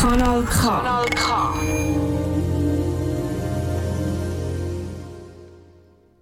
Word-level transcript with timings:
Kanal 0.00 0.44
K. 0.44 1.00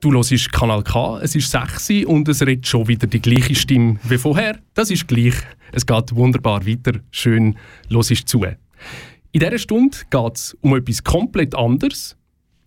Du 0.00 0.12
hörst 0.12 0.52
Kanal 0.52 0.82
K, 0.82 1.18
es 1.20 1.34
ist 1.34 1.50
6 1.50 2.06
und 2.06 2.28
es 2.28 2.40
redet 2.40 2.66
schon 2.66 2.88
wieder 2.88 3.06
die 3.06 3.20
gleiche 3.20 3.54
Stimme 3.54 3.98
wie 4.04 4.16
vorher. 4.16 4.58
Das 4.74 4.90
ist 4.90 5.08
gleich. 5.08 5.34
Es 5.72 5.84
geht 5.84 6.14
wunderbar 6.14 6.66
weiter. 6.66 7.00
Schön, 7.10 7.56
hörst 7.90 8.26
zu. 8.26 8.44
In 8.44 8.56
dieser 9.32 9.58
Stunde 9.58 9.98
geht 10.08 10.36
es 10.36 10.56
um 10.60 10.76
etwas 10.76 11.04
komplett 11.04 11.54
anderes. 11.54 12.16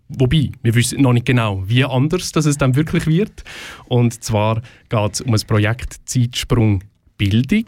Wobei, 0.09 0.51
wir 0.61 0.75
wissen 0.75 1.01
noch 1.01 1.13
nicht 1.13 1.25
genau, 1.25 1.63
wie 1.65 1.85
anders 1.85 2.31
das 2.31 2.45
es 2.45 2.57
dann 2.57 2.75
wirklich 2.75 3.07
wird. 3.07 3.43
Und 3.87 4.23
zwar 4.23 4.61
geht 4.89 5.13
es 5.13 5.21
um 5.21 5.33
ein 5.33 5.41
Projekt 5.47 6.01
Zeitsprung 6.05 6.83
Bildung, 7.21 7.65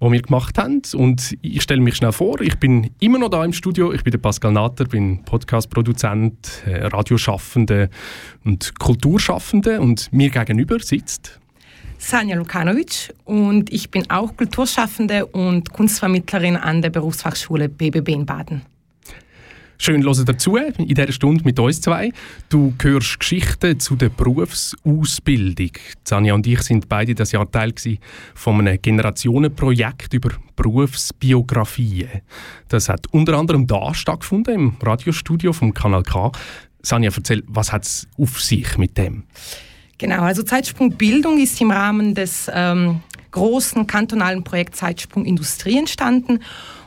die 0.00 0.10
wir 0.10 0.22
gemacht 0.22 0.58
haben. 0.58 0.82
Und 0.94 1.38
ich 1.40 1.62
stelle 1.62 1.80
mich 1.80 1.94
schnell 1.94 2.10
vor, 2.10 2.40
ich 2.40 2.56
bin 2.58 2.90
immer 2.98 3.20
noch 3.20 3.28
da 3.28 3.44
im 3.44 3.52
Studio. 3.52 3.92
Ich 3.92 4.02
bin 4.02 4.10
der 4.10 4.18
Pascal 4.18 4.50
Natter, 4.50 4.86
bin 4.86 5.22
Podcast-Produzent, 5.22 6.64
äh, 6.66 6.86
Radioschaffende 6.86 7.90
und 8.44 8.76
Kulturschaffende. 8.80 9.80
Und 9.80 10.12
mir 10.12 10.30
gegenüber 10.30 10.80
sitzt 10.80 11.38
Sanja 11.98 12.36
Lukanovic 12.36 13.14
und 13.24 13.72
ich 13.72 13.90
bin 13.90 14.10
auch 14.10 14.36
Kulturschaffende 14.36 15.26
und 15.26 15.72
Kunstvermittlerin 15.72 16.56
an 16.56 16.82
der 16.82 16.90
Berufsfachschule 16.90 17.68
BBB 17.68 18.08
in 18.08 18.26
Baden. 18.26 18.62
Schön 19.80 20.02
hören 20.02 20.24
dazu 20.24 20.56
in 20.56 20.88
dieser 20.88 21.12
Stunde 21.12 21.44
mit 21.44 21.60
uns 21.60 21.80
zwei. 21.80 22.10
Du 22.48 22.74
hörst 22.82 23.20
Geschichten 23.20 23.78
zu 23.78 23.94
der 23.94 24.08
Berufsausbildung. 24.08 25.70
Sanja 26.02 26.34
und 26.34 26.48
ich 26.48 26.62
sind 26.62 26.88
beide 26.88 27.14
das 27.14 27.30
Jahr 27.30 27.48
Teil 27.48 27.72
von 28.34 28.58
einem 28.58 28.82
Generationenprojekt 28.82 30.12
über 30.14 30.30
Berufsbiografien. 30.56 32.08
Das 32.66 32.88
hat 32.88 33.06
unter 33.12 33.38
anderem 33.38 33.68
da 33.68 33.94
stattgefunden 33.94 34.54
im 34.54 34.76
Radiostudio 34.82 35.52
vom 35.52 35.72
Kanal 35.72 36.02
K. 36.02 36.32
Sanja, 36.82 37.12
erzähl, 37.14 37.44
was 37.46 37.72
hat 37.72 37.84
es 37.84 38.08
auf 38.18 38.40
sich 38.40 38.78
mit 38.78 38.98
dem? 38.98 39.22
Genau, 39.96 40.22
also 40.22 40.42
Zeitsprung 40.42 40.90
Bildung 40.96 41.38
ist 41.38 41.60
im 41.60 41.70
Rahmen 41.70 42.16
des 42.16 42.50
ähm, 42.52 43.00
großen 43.30 43.86
kantonalen 43.86 44.42
Projekts 44.42 44.80
Zeitsprung 44.80 45.24
Industrie 45.24 45.78
entstanden 45.78 46.40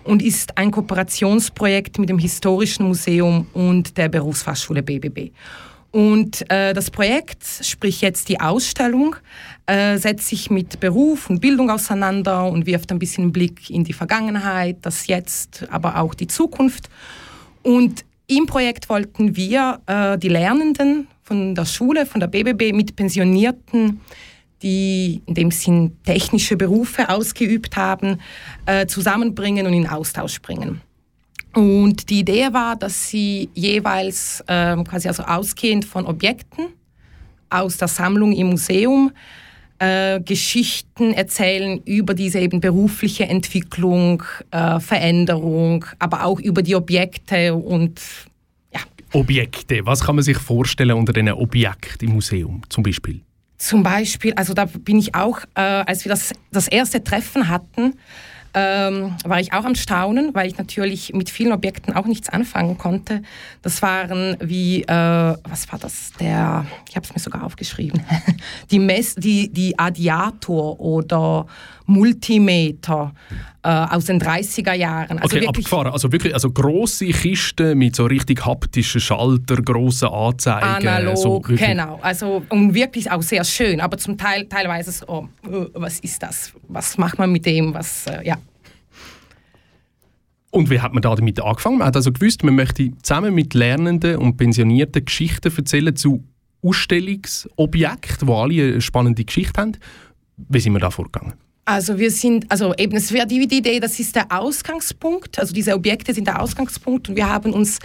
und 0.04 0.22
ist 0.22 0.58
ein 0.58 0.72
Kooperationsprojekt 0.72 2.00
mit 2.00 2.10
dem 2.10 2.20
Historischen 2.20 2.88
Museum 2.88 3.48
und 3.54 3.98
der 3.98 4.10
Berufsfachschule 4.10 4.84
BBB. 4.84 5.32
Und 5.92 6.50
äh, 6.50 6.74
das 6.74 6.90
Projekt, 6.90 7.44
sprich 7.62 8.00
jetzt 8.00 8.30
die 8.30 8.40
Ausstellung, 8.40 9.18
äh, 9.66 9.98
setzt 9.98 10.28
sich 10.28 10.50
mit 10.50 10.80
Beruf 10.80 11.30
und 11.30 11.42
Bildung 11.42 11.70
auseinander 11.70 12.46
und 12.46 12.66
wirft 12.66 12.92
ein 12.92 13.00
bisschen 13.00 13.26
einen 13.26 13.34
Blick 13.34 13.70
in 13.70 13.84
die 13.84 13.94
Vergangenheit, 13.94 14.78
das 14.84 15.08
Jetzt, 15.08 15.68
aber 15.70 15.98
auch 15.98 16.14
die 16.14 16.28
Zukunft. 16.28 16.90
Und 17.62 18.06
im 18.28 18.46
Projekt 18.46 18.88
wollten 18.88 19.36
wir 19.36 19.82
äh, 19.86 20.18
die 20.18 20.30
Lernenden 20.30 21.08
von 21.24 21.56
der 21.56 21.66
Schule, 21.66 22.06
von 22.06 22.22
der 22.22 22.28
BBB 22.28 22.74
mit 22.74 22.96
Pensionierten 22.96 24.00
die 24.62 25.22
in 25.26 25.34
dem 25.34 25.52
Sinn 25.52 25.98
technische 26.04 26.58
Berufe 26.58 27.10
ausgeübt 27.10 27.76
haben, 27.78 28.20
äh, 28.66 28.86
zusammenbringen 28.86 29.66
und 29.66 29.74
in 29.74 29.88
Austausch 29.88 30.42
bringen. 30.42 30.82
Und 31.54 32.10
die 32.10 32.20
Idee 32.20 32.54
war, 32.54 32.76
dass 32.76 33.10
sie 33.10 33.50
jeweils 33.54 34.42
äh, 34.48 34.76
quasi 34.84 35.08
also 35.08 35.24
ausgehend 35.24 35.84
von 35.84 36.06
Objekten 36.06 36.68
aus 37.50 37.78
der 37.78 37.90
Sammlung 37.90 38.32
im 38.32 38.52
Museum 38.52 39.12
äh, 39.80 40.22
Geschichten 40.22 41.14
erzählen 41.14 41.82
über 41.86 42.14
diese 42.14 42.40
eben 42.40 42.62
berufliche 42.62 43.26
Entwicklung, 43.26 44.24
äh, 44.52 44.80
Veränderung, 44.80 45.86
aber 46.00 46.24
auch 46.24 46.40
über 46.40 46.62
die 46.62 46.76
Objekte 46.76 47.54
und 47.56 48.00
ja. 48.74 48.80
Objekte, 49.12 49.86
was 49.86 50.06
kann 50.06 50.16
man 50.16 50.24
sich 50.24 50.38
vorstellen 50.38 50.92
unter 50.92 51.12
diesen 51.12 51.32
Objekten 51.32 52.08
im 52.08 52.14
Museum 52.14 52.62
zum 52.70 52.84
Beispiel? 52.84 53.22
Zum 53.62 53.84
Beispiel, 53.84 54.34
also 54.34 54.56
da 54.56 54.66
bin 54.66 54.98
ich 54.98 55.14
auch, 55.14 55.42
äh, 55.54 55.62
als 55.62 56.04
wir 56.04 56.10
das, 56.10 56.34
das 56.52 56.68
erste 56.68 57.04
Treffen 57.04 57.48
hatten, 57.48 57.94
ähm, 58.56 59.16
war 59.24 59.40
ich 59.40 59.54
auch 59.54 59.66
am 59.66 59.76
Staunen, 59.76 60.34
weil 60.34 60.48
ich 60.48 60.58
natürlich 60.58 61.14
mit 61.14 61.30
vielen 61.30 61.52
Objekten 61.52 61.96
auch 61.96 62.08
nichts 62.08 62.28
anfangen 62.28 62.80
konnte. 62.80 63.22
Das 63.62 63.84
waren 63.84 64.36
wie, 64.40 64.82
äh, 64.82 64.88
was 64.88 65.72
war 65.72 65.78
das? 65.78 66.12
Der, 66.20 66.66
ich 66.90 66.96
habe 66.96 67.06
es 67.06 67.14
mir 67.14 67.20
sogar 67.20 67.44
aufgeschrieben, 67.44 68.04
die, 68.72 68.80
Mess, 68.80 69.14
die, 69.14 69.54
die 69.54 69.78
Adiator 69.78 70.80
oder 70.80 71.46
Multimeter 71.92 73.14
äh, 73.64 73.70
aus 73.70 74.06
den 74.06 74.20
30er 74.20 74.74
Jahren. 74.74 75.20
Also 75.20 75.36
okay, 75.38 75.46
wirklich, 75.46 75.66
abgefahren. 75.66 75.94
Also 75.94 76.12
wirklich 76.12 76.34
also 76.34 76.52
grosse 76.52 77.08
Kisten 77.08 77.78
mit 77.78 77.96
so 77.96 78.06
richtig 78.06 78.46
haptischen 78.46 79.02
Schalter, 79.02 79.58
grossen 79.58 80.10
Anzeigen. 80.10 80.88
Analog, 80.88 81.18
so 81.18 81.40
genau. 81.40 82.00
Also, 82.02 82.44
und 82.50 82.74
wirklich 82.74 83.12
auch 83.12 83.22
sehr 83.22 83.44
schön, 83.44 83.82
aber 83.82 83.98
zum 83.98 84.18
Teil 84.18 84.46
teilweise 84.48 84.92
so, 84.92 85.06
oh, 85.08 85.28
was 85.74 86.00
ist 86.00 86.24
das? 86.24 86.54
Was 86.68 86.98
macht 86.98 87.20
man 87.20 87.32
mit 87.32 87.46
dem? 87.46 87.74
Was, 87.74 88.08
äh, 88.08 88.26
ja. 88.26 88.38
Und 90.52 90.70
wie 90.70 90.82
hat 90.82 90.94
man 90.94 91.02
da 91.02 91.16
damit 91.16 91.40
angefangen? 91.40 91.78
Man 91.78 91.88
hat 91.88 91.96
also 91.96 92.12
gewusst, 92.12 92.44
man 92.44 92.56
möchte 92.56 92.92
zusammen 93.02 93.34
mit 93.34 93.54
Lernenden 93.54 94.18
und 94.18 94.36
Pensionierten 94.36 95.06
Geschichten 95.06 95.52
erzählen 95.56 95.96
zu 95.96 96.24
Ausstellungsobjekten, 96.64 98.28
die 98.28 98.34
alle 98.34 98.64
eine 98.74 98.82
spannende 98.82 99.24
Geschichte 99.24 99.62
haben. 99.62 99.78
Wie 100.38 100.60
sind 100.60 100.74
wir 100.74 100.80
da 100.80 100.92
vorgegangen? 100.92 101.34
Also 101.66 102.00
wir 102.00 102.10
sind, 102.10 102.52
also 102.52 102.74
eben, 102.76 102.96
es 102.98 103.12
wäre 103.12 103.28
die 103.28 103.42
Idee, 103.42 103.80
das 103.80 104.00
ist 104.00 104.16
der 104.16 104.32
Ausgangspunkt, 104.32 105.38
also 105.38 105.54
diese 105.54 105.76
Objekte 105.76 106.14
sind 106.14 106.26
der 106.26 106.42
Ausgangspunkt 106.42 107.10
und 107.10 107.16
wir 107.16 107.30
haben 107.30 107.54
uns, 107.54 107.78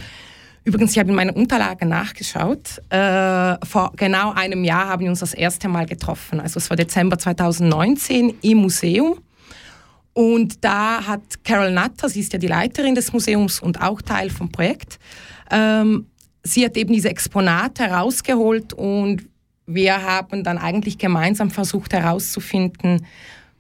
übrigens, 0.64 0.92
ich 0.92 0.98
habe 0.98 1.10
in 1.10 1.14
meinen 1.14 1.30
Unterlagen 1.30 1.90
nachgeschaut, 1.90 2.80
äh, 2.88 3.66
vor 3.66 3.92
genau 3.96 4.32
einem 4.32 4.64
Jahr 4.64 4.88
haben 4.88 5.02
wir 5.02 5.10
uns 5.10 5.20
das 5.20 5.34
erste 5.34 5.68
Mal 5.68 5.84
getroffen, 5.84 6.40
also 6.40 6.58
es 6.58 6.70
war 6.70 6.76
Dezember 6.76 7.18
2019 7.18 8.34
im 8.42 8.58
Museum. 8.58 9.18
Und 10.14 10.64
da 10.64 11.06
hat 11.06 11.44
Carol 11.44 11.70
Natter, 11.70 12.08
sie 12.08 12.20
ist 12.20 12.32
ja 12.32 12.38
die 12.38 12.46
Leiterin 12.46 12.94
des 12.94 13.12
Museums 13.12 13.60
und 13.60 13.82
auch 13.82 14.00
Teil 14.00 14.30
vom 14.30 14.50
Projekt, 14.50 14.98
ähm, 15.50 16.06
sie 16.42 16.64
hat 16.64 16.78
eben 16.78 16.94
diese 16.94 17.10
Exponate 17.10 17.84
herausgeholt 17.84 18.72
und 18.72 19.26
wir 19.66 20.02
haben 20.02 20.42
dann 20.42 20.56
eigentlich 20.56 20.96
gemeinsam 20.96 21.50
versucht 21.50 21.92
herauszufinden, 21.92 23.04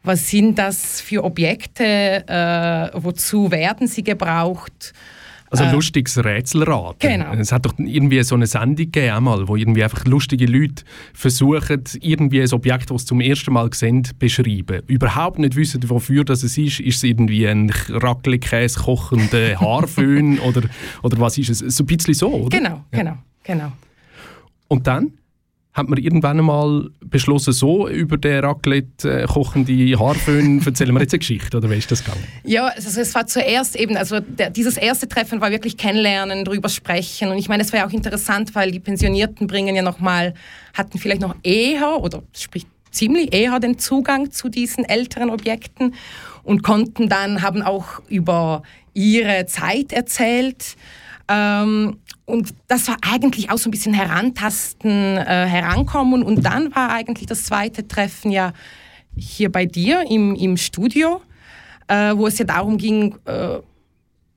was 0.06 0.28
sind 0.28 0.58
das 0.58 1.00
für 1.00 1.24
Objekte, 1.24 2.24
äh, 2.26 2.90
wozu 2.94 3.50
werden 3.50 3.88
sie 3.88 4.04
gebraucht. 4.04 4.92
Also 5.50 5.64
ein 5.64 5.70
äh, 5.70 5.74
lustiges 5.74 6.22
Rätselrad. 6.22 7.00
Genau. 7.00 7.32
Es 7.34 7.52
hat 7.52 7.66
doch 7.66 7.74
irgendwie 7.78 8.22
so 8.22 8.34
eine 8.34 8.46
Sendung 8.46 8.76
gegeben, 8.76 9.14
einmal, 9.14 9.46
wo 9.46 9.56
irgendwie 9.56 9.84
einfach 9.84 10.04
lustige 10.04 10.46
Leute 10.46 10.84
versuchen, 11.14 11.84
irgendwie 12.00 12.42
ein 12.42 12.52
Objekt, 12.52 12.90
das 12.90 13.02
sie 13.02 13.06
zum 13.06 13.20
ersten 13.20 13.52
Mal 13.52 13.72
sehen, 13.72 14.04
zu 14.04 14.14
beschreiben. 14.14 14.82
Überhaupt 14.86 15.38
nicht 15.38 15.56
wissen, 15.56 15.88
wofür 15.88 16.24
das 16.24 16.42
es 16.42 16.58
ist. 16.58 16.80
Ist 16.80 16.96
es 16.96 17.02
irgendwie 17.04 17.46
ein 17.46 17.72
Raclette-Käse 17.88 18.80
kochender 18.80 19.60
Haarföhn 19.60 20.38
oder, 20.40 20.62
oder 21.02 21.20
was 21.20 21.38
ist 21.38 21.50
es? 21.50 21.76
So 21.76 21.84
ein 21.84 21.86
bisschen 21.86 22.14
so, 22.14 22.32
oder? 22.32 22.56
Genau, 22.56 22.84
ja. 22.92 22.98
genau, 22.98 23.18
genau. 23.44 23.72
Und 24.68 24.86
dann? 24.86 25.12
Hat 25.76 25.90
man 25.90 25.98
irgendwann 25.98 26.38
einmal 26.38 26.88
beschlossen, 27.00 27.52
so 27.52 27.86
über 27.86 28.16
den 28.16 28.42
Raclette 28.42 29.22
äh, 29.22 29.26
kochende 29.26 29.98
Haarföhn 29.98 30.62
erzählen 30.66 30.94
wir 30.94 31.02
jetzt 31.02 31.12
eine 31.12 31.18
Geschichte, 31.18 31.58
oder 31.58 31.70
wie 31.70 31.76
ist 31.76 31.90
das 31.90 32.02
gegangen? 32.02 32.24
Ja, 32.44 32.68
also 32.68 32.98
es 32.98 33.14
war 33.14 33.26
zuerst 33.26 33.76
eben, 33.76 33.94
also 33.96 34.20
der, 34.20 34.48
dieses 34.48 34.78
erste 34.78 35.06
Treffen 35.06 35.42
war 35.42 35.50
wirklich 35.50 35.76
kennenlernen, 35.76 36.46
drüber 36.46 36.70
sprechen 36.70 37.28
und 37.28 37.36
ich 37.36 37.50
meine, 37.50 37.62
es 37.62 37.72
war 37.74 37.80
ja 37.80 37.86
auch 37.86 37.92
interessant, 37.92 38.54
weil 38.54 38.70
die 38.70 38.80
Pensionierten 38.80 39.46
bringen 39.46 39.76
ja 39.76 39.82
nochmal, 39.82 40.32
hatten 40.72 40.98
vielleicht 40.98 41.20
noch 41.20 41.36
eher 41.42 42.00
oder 42.00 42.22
sprich 42.34 42.66
ziemlich 42.90 43.34
eher 43.34 43.60
den 43.60 43.78
Zugang 43.78 44.30
zu 44.30 44.48
diesen 44.48 44.82
älteren 44.84 45.28
Objekten 45.28 45.94
und 46.42 46.62
konnten 46.62 47.10
dann, 47.10 47.42
haben 47.42 47.60
auch 47.60 48.00
über 48.08 48.62
ihre 48.94 49.44
Zeit 49.44 49.92
erzählt, 49.92 50.76
ähm, 51.28 51.98
und 52.26 52.54
das 52.66 52.88
war 52.88 52.96
eigentlich 53.02 53.50
auch 53.50 53.58
so 53.58 53.68
ein 53.68 53.70
bisschen 53.70 53.94
Herantasten, 53.94 55.16
äh, 55.16 55.46
Herankommen. 55.46 56.24
Und 56.24 56.42
dann 56.44 56.74
war 56.74 56.90
eigentlich 56.90 57.26
das 57.26 57.44
zweite 57.44 57.86
Treffen 57.86 58.32
ja 58.32 58.52
hier 59.16 59.50
bei 59.50 59.64
dir 59.64 60.04
im, 60.10 60.34
im 60.34 60.56
Studio, 60.56 61.22
äh, 61.86 62.14
wo 62.16 62.26
es 62.26 62.38
ja 62.38 62.44
darum 62.44 62.78
ging, 62.78 63.14
äh, 63.26 63.58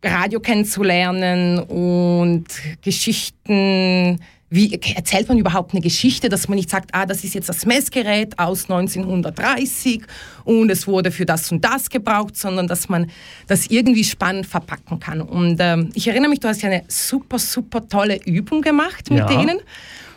Radio 0.03 0.39
kennenzulernen 0.39 1.59
und 1.59 2.45
Geschichten 2.83 4.19
wie 4.49 4.79
erzählt 4.95 5.27
man 5.29 5.37
überhaupt 5.37 5.73
eine 5.73 5.81
Geschichte, 5.81 6.29
dass 6.29 6.47
man 6.47 6.55
nicht 6.55 6.69
sagt, 6.69 6.89
ah, 6.93 7.05
das 7.05 7.23
ist 7.23 7.35
jetzt 7.35 7.49
das 7.49 7.65
Messgerät 7.65 8.37
aus 8.39 8.63
1930 8.63 10.01
und 10.43 10.71
es 10.71 10.87
wurde 10.87 11.11
für 11.11 11.25
das 11.25 11.51
und 11.51 11.63
das 11.63 11.89
gebraucht, 11.89 12.35
sondern 12.35 12.67
dass 12.67 12.89
man 12.89 13.11
das 13.47 13.67
irgendwie 13.67 14.03
spannend 14.03 14.47
verpacken 14.47 14.99
kann. 14.99 15.21
Und 15.21 15.57
ähm, 15.59 15.91
ich 15.93 16.07
erinnere 16.07 16.29
mich, 16.29 16.39
du 16.39 16.47
hast 16.47 16.61
ja 16.61 16.69
eine 16.69 16.83
super, 16.87 17.37
super 17.37 17.87
tolle 17.87 18.19
Übung 18.25 18.61
gemacht 18.61 19.09
mit 19.09 19.19
ja. 19.19 19.27
denen. 19.27 19.59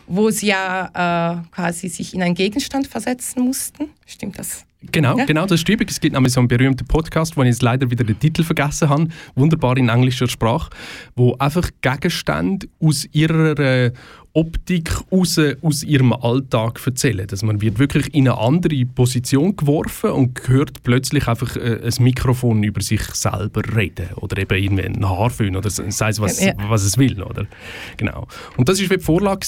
wo 0.05 0.29
sie 0.29 0.47
ja 0.47 1.39
äh, 1.39 1.55
quasi 1.55 1.87
sich 1.87 2.13
in 2.13 2.21
einen 2.21 2.35
Gegenstand 2.35 2.87
versetzen 2.87 3.41
mussten. 3.41 3.89
Stimmt 4.05 4.37
das? 4.37 4.65
Genau, 4.91 5.17
ja. 5.17 5.25
genau, 5.25 5.45
das 5.45 5.61
ist 5.61 5.69
übrigens. 5.69 5.93
Es 5.93 5.99
gibt 6.01 6.13
nämlich 6.13 6.33
so 6.33 6.41
einen 6.41 6.47
berühmten 6.47 6.85
Podcast, 6.85 7.37
wo 7.37 7.41
ich 7.41 7.47
jetzt 7.47 7.61
leider 7.61 7.89
wieder 7.89 8.03
den 8.03 8.19
Titel 8.19 8.43
vergessen 8.43 8.89
habe, 8.89 9.07
wunderbar 9.35 9.77
in 9.77 9.89
englischer 9.89 10.27
Sprache, 10.27 10.69
wo 11.15 11.35
einfach 11.37 11.69
Gegenstände 11.81 12.67
aus 12.81 13.07
ihrer 13.13 13.57
äh, 13.59 13.91
Optik 14.35 14.91
raus, 15.11 15.39
aus 15.61 15.83
ihrem 15.83 16.11
Alltag 16.11 16.81
erzählen. 16.83 17.27
Dass 17.27 17.43
man 17.43 17.61
wird 17.61 17.77
wirklich 17.77 18.13
in 18.15 18.27
eine 18.27 18.39
andere 18.39 18.83
Position 18.85 19.55
geworfen 19.55 20.09
und 20.09 20.47
hört 20.47 20.81
plötzlich 20.81 21.27
einfach 21.27 21.55
äh, 21.55 21.79
ein 21.83 22.03
Mikrofon 22.03 22.63
über 22.63 22.81
sich 22.81 23.03
selber 23.13 23.61
reden 23.75 24.07
oder 24.15 24.41
eben 24.41 24.63
irgendwie 24.63 24.83
ein 24.85 25.07
Haarföhn 25.07 25.55
oder 25.55 25.69
sei 25.69 26.09
es 26.09 26.19
was, 26.19 26.43
ja. 26.43 26.53
was 26.67 26.83
es 26.83 26.97
will. 26.97 27.21
Oder? 27.21 27.45
Genau. 27.97 28.27
Und 28.57 28.69
das 28.69 28.81
war 28.81 28.97
die 28.97 29.03
Vorlage 29.03 29.45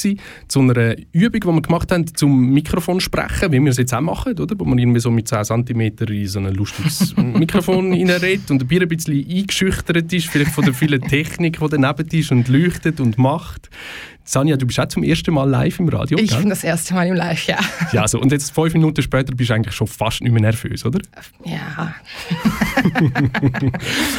zu 0.47 0.59
einer 0.59 0.95
Übung, 1.11 1.41
die 1.41 1.47
wir 1.47 1.61
gemacht 1.61 1.91
haben 1.91 2.05
zum 2.15 2.51
Mikrofon 2.51 2.99
sprechen, 2.99 3.51
wie 3.51 3.59
wir 3.59 3.71
es 3.71 3.77
jetzt 3.77 3.93
auch 3.93 4.01
machen, 4.01 4.39
oder? 4.39 4.55
wo 4.57 4.65
man 4.65 4.77
irgendwie 4.77 4.99
so 4.99 5.09
mit 5.09 5.27
10 5.27 5.65
cm 5.65 5.81
in 5.81 6.27
so 6.27 6.39
ein 6.39 6.53
lustiges 6.53 7.15
Mikrofon 7.17 7.91
reinredet 7.91 8.51
und 8.51 8.61
ein 8.61 8.87
bisschen 8.87 9.25
eingeschüchtert 9.27 10.13
ist, 10.13 10.27
vielleicht 10.27 10.51
von 10.51 10.63
der 10.63 10.75
vielen 10.75 11.01
Technik, 11.01 11.59
die 11.59 11.69
daneben 11.69 12.07
ist 12.07 12.31
und 12.31 12.47
leuchtet 12.47 12.99
und 12.99 13.17
macht. 13.17 13.69
Sanja, 14.27 14.57
du 14.57 14.65
bist 14.65 14.79
auch 14.79 14.87
zum 14.87 15.03
ersten 15.03 15.31
Mal 15.35 15.47
live 15.47 15.79
im 15.79 15.87
Radio, 15.87 16.17
Ich 16.17 16.31
gell? 16.31 16.39
bin 16.39 16.49
das 16.49 16.63
erste 16.63 16.95
Mal 16.95 17.07
im 17.07 17.13
Live, 17.13 17.45
ja. 17.45 17.59
Ja, 17.91 18.01
also, 18.01 18.19
und 18.19 18.31
jetzt 18.31 18.51
fünf 18.51 18.73
Minuten 18.73 19.03
später 19.03 19.35
bist 19.35 19.51
du 19.51 19.53
eigentlich 19.53 19.75
schon 19.75 19.85
fast 19.85 20.21
nicht 20.21 20.31
mehr 20.31 20.41
nervös, 20.41 20.83
oder? 20.83 20.99
Ja. 21.43 21.93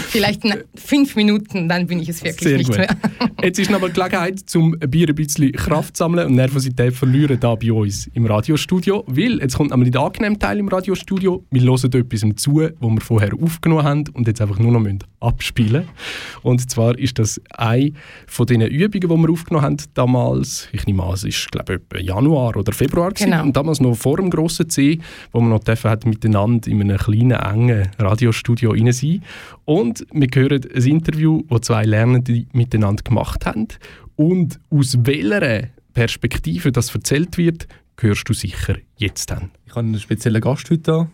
Vielleicht 0.08 0.42
fünf 0.76 1.16
Minuten, 1.16 1.68
dann 1.68 1.88
bin 1.88 1.98
ich 1.98 2.08
es 2.08 2.22
wirklich 2.22 2.48
Sehr 2.48 2.56
nicht 2.58 2.68
gut. 2.68 2.78
mehr. 2.78 2.96
jetzt 3.42 3.58
ist 3.58 3.68
noch 3.68 3.80
mal 3.80 3.90
Gelegenheit, 3.90 4.38
zum 4.46 4.72
Bier 4.78 5.08
ein 5.08 5.14
bisschen 5.16 5.50
Kraft 5.52 5.96
zu 5.96 6.04
sammeln 6.04 6.28
und 6.28 6.34
Nervosität 6.36 6.94
verlieren 6.94 7.40
da 7.40 7.56
bei 7.56 7.72
uns 7.72 8.06
im 8.14 8.26
Radiostudio, 8.26 9.04
weil 9.08 9.40
jetzt 9.40 9.56
kommt 9.56 9.70
nämlich 9.72 9.90
der 9.90 10.02
angenehme 10.02 10.38
Teil 10.38 10.58
im 10.60 10.68
Radiostudio. 10.68 11.44
Wir 11.50 11.62
hören 11.62 11.92
etwas 11.92 12.20
zu, 12.36 12.54
was 12.56 12.72
wir 12.80 13.00
vorher 13.00 13.32
aufgenommen 13.34 13.84
haben 13.84 14.04
und 14.12 14.28
jetzt 14.28 14.40
einfach 14.40 14.60
nur 14.60 14.70
noch 14.72 14.86
abspielen 15.18 15.82
müssen. 15.82 16.42
Und 16.42 16.70
zwar 16.70 16.96
ist 16.98 17.18
das 17.18 17.40
eine 17.50 17.92
von 18.26 18.46
diesen 18.46 18.62
Übungen, 18.62 19.00
die 19.00 19.26
wir 19.26 19.32
aufgenommen 19.32 19.64
haben, 19.64 19.76
damals, 19.96 20.68
ich 20.72 20.86
nehme 20.86 21.02
an, 21.02 21.14
es 21.14 21.24
ist 21.24 21.50
glaube 21.50 21.80
ich 21.94 22.02
Januar 22.02 22.56
oder 22.56 22.72
Februar 22.72 23.12
genau. 23.12 23.42
und 23.42 23.56
damals 23.56 23.80
noch 23.80 23.94
vor 23.94 24.16
dem 24.16 24.30
grossen 24.30 24.68
C, 24.68 25.00
wo 25.32 25.40
man 25.40 25.50
noch 25.50 25.64
dürfen 25.64 25.90
hat 25.90 26.06
miteinander 26.06 26.68
in 26.68 26.80
einem 26.80 26.98
kleinen, 26.98 27.32
engen 27.32 27.88
Radiostudio 27.98 28.72
rein 28.72 28.92
sein. 28.92 29.22
Und 29.64 30.06
wir 30.12 30.28
hören 30.34 30.62
ein 30.74 30.82
Interview, 30.82 31.42
das 31.48 31.62
zwei 31.62 31.84
Lernende 31.84 32.44
miteinander 32.52 33.02
gemacht 33.02 33.46
haben 33.46 33.68
und 34.16 34.60
aus 34.70 34.96
welcher 35.02 35.68
Perspektive 35.94 36.72
das 36.72 36.94
erzählt 36.94 37.38
wird, 37.38 37.66
hörst 37.98 38.28
du 38.28 38.34
sicher 38.34 38.76
jetzt 38.98 39.30
dann. 39.30 39.50
Ich 39.64 39.72
habe 39.72 39.80
einen 39.80 39.98
speziellen 39.98 40.40
Gast 40.40 40.70
heute 40.70 40.82
da. 40.82 41.08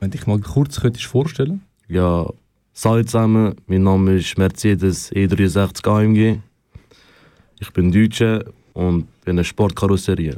Wenn 0.00 0.10
dich 0.10 0.26
mal 0.26 0.40
kurz 0.40 0.80
könntest 0.80 1.06
vorstellen 1.06 1.62
Ja, 1.88 2.26
Salut 2.76 3.06
zusammen, 3.08 3.54
mein 3.68 3.84
Name 3.84 4.16
ist 4.16 4.36
Mercedes 4.36 5.12
E63 5.12 5.86
AMG. 5.88 6.40
Ich 7.60 7.72
bin 7.72 7.90
Deutscher 7.92 8.44
und 8.72 9.06
bin 9.24 9.36
eine 9.36 9.44
Sportkarosserie. 9.44 10.36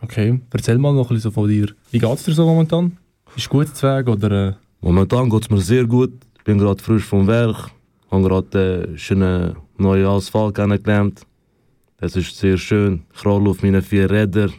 Okay, 0.00 0.40
erzähl 0.52 0.78
mal 0.78 0.92
noch 0.92 1.10
ein 1.10 1.16
bisschen 1.16 1.32
von 1.32 1.48
dir. 1.48 1.68
Wie 1.90 1.98
geht 1.98 2.10
es 2.10 2.24
dir 2.24 2.32
so 2.32 2.44
momentan? 2.46 2.98
Ist 3.36 3.48
gut 3.48 3.82
Weg 3.82 4.08
oder? 4.08 4.48
Äh? 4.48 4.52
Momentan 4.80 5.30
geht 5.30 5.42
es 5.42 5.50
mir 5.50 5.60
sehr 5.60 5.84
gut. 5.84 6.12
Ich 6.38 6.44
bin 6.44 6.58
gerade 6.58 6.82
frisch 6.82 7.04
vom 7.04 7.26
Werk, 7.26 7.70
habe 8.10 8.22
gerade 8.22 8.84
einen 8.86 8.98
schönen 8.98 9.56
neuen 9.78 10.06
Asphalt 10.06 10.54
kennengelernt. 10.56 11.22
Es 11.98 12.16
ist 12.16 12.36
sehr 12.36 12.58
schön. 12.58 13.02
Ich 13.14 13.24
rolle 13.24 13.50
auf 13.50 13.62
meinen 13.62 13.80
vier 13.80 14.10
Rädern 14.10 14.52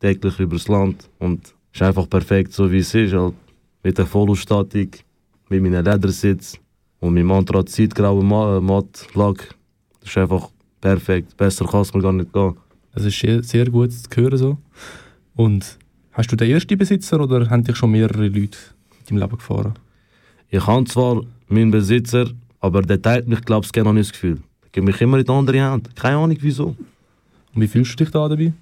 täglich 0.00 0.38
übers 0.40 0.68
Land 0.68 1.08
und 1.18 1.46
es 1.72 1.80
ist 1.80 1.82
einfach 1.82 2.10
perfekt, 2.10 2.52
so 2.52 2.70
wie 2.70 2.78
es 2.78 2.94
ist. 2.94 3.14
Halt 3.14 3.34
mit 3.82 3.96
der 3.96 4.06
Vollausstattung, 4.06 4.90
mit 5.48 5.62
meinem 5.62 5.84
Ledersitz 5.84 6.58
und 7.00 7.14
meinem 7.14 7.32
anthrazitgrauen 7.32 8.26
Mattlack. 8.26 9.54
Das 10.00 10.10
ist 10.10 10.18
einfach 10.18 10.50
perfekt. 10.82 11.34
Besser 11.38 11.64
kann 11.64 11.80
es 11.80 11.94
mir 11.94 12.02
gar 12.02 12.12
nicht 12.12 12.30
gehen. 12.30 12.54
Das 12.94 13.04
ist 13.06 13.18
sehr, 13.18 13.42
sehr 13.42 13.70
gut 13.70 13.90
zu 13.90 14.08
hören 14.14 14.36
so. 14.36 14.58
Und 15.34 15.78
hast 16.12 16.30
du 16.30 16.36
den 16.36 16.50
ersten 16.50 16.76
Besitzer 16.76 17.18
oder 17.18 17.48
haben 17.48 17.64
dich 17.64 17.76
schon 17.76 17.90
mehrere 17.90 18.28
Leute 18.28 18.58
in 19.00 19.06
deinem 19.06 19.18
Leben 19.20 19.38
gefahren? 19.38 19.72
Ich 20.50 20.66
habe 20.66 20.84
zwar 20.84 21.22
meinen 21.48 21.70
Besitzer, 21.70 22.26
aber 22.60 22.82
der 22.82 23.00
teilt 23.00 23.26
mich, 23.26 23.40
glaube 23.42 23.64
ich, 23.64 23.72
gerne 23.72 23.94
nicht 23.94 24.10
das 24.10 24.12
Gefühl. 24.12 24.38
Er 24.64 24.68
gibt 24.70 24.86
mich 24.86 25.00
immer 25.00 25.18
in 25.18 25.24
die 25.24 25.32
andere 25.32 25.62
Hand. 25.62 25.96
Keine 25.96 26.18
Ahnung 26.18 26.36
wieso. 26.40 26.76
Und 27.54 27.62
wie 27.62 27.66
fühlst 27.66 27.92
du 27.92 28.04
dich 28.04 28.12
da 28.12 28.28
dabei? 28.28 28.52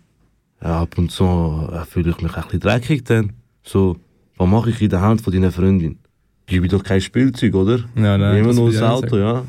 Ja, 0.62 0.82
ab 0.82 0.96
und 0.98 1.10
zu 1.10 1.24
äh, 1.72 1.84
fühle 1.86 2.10
ich 2.10 2.20
mich 2.20 2.36
ein 2.36 2.42
bisschen 2.44 2.60
dreckig 2.60 3.04
dann. 3.04 3.32
So, 3.62 3.96
was 4.36 4.48
mache 4.48 4.70
ich 4.70 4.80
in 4.80 4.90
der 4.90 5.00
Hand 5.00 5.20
von 5.22 5.32
deiner 5.32 5.50
Freundin? 5.50 5.98
Gib 6.46 6.62
mir 6.62 6.68
doch 6.68 6.82
kein 6.82 7.00
Spielzeug, 7.00 7.54
oder? 7.54 7.78
Ja, 7.96 8.18
nein, 8.18 8.38
Immer 8.38 8.52
nur 8.52 8.70
das 8.70 8.82
Auto, 8.82 9.16
ja. 9.16 9.44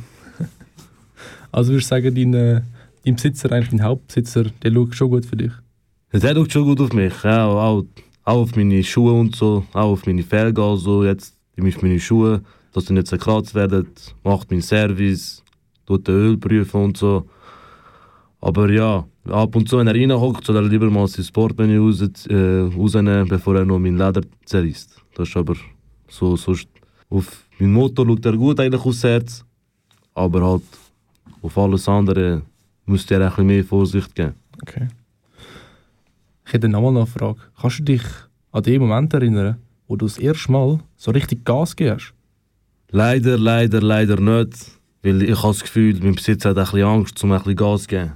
Also 1.51 1.73
würdest 1.73 1.91
du 1.91 1.95
sagen, 1.95 2.15
dein, 2.15 2.33
äh, 2.33 2.61
dein 3.05 3.15
Besitzer, 3.15 3.51
eigentlich 3.51 3.69
dein 3.69 3.83
Hauptbesitzer, 3.83 4.45
der 4.63 4.71
schaut 4.71 4.95
schon 4.95 5.09
gut 5.09 5.25
für 5.25 5.35
dich? 5.35 5.51
Der 6.13 6.35
schaut 6.35 6.51
schon 6.51 6.63
gut 6.63 6.81
auf 6.81 6.93
mich, 6.93 7.13
ja, 7.23 7.45
auch, 7.45 7.85
auch 8.23 8.37
auf 8.41 8.55
meine 8.55 8.83
Schuhe 8.83 9.13
und 9.13 9.35
so, 9.35 9.65
auch 9.73 9.91
auf 9.91 10.05
meine 10.05 10.23
Felgen, 10.23 10.63
also 10.63 11.03
jetzt 11.03 11.35
auf 11.59 11.81
meine 11.81 11.99
Schuhe, 11.99 12.41
dass 12.73 12.85
sie 12.85 12.93
nicht 12.93 13.07
zerkratzt 13.07 13.55
werden, 13.55 13.87
macht 14.23 14.49
meinen 14.49 14.61
Service, 14.61 15.43
tut 15.85 16.07
den 16.07 16.39
Öl 16.43 16.67
und 16.73 16.97
so. 16.97 17.25
Aber 18.39 18.69
ja, 18.71 19.05
ab 19.29 19.55
und 19.55 19.69
zu, 19.69 19.77
wenn 19.77 19.87
er 19.87 19.93
reinhockt, 19.93 20.45
soll 20.45 20.55
er 20.55 20.63
lieber 20.63 20.89
mal 20.89 21.07
sein 21.07 21.25
Sportmenü 21.25 21.79
raus, 21.79 22.01
äh, 22.27 22.61
rausnehmen, 22.75 23.27
bevor 23.27 23.55
er 23.55 23.65
noch 23.65 23.79
mein 23.79 23.97
Leder 23.97 24.21
zerreißt. 24.45 24.97
Das 25.15 25.29
ist 25.29 25.37
aber 25.37 25.55
so, 26.07 26.35
sonst 26.35 26.67
auf 27.09 27.45
meinen 27.59 27.73
Motor 27.73 28.05
schaut 28.07 28.25
er 28.25 28.37
gut 28.37 28.59
eigentlich 28.59 28.83
aufs 28.83 29.03
Herz, 29.03 29.45
aber 30.13 30.41
halt 30.43 30.63
auf 31.41 31.57
alles 31.57 31.87
andere 31.87 32.43
müsste 32.85 33.15
er 33.15 33.21
ein 33.21 33.29
bisschen 33.29 33.45
mehr 33.47 33.63
Vorsicht 33.63 34.15
geben. 34.15 34.33
Okay. 34.61 34.87
Ich 36.45 36.53
hätte 36.53 36.67
nochmal 36.67 36.97
eine 36.97 37.05
Frage. 37.05 37.39
Kannst 37.59 37.79
du 37.79 37.83
dich 37.83 38.03
an 38.51 38.63
den 38.63 38.81
Moment 38.81 39.13
erinnern, 39.13 39.57
wo 39.87 39.95
du 39.95 40.05
das 40.05 40.17
erste 40.17 40.51
Mal 40.51 40.79
so 40.97 41.11
richtig 41.11 41.45
Gas 41.45 41.75
gibst? 41.75 42.13
Leider, 42.89 43.37
leider, 43.37 43.81
leider 43.81 44.19
nicht. 44.19 44.71
Weil 45.03 45.23
ich 45.23 45.37
habe 45.37 45.47
das 45.47 45.61
Gefühl, 45.61 45.97
mein 46.01 46.15
Besitzer 46.15 46.49
hat 46.49 46.57
ein 46.57 46.63
bisschen 46.65 46.83
Angst, 46.83 47.23
um 47.23 47.31
ein 47.31 47.37
bisschen 47.39 47.55
Gas 47.55 47.83
zu 47.83 47.87
geben. 47.87 48.11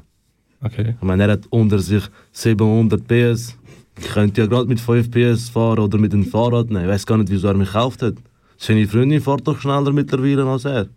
Okay. 0.62 0.96
Ich 1.00 1.02
meine, 1.02 1.24
er 1.24 1.32
hat 1.34 1.48
unter 1.50 1.80
sich 1.80 2.04
700 2.32 3.08
PS. 3.08 3.58
Ich 3.98 4.10
könnte 4.10 4.42
ja 4.42 4.48
gerade 4.48 4.68
mit 4.68 4.80
5 4.80 5.10
PS 5.10 5.50
fahren 5.50 5.80
oder 5.80 5.98
mit 5.98 6.12
dem 6.14 6.26
Fahrrad 6.26 6.70
nehmen. 6.70 6.84
Ich 6.84 6.90
weiß 6.90 7.06
gar 7.06 7.18
nicht, 7.18 7.32
wieso 7.32 7.48
er 7.48 7.54
mich 7.54 7.68
gekauft 7.70 8.02
hat. 8.02 8.16
Seine 8.58 8.88
Freundin 8.88 9.22
fährt 9.22 9.48
doch 9.48 9.60
schneller 9.60 9.92
mittlerweile 9.92 10.46
als 10.46 10.66
er. 10.66 10.88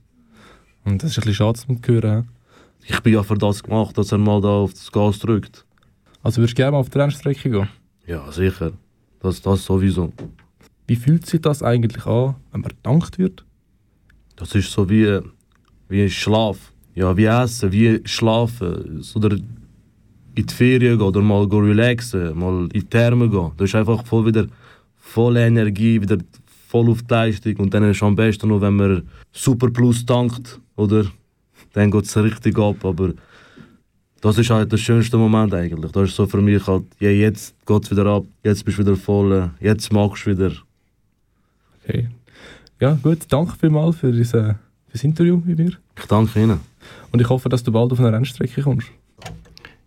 Und 0.85 1.03
das 1.03 1.11
ist 1.11 1.19
ein 1.19 1.23
bisschen 1.23 1.35
schade 1.35 1.59
zu 1.59 1.93
hören. 1.93 2.29
Ich 2.85 3.01
bin 3.01 3.13
ja 3.13 3.23
für 3.23 3.37
das 3.37 3.63
gemacht, 3.63 3.99
dass 3.99 4.13
er 4.13 4.19
mal 4.19 4.41
da 4.41 4.49
auf 4.49 4.73
das 4.73 4.91
Gas 4.91 5.19
drückt. 5.19 5.65
Also 6.23 6.41
würdest 6.41 6.57
du 6.57 6.63
gerne 6.63 6.73
mal 6.73 6.79
auf 6.79 6.91
die 6.91 6.99
Rennstrecke 6.99 7.51
gehen? 7.51 7.69
Ja, 8.07 8.31
sicher. 8.33 8.73
Das, 9.21 9.43
das 9.43 9.65
sowieso. 9.65 10.13
Wie 10.87 10.97
fühlt 10.97 11.27
sich 11.27 11.41
das 11.41 11.63
eigentlich 11.63 12.07
an, 12.07 12.37
wenn 12.53 12.63
man 12.63 12.71
gedankt 12.71 13.19
wird? 13.19 13.45
Das 14.37 14.55
ist 14.55 14.71
so 14.71 14.89
wie, 14.89 15.21
wie 15.89 16.09
Schlaf. 16.09 16.73
Ja, 16.95 17.17
wie 17.17 17.27
Essen, 17.27 17.71
wie 17.73 18.01
Schlafen. 18.05 19.03
Oder 19.15 19.37
in 19.37 20.47
die 20.47 20.55
Ferien 20.55 20.99
gehen 20.99 21.07
oder 21.07 21.21
mal 21.21 21.45
relaxen, 21.45 22.39
mal 22.39 22.63
in 22.63 22.69
die 22.69 22.85
Therme 22.85 23.29
gehen. 23.29 23.53
Das 23.57 23.69
ist 23.69 23.75
einfach 23.75 24.07
voll 24.07 24.27
wieder 24.27 24.47
voll 24.97 25.37
Energie, 25.37 26.01
wieder 26.01 26.19
voll 26.69 26.91
auf 26.91 27.03
die 27.03 27.13
Leistung. 27.13 27.57
Und 27.57 27.75
dann 27.75 27.83
ist 27.85 27.97
es 27.97 28.03
am 28.03 28.15
besten 28.15 28.49
noch, 28.49 28.61
wenn 28.61 28.77
man 28.77 29.09
Super 29.33 29.71
Plus 29.71 30.05
tankt, 30.05 30.61
oder? 30.77 31.05
Dann 31.73 31.91
geht 31.91 32.05
es 32.05 32.17
richtig 32.17 32.59
ab. 32.59 32.85
Aber 32.85 33.15
das 34.21 34.39
ist 34.39 34.51
halt 34.51 34.71
der 34.71 34.77
schönste 34.77 35.17
Moment 35.17 35.55
eigentlich. 35.55 35.93
Das 35.93 36.11
ist 36.11 36.17
so 36.17 36.27
für 36.27 36.43
mich 36.43 36.67
halt, 36.67 36.85
ja, 37.01 37.11
jetzt 37.11 37.55
geht 37.67 37.85
es 37.85 37.91
wieder 37.91 38.07
ab, 38.07 38.25
jetzt 38.45 38.65
bist 38.65 38.79
du 38.79 38.83
wieder 38.83 38.97
voll, 38.97 39.51
jetzt 39.61 39.93
magst 39.93 40.27
du 40.27 40.31
wieder. 40.31 40.53
Okay. 41.83 42.09
Ja, 42.81 42.99
gut, 43.03 43.21
danke 43.29 43.55
vielmals 43.59 43.97
für, 43.97 44.13
diese, 44.13 44.57
für 44.87 44.93
das 44.93 45.05
Interview 45.05 45.41
mit 45.45 45.59
mir. 45.59 45.73
Ich 45.99 46.07
danke 46.07 46.41
Ihnen. 46.41 46.61
Und 47.11 47.21
ich 47.21 47.29
hoffe, 47.29 47.49
dass 47.49 47.63
du 47.63 47.73
bald 47.73 47.93
auf 47.93 47.99
eine 47.99 48.13
Rennstrecke 48.13 48.63
kommst. 48.63 48.89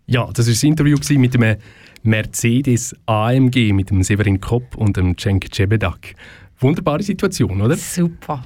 Ja, 0.06 0.28
das 0.32 0.46
war 0.46 0.52
das 0.52 0.62
Interview 0.62 0.98
mit 1.16 1.34
dem 1.34 1.56
Mercedes 2.02 2.94
AMG, 3.06 3.72
mit 3.72 3.90
dem 3.90 4.02
Severin 4.02 4.40
Kopp 4.40 4.76
und 4.76 4.96
dem 4.96 5.16
Cenk 5.16 5.54
Cebedak. 5.54 6.14
Wunderbare 6.62 7.02
Situation, 7.02 7.60
oder? 7.60 7.76
Super. 7.76 8.42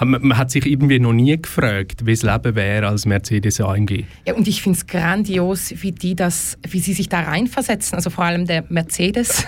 Man, 0.00 0.28
man, 0.28 0.38
hat 0.38 0.52
sich 0.52 0.64
irgendwie 0.64 1.00
noch 1.00 1.12
nie 1.12 1.40
gefragt, 1.40 2.06
wie 2.06 2.12
das 2.12 2.22
Leben 2.22 2.54
wäre 2.54 2.86
als 2.86 3.04
Mercedes 3.04 3.60
AMG. 3.60 4.04
Ja, 4.26 4.34
und 4.34 4.46
ich 4.46 4.62
finde 4.62 4.78
es 4.78 4.86
grandios, 4.86 5.74
wie 5.82 5.90
die 5.90 6.14
das, 6.14 6.56
wie 6.68 6.78
sie 6.78 6.92
sich 6.92 7.08
da 7.08 7.20
reinversetzen. 7.20 7.96
Also 7.96 8.10
vor 8.10 8.24
allem 8.24 8.46
der 8.46 8.64
Mercedes. 8.68 9.44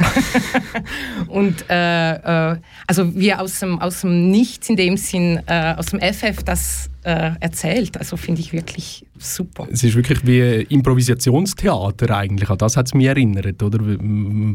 und 1.29 1.65
äh, 1.71 2.53
äh, 2.53 2.57
also 2.89 3.15
wir 3.15 3.41
aus 3.41 3.61
dem, 3.61 3.79
aus 3.79 4.01
dem 4.01 4.31
Nichts 4.33 4.69
in 4.69 4.77
dem 4.77 4.97
Sinn, 4.97 5.41
äh, 5.47 5.75
aus 5.77 5.87
dem 5.87 6.01
FF, 6.01 6.43
das 6.43 6.91
äh, 7.03 7.33
erzählt. 7.41 7.97
Also 7.97 8.17
finde 8.17 8.41
ich 8.41 8.53
wirklich 8.53 9.07
super. 9.19 9.67
Es 9.71 9.83
ist 9.83 9.95
wirklich 9.95 10.27
wie 10.27 10.63
Improvisationstheater 10.69 12.15
eigentlich. 12.15 12.51
An 12.51 12.59
das 12.59 12.77
hat 12.77 12.87
es 12.87 12.95
mich 12.95 13.07
erinnert. 13.07 13.63
Oder? 13.63 13.79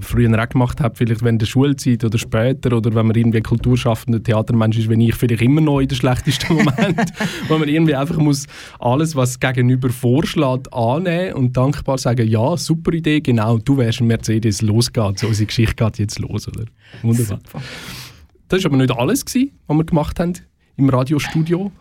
Früher 0.01 0.43
auch 0.43 0.49
gemacht 0.49 0.79
habe, 0.79 0.95
vielleicht 0.95 1.23
während 1.23 1.41
der 1.41 1.47
Schulzeit 1.47 2.03
oder 2.03 2.17
später. 2.17 2.75
Oder 2.75 2.93
wenn 2.93 3.07
man 3.07 3.15
irgendwie 3.15 3.41
kulturschaffender 3.41 4.21
Theatermensch 4.21 4.77
ist, 4.77 4.89
wenn 4.89 5.01
ich 5.01 5.15
vielleicht 5.15 5.41
immer 5.41 5.61
noch 5.61 5.79
in 5.79 5.87
der 5.87 5.95
schlechtesten 5.95 6.53
Moment. 6.55 7.13
wo 7.47 7.57
man 7.57 7.67
irgendwie 7.67 7.95
einfach 7.95 8.17
muss 8.17 8.45
alles, 8.79 9.15
was 9.15 9.39
gegenüber 9.39 9.89
vorschlägt, 9.89 10.71
annehmen 10.73 11.33
und 11.33 11.57
dankbar 11.57 11.97
sagen, 11.97 12.27
ja, 12.27 12.57
super 12.57 12.93
Idee, 12.93 13.21
genau, 13.21 13.57
du 13.57 13.77
wärst 13.77 14.01
ein 14.01 14.07
Mercedes, 14.07 14.61
los 14.61 14.91
geht's. 14.93 15.21
So, 15.21 15.27
unsere 15.27 15.47
Geschichte 15.47 15.75
geht 15.75 15.99
jetzt 15.99 16.19
los. 16.19 16.47
Oder? 16.47 16.65
Wunderbar. 17.01 17.39
Super. 17.43 17.61
Das 18.49 18.63
war 18.63 18.71
aber 18.71 18.77
nicht 18.77 18.95
alles, 18.95 19.25
was 19.25 19.35
wir 19.35 19.83
gemacht 19.83 20.19
haben 20.19 20.33
im 20.77 20.89
Radiostudio. 20.89 21.71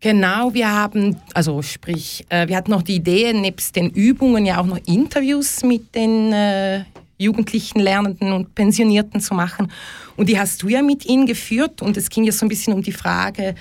Genau, 0.00 0.52
wir 0.52 0.70
haben, 0.70 1.16
also 1.32 1.62
sprich, 1.62 2.26
äh, 2.28 2.46
wir 2.48 2.56
hatten 2.56 2.70
noch 2.70 2.82
die 2.82 2.96
Idee, 2.96 3.32
nebst 3.32 3.76
den 3.76 3.90
Übungen 3.90 4.44
ja 4.44 4.60
auch 4.60 4.66
noch 4.66 4.78
Interviews 4.86 5.62
mit 5.62 5.94
den 5.94 6.32
äh, 6.32 6.84
jugendlichen 7.18 7.80
Lernenden 7.80 8.32
und 8.32 8.54
Pensionierten 8.54 9.20
zu 9.20 9.34
machen. 9.34 9.72
Und 10.16 10.28
die 10.28 10.38
hast 10.38 10.62
du 10.62 10.68
ja 10.68 10.82
mit 10.82 11.06
ihnen 11.06 11.26
geführt 11.26 11.80
und 11.80 11.96
es 11.96 12.10
ging 12.10 12.24
ja 12.24 12.32
so 12.32 12.44
ein 12.44 12.48
bisschen 12.50 12.74
um 12.74 12.82
die 12.82 12.92
Frage, 12.92 13.54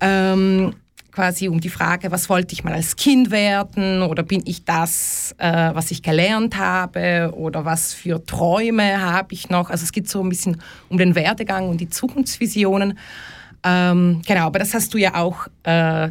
ähm, 0.00 0.74
quasi 1.12 1.48
um 1.48 1.60
die 1.60 1.68
Frage, 1.68 2.10
was 2.10 2.28
wollte 2.28 2.52
ich 2.52 2.64
mal 2.64 2.72
als 2.72 2.96
Kind 2.96 3.30
werden 3.30 4.02
oder 4.02 4.22
bin 4.22 4.42
ich 4.46 4.64
das, 4.64 5.34
äh, 5.38 5.70
was 5.74 5.90
ich 5.90 6.02
gelernt 6.02 6.56
habe 6.56 7.32
oder 7.36 7.64
was 7.64 7.94
für 7.94 8.24
Träume 8.24 9.00
habe 9.00 9.32
ich 9.34 9.48
noch. 9.48 9.70
Also 9.70 9.84
es 9.84 9.92
geht 9.92 10.08
so 10.08 10.22
ein 10.22 10.28
bisschen 10.28 10.60
um 10.88 10.98
den 10.98 11.14
Werdegang 11.14 11.68
und 11.68 11.80
die 11.80 11.88
Zukunftsvisionen. 11.88 12.98
Ähm, 13.64 14.22
genau, 14.26 14.46
aber 14.46 14.58
das 14.58 14.74
hast 14.74 14.94
du 14.94 14.98
ja 14.98 15.14
auch, 15.14 15.48
äh, 15.64 16.10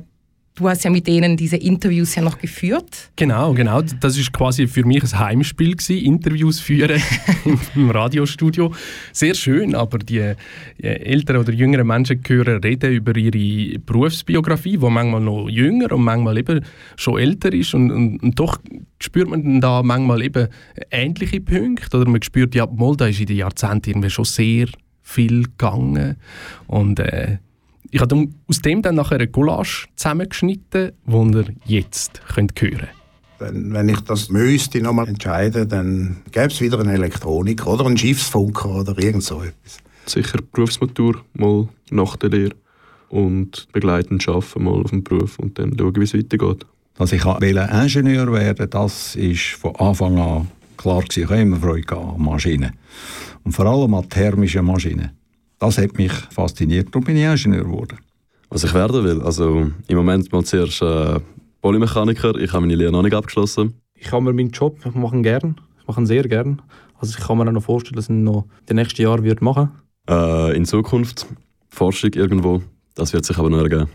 du 0.56 0.68
hast 0.68 0.84
ja 0.84 0.90
mit 0.90 1.08
denen 1.08 1.38
diese 1.38 1.58
Interviews 1.58 2.16
ja 2.16 2.22
noch 2.22 2.40
geführt. 2.40 3.12
Genau, 3.16 3.54
genau. 3.54 3.82
Das 3.82 4.18
ist 4.18 4.34
quasi 4.34 4.68
für 4.68 4.84
mich 4.86 5.04
ein 5.04 5.20
Heimspiel 5.20 5.76
gewesen, 5.76 6.04
Interviews 6.04 6.60
führen 6.60 7.02
im 7.76 7.90
Radiostudio. 7.90 8.74
Sehr 9.14 9.36
schön, 9.36 9.76
aber 9.76 10.00
die 10.00 10.34
älteren 10.80 11.42
oder 11.42 11.54
jüngeren 11.54 11.88
Menschen 11.88 12.22
hören 12.28 12.62
reden 12.62 12.92
über 12.92 13.16
ihre 13.16 13.80
Berufsbiografie, 13.80 14.78
die 14.78 14.90
manchmal 14.90 15.22
noch 15.22 15.48
jünger 15.48 15.92
und 15.92 16.04
manchmal 16.04 16.38
eben 16.38 16.66
schon 16.96 17.20
älter 17.20 17.54
ist 17.54 17.74
und, 17.74 17.92
und, 17.92 18.24
und 18.24 18.40
doch 18.40 18.58
spürt 19.00 19.30
man 19.30 19.62
da 19.62 19.84
manchmal 19.84 20.24
eben 20.24 20.48
ähnliche 20.90 21.40
Punkte 21.40 21.98
oder 21.98 22.10
man 22.10 22.22
spürt, 22.22 22.56
ja, 22.56 22.66
Molda 22.66 23.08
ist 23.08 23.20
in 23.20 23.28
den 23.28 23.38
Jahrzehnten 23.38 23.90
irgendwie 23.90 24.10
schon 24.10 24.26
sehr 24.26 24.68
viel 25.08 25.44
gegangen. 25.44 26.18
Und 26.68 27.00
äh, 27.00 27.38
ich 27.90 28.02
habe 28.02 28.28
aus 28.48 28.62
dem 28.62 28.82
dann 28.82 28.96
nachher 28.96 29.16
eine 29.16 29.28
Collage 29.28 29.86
zusammengeschnitten, 29.96 30.92
die 31.06 31.38
ihr 31.66 31.80
jetzt 31.80 32.22
könnt 32.28 32.62
hören 32.62 32.90
wenn, 33.40 33.74
wenn 33.74 33.90
ich 33.90 34.00
das 34.02 34.30
müsste 34.30 34.82
nochmal 34.82 35.08
entscheiden, 35.08 35.70
dann 35.70 36.18
gäbe 36.32 36.48
es 36.48 36.62
wieder 36.62 36.80
einen 36.80 36.90
Elektroniker 36.90 37.68
oder 37.68 37.86
einen 37.86 37.98
Schiffsfunker 37.98 38.80
oder 38.80 38.98
irgend 38.98 39.24
so 39.24 39.42
etwas. 39.42 39.78
Sicher 40.06 40.40
Berufsmatur 40.52 41.24
mal 41.34 41.68
nach 41.90 42.16
der 42.16 42.30
Lehre 42.30 42.56
und 43.10 43.68
begleitend 43.74 44.28
arbeiten 44.28 44.64
mal 44.64 44.82
auf 44.82 44.90
dem 44.90 45.04
Beruf 45.04 45.40
und 45.40 45.60
dann 45.60 45.76
schauen, 45.78 45.96
wie 45.96 46.04
es 46.04 46.14
weitergeht. 46.14 46.66
Dass 46.96 47.12
ich 47.12 47.24
Ingenieur 47.26 48.32
werden 48.32 48.70
das 48.70 49.16
ist 49.16 49.50
von 49.50 49.76
Anfang 49.76 50.18
an 50.18 50.48
klar 50.78 51.02
gewesen. 51.02 51.24
Ich 51.24 51.30
habe 51.30 51.42
immer 51.42 51.58
Freude 51.58 51.98
an 51.98 52.22
Maschinen. 52.22 52.72
Und 53.44 53.52
vor 53.54 53.66
allem 53.66 53.94
an 53.94 54.10
thermischen 54.10 54.66
Maschinen. 54.66 55.12
Das 55.60 55.78
hat 55.78 55.98
mich 55.98 56.12
fasziniert 56.12 56.96
und 56.96 57.06
bin 57.06 57.18
ich 57.18 57.24
Ingenieur 57.24 57.64
geworden. 57.64 57.98
Was 58.50 58.64
ich 58.64 58.74
werden 58.74 59.04
will? 59.04 59.22
Also 59.22 59.72
im 59.88 59.98
Moment 59.98 60.32
mal 60.32 60.44
zuerst 60.44 60.82
äh, 60.82 61.20
Polymechaniker. 61.62 62.36
Ich 62.36 62.54
habe 62.54 62.62
meine 62.62 62.76
Lehre 62.76 62.92
noch 62.92 63.02
nicht 63.02 63.16
abgeschlossen. 63.16 63.74
Ich 63.96 64.08
kann 64.08 64.24
mir 64.24 64.34
meinen 64.34 64.52
Job 64.52 64.78
ich 64.86 64.94
mache 64.94 65.16
ihn 65.16 65.24
gern. 65.24 65.60
Ich 65.80 65.88
mache 65.88 66.00
ihn 66.00 66.06
sehr 66.06 66.24
gern. 66.24 66.62
Also 67.00 67.16
ich 67.18 67.26
kann 67.26 67.38
mir 67.38 67.48
auch 67.48 67.52
noch 67.52 67.64
vorstellen, 67.64 67.96
dass 67.96 68.06
ich 68.06 68.12
ihn 68.12 68.24
noch 68.24 68.46
die 68.70 68.74
nächsten 68.74 69.02
Jahre 69.02 69.24
wird 69.24 69.42
machen 69.42 69.72
äh, 70.10 70.56
In 70.56 70.66
Zukunft 70.66 71.28
Forschung 71.70 72.12
irgendwo. 72.14 72.62
Das 72.96 73.14
wird 73.14 73.26
sich 73.26 73.38
aber 73.38 73.50
noch 73.50 73.60
ergeben. 73.60 73.90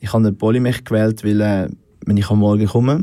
Ich 0.00 0.12
habe 0.12 0.24
den 0.24 0.38
Polymech 0.38 0.84
gewählt, 0.84 1.24
weil 1.24 1.40
äh, 1.40 1.68
wenn 2.06 2.16
ich 2.16 2.30
am 2.30 2.38
Morgen 2.38 2.66
komme, 2.66 3.02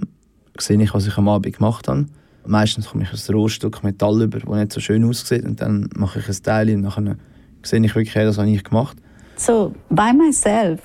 sehe 0.57 0.81
ich, 0.81 0.93
was 0.93 1.07
ich 1.07 1.17
am 1.17 1.27
Abend 1.27 1.55
gemacht 1.55 1.87
habe. 1.87 2.05
Meistens 2.47 2.89
komme 2.89 3.03
ich 3.03 3.11
ein 3.11 3.35
Rohstück 3.35 3.83
Metall 3.83 4.21
über, 4.21 4.39
das 4.39 4.49
nicht 4.49 4.73
so 4.73 4.79
schön 4.79 5.03
aussieht 5.03 5.45
und 5.45 5.61
dann 5.61 5.89
mache 5.95 6.19
ich 6.19 6.27
ein 6.27 6.43
Teil 6.43 6.75
und 6.75 6.83
dann 6.83 7.19
sehe 7.63 7.83
ich 7.83 7.95
wirklich, 7.95 8.13
das 8.13 8.37
habe 8.37 8.49
ich 8.49 8.63
gemacht. 8.63 8.97
So, 9.35 9.73
by 9.89 10.13
myself, 10.13 10.79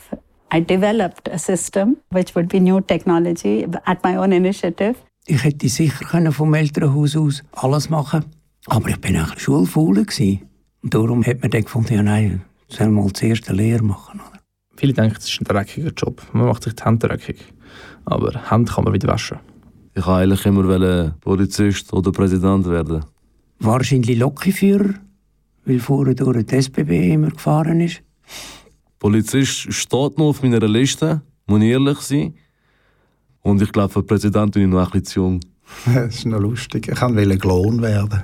I 0.52 0.60
developed 0.60 1.28
a 1.30 1.38
system 1.38 1.96
which 2.10 2.34
would 2.34 2.48
be 2.48 2.60
new 2.60 2.80
technology 2.80 3.66
at 3.84 4.02
my 4.02 4.16
own 4.16 4.32
initiative. 4.32 4.94
Ich 5.26 5.44
hätte 5.44 5.68
sicher 5.68 6.04
können 6.04 6.32
vom 6.32 6.54
Elternhaus 6.54 7.16
aus 7.16 7.42
alles 7.52 7.90
machen 7.90 8.24
aber 8.66 8.88
ich 8.90 9.00
bin 9.00 9.16
eigentlich 9.16 9.40
schulfaul 9.40 9.98
Und 9.98 10.94
darum 10.94 11.24
hat 11.24 11.40
man 11.40 11.50
dann 11.50 11.62
gefunden, 11.62 11.94
ja 11.94 12.02
nein, 12.02 12.42
soll 12.68 12.88
mal 12.88 13.12
zuerst 13.12 13.48
eine 13.48 13.58
Lehre 13.58 13.82
machen. 13.82 14.20
Oder? 14.20 14.40
Viele 14.76 14.92
denken, 14.92 15.16
es 15.18 15.28
ist 15.28 15.40
ein 15.40 15.44
dreckiger 15.44 15.92
Job. 15.96 16.22
Man 16.32 16.46
macht 16.46 16.64
sich 16.64 16.74
die 16.74 16.84
Hände 16.84 17.08
dreckig. 17.08 17.38
Aber 18.04 18.50
Hände 18.50 18.70
kann 18.72 18.84
man 18.84 18.92
wieder 18.92 19.08
waschen. 19.08 19.38
Ich 20.00 20.06
wollte 20.06 20.22
eigentlich 20.22 20.46
immer 20.46 21.14
Polizist 21.20 21.92
oder 21.92 22.10
Präsident 22.10 22.66
werden. 22.66 23.04
Wahrscheinlich 23.58 24.18
Lokführer, 24.18 24.94
weil 25.66 25.78
vorher 25.78 26.14
durch 26.14 26.46
die 26.46 26.56
SBB 26.56 27.12
immer 27.12 27.28
gefahren 27.28 27.82
ist. 27.82 28.00
Polizist 28.98 29.70
steht 29.70 30.16
noch 30.16 30.28
auf 30.28 30.42
meiner 30.42 30.66
Liste, 30.66 31.20
muss 31.46 31.60
ich 31.60 31.68
ehrlich 31.68 31.98
sein. 31.98 32.32
Und 33.42 33.60
ich 33.60 33.70
glaube, 33.72 33.92
für 33.92 34.02
Präsident 34.02 34.52
bin 34.52 34.62
ich 34.62 34.68
noch 34.70 34.78
ein 34.78 34.84
bisschen 34.86 35.04
zu 35.04 35.20
jung. 35.20 35.40
Das 35.94 36.14
ist 36.14 36.24
noch 36.24 36.40
lustig. 36.40 36.88
Ich 36.88 37.02
wollte 37.02 37.36
Klon 37.36 37.82
werden. 37.82 38.22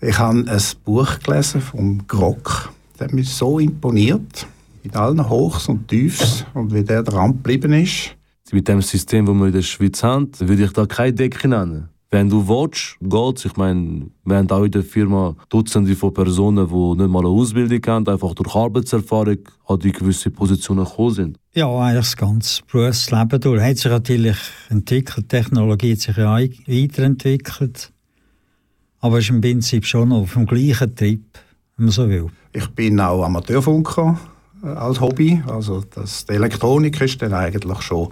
Ich 0.00 0.18
habe 0.18 0.38
ein 0.38 0.62
Buch 0.86 1.18
gelesen 1.18 1.60
vom 1.60 2.06
Grock. 2.06 2.72
Der 2.98 3.08
hat 3.08 3.14
mich 3.14 3.28
so 3.28 3.58
imponiert. 3.58 4.46
Mit 4.82 4.96
allen 4.96 5.28
Hochs 5.28 5.68
und 5.68 5.86
Tiefs 5.86 6.46
und 6.54 6.72
wie 6.72 6.82
der 6.82 7.02
dran 7.02 7.32
geblieben 7.32 7.74
ist 7.74 8.16
mit 8.52 8.68
dem 8.68 8.82
System, 8.82 9.26
das 9.26 9.34
wir 9.34 9.46
in 9.46 9.52
der 9.52 9.62
Schweiz 9.62 10.02
haben, 10.02 10.30
würde 10.38 10.64
ich 10.64 10.72
da 10.72 10.86
keine 10.86 11.12
Decke 11.12 11.48
nennen. 11.48 11.88
Wenn 12.10 12.28
du 12.28 12.46
willst, 12.46 12.96
geht's. 13.00 13.44
Ich 13.44 13.56
meine, 13.56 14.06
wir 14.24 14.36
haben 14.36 14.48
auch 14.50 14.62
in 14.62 14.70
der 14.70 14.84
Firma 14.84 15.34
Dutzende 15.48 15.96
von 15.96 16.14
Personen, 16.14 16.68
die 16.68 17.02
nicht 17.02 17.10
mal 17.10 17.18
eine 17.20 17.28
Ausbildung 17.28 17.80
haben, 17.88 18.06
einfach 18.06 18.34
durch 18.34 18.54
Arbeitserfahrung 18.54 19.38
an 19.66 19.78
die 19.80 19.90
gewisse 19.90 20.30
Positionen 20.30 20.84
gekommen 20.84 21.14
sind. 21.14 21.38
Ja, 21.54 21.66
eigentlich 21.76 22.04
das 22.04 22.16
ganze 22.16 22.62
Berufsleben 22.70 23.40
durch. 23.40 23.60
Hat 23.60 23.78
sich 23.78 23.90
natürlich 23.90 24.36
entwickelt, 24.68 25.24
die 25.24 25.36
Technologie 25.36 25.92
hat 25.92 26.00
sich 26.00 26.16
ja 26.16 26.36
weiterentwickelt. 26.36 27.92
Aber 29.00 29.18
es 29.18 29.24
ist 29.24 29.30
im 29.30 29.40
Prinzip 29.40 29.84
schon 29.84 30.10
noch 30.10 30.18
auf 30.18 30.34
dem 30.34 30.46
gleichen 30.46 30.94
Trip, 30.94 31.24
wenn 31.76 31.86
man 31.86 31.92
so 31.92 32.08
will. 32.08 32.28
Ich 32.52 32.68
bin 32.68 33.00
auch 33.00 33.24
Amateurfunker 33.24 34.20
äh, 34.62 34.68
als 34.68 35.00
Hobby. 35.00 35.42
Also 35.48 35.82
das, 35.94 36.26
die 36.26 36.34
Elektronik 36.34 37.00
ist 37.00 37.20
dann 37.20 37.34
eigentlich 37.34 37.82
schon 37.82 38.10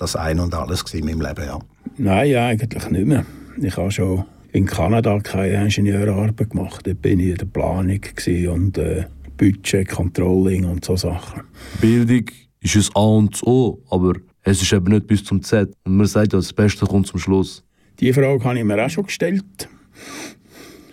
das 0.00 0.16
Ein 0.16 0.40
und 0.40 0.54
Alles 0.54 0.82
in 0.94 1.04
meinem 1.04 1.20
Leben, 1.20 1.44
ja. 1.44 1.58
Nein, 1.98 2.34
eigentlich 2.34 2.90
nicht 2.90 3.06
mehr. 3.06 3.26
Ich 3.60 3.76
habe 3.76 3.90
schon 3.90 4.24
in 4.52 4.64
Kanada 4.64 5.18
keine 5.20 5.64
Ingenieurarbeit 5.64 6.50
gemacht. 6.50 6.86
Dort 6.86 7.02
bin 7.02 7.20
ich 7.20 7.30
in 7.30 7.36
der 7.36 7.46
Planung 7.46 8.00
und 8.48 8.78
äh, 8.78 9.04
Budget, 9.36 9.88
Controlling 9.88 10.64
und 10.64 10.84
so 10.84 10.96
Sachen. 10.96 11.42
Bildung 11.80 12.24
ist 12.60 12.76
ein 12.76 12.96
A 12.96 13.00
und 13.00 13.42
O, 13.42 13.82
aber 13.90 14.14
es 14.42 14.62
ist 14.62 14.72
eben 14.72 14.92
nicht 14.92 15.06
bis 15.06 15.22
zum 15.22 15.42
Z. 15.42 15.70
Und 15.84 15.96
man 15.96 16.06
sagt 16.06 16.32
ja, 16.32 16.38
das 16.38 16.52
Beste 16.52 16.86
kommt 16.86 17.06
zum 17.06 17.20
Schluss. 17.20 17.62
Die 18.00 18.12
Frage 18.12 18.42
habe 18.42 18.58
ich 18.58 18.64
mir 18.64 18.84
auch 18.84 18.90
schon 18.90 19.04
gestellt. 19.04 19.68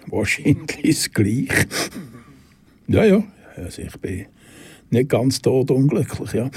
Wahrscheinlich 0.08 0.84
ist 0.84 1.00
es 1.00 1.12
gleich. 1.12 1.68
ja, 2.88 3.06
ja, 3.06 3.24
also 3.56 3.82
ich 3.82 3.98
bin 4.00 4.26
nicht 4.90 5.10
ganz 5.10 5.42
tot 5.42 5.72
unglücklich, 5.72 6.34
ja. 6.34 6.50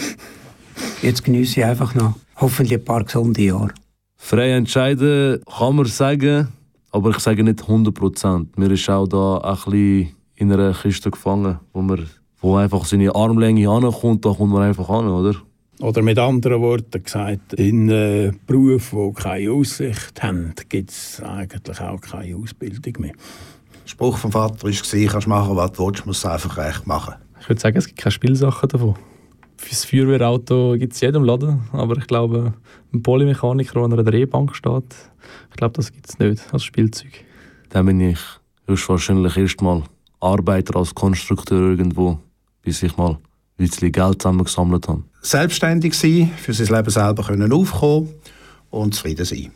Jetzt 1.03 1.25
genieße 1.25 1.61
ich 1.61 1.65
einfach 1.67 1.95
noch 1.95 2.15
hoffentlich 2.41 2.81
ein 2.81 2.85
paar 2.85 3.05
gesunde 3.05 3.43
Jahre. 3.43 3.71
Frei 4.17 4.51
entscheiden 4.53 5.43
kann 5.45 5.77
man 5.77 5.87
sagen, 5.87 6.49
aber 6.91 7.11
ich 7.11 7.19
sage 7.19 7.43
nicht 7.43 7.63
100 7.63 7.95
Prozent. 7.95 8.59
Mir 8.59 8.71
ist 8.71 8.89
auch 8.91 9.07
da 9.07 9.39
ein 9.39 9.55
bisschen 9.55 10.17
in 10.37 10.53
einer 10.53 10.73
Kiste 10.75 11.11
gefangen, 11.11 11.59
wo 11.73 11.83
man 11.83 12.09
wo 12.41 12.57
einfach 12.57 12.85
seine 12.87 13.15
Armlänge 13.15 13.69
ankommt, 13.69 14.25
da 14.25 14.33
kommt 14.33 14.53
man 14.53 14.63
einfach 14.63 14.89
an, 14.89 15.09
oder? 15.09 15.37
Oder 15.81 16.03
mit 16.03 16.19
anderen 16.19 16.61
Worten 16.61 17.03
gesagt, 17.03 17.55
in 17.55 17.89
äh, 17.89 18.33
Berufen, 18.47 19.09
die 19.09 19.23
keine 19.23 19.53
Aussicht 19.53 20.23
haben, 20.23 20.53
gibt 20.69 20.91
es 20.91 21.23
eigentlich 21.23 21.81
auch 21.81 22.01
keine 22.01 22.37
Ausbildung 22.37 22.95
mehr. 23.01 23.13
Der 23.13 23.89
Spruch 23.89 24.19
vom 24.19 24.33
Vater 24.33 24.63
war, 24.63 24.71
du 24.71 25.07
kannst 25.07 25.27
machen, 25.27 25.57
was 25.57 25.73
du 25.73 25.87
willst, 25.87 26.07
musst 26.07 26.25
es 26.25 26.31
einfach 26.31 26.57
recht 26.59 26.87
machen. 26.87 27.15
Ich 27.41 27.49
würde 27.49 27.61
sagen, 27.61 27.79
es 27.79 27.87
gibt 27.87 27.99
keine 27.99 28.13
Spielsachen 28.13 28.69
davon. 28.69 28.95
Fürs 29.63 29.85
Feuerwehrauto 29.85 30.77
gibt 30.79 30.95
es 30.95 31.01
jedem 31.03 31.23
Laden, 31.23 31.61
aber 31.73 31.99
ich 31.99 32.07
glaube, 32.07 32.55
ein 32.95 33.03
Polymechaniker, 33.03 33.75
der 33.75 33.83
an 33.83 33.93
einer 33.93 34.03
Drehbank 34.03 34.57
steht, 34.57 34.95
ich 35.51 35.57
glaube, 35.57 35.75
das 35.75 35.93
gibt 35.93 36.09
es 36.09 36.19
nicht 36.19 36.43
als 36.53 36.65
Spielzeug. 36.65 37.25
Dann 37.69 37.85
bin 37.85 38.01
ich 38.01 38.19
höchstwahrscheinlich 38.67 39.37
erstmal 39.37 39.83
Arbeiter 40.19 40.77
als 40.77 40.95
Konstrukteur 40.95 41.71
irgendwo, 41.71 42.19
bis 42.63 42.83
ich 42.83 42.97
mal 42.97 43.11
ein 43.11 43.19
bisschen 43.59 43.93
Geld 43.93 44.23
zusammengesammelt 44.23 44.89
habe. 44.89 45.05
selbstständig 45.21 45.93
sein, 45.93 46.33
für 46.39 46.55
sein 46.55 46.75
Leben 46.75 46.91
selber 46.91 47.23
können 47.23 47.53
aufkommen 47.53 48.09
und 48.71 48.95
zufrieden 48.95 49.27
sein. 49.27 49.53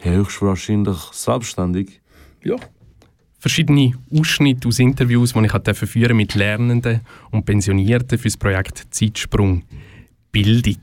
Höchstwahrscheinlich 0.00 0.98
selbstständig. 1.10 2.00
Ja. 2.44 2.56
Verschiedene 3.42 3.92
Ausschnitte 4.16 4.68
aus 4.68 4.78
Interviews, 4.78 5.32
die 5.32 5.46
ich 5.46 5.74
führen 5.74 6.16
mit 6.16 6.36
Lernenden 6.36 7.00
und 7.32 7.44
Pensionierten 7.44 8.16
für 8.16 8.28
das 8.28 8.36
Projekt 8.36 8.86
Zeitsprung 8.92 9.64
Bildung. 10.30 10.76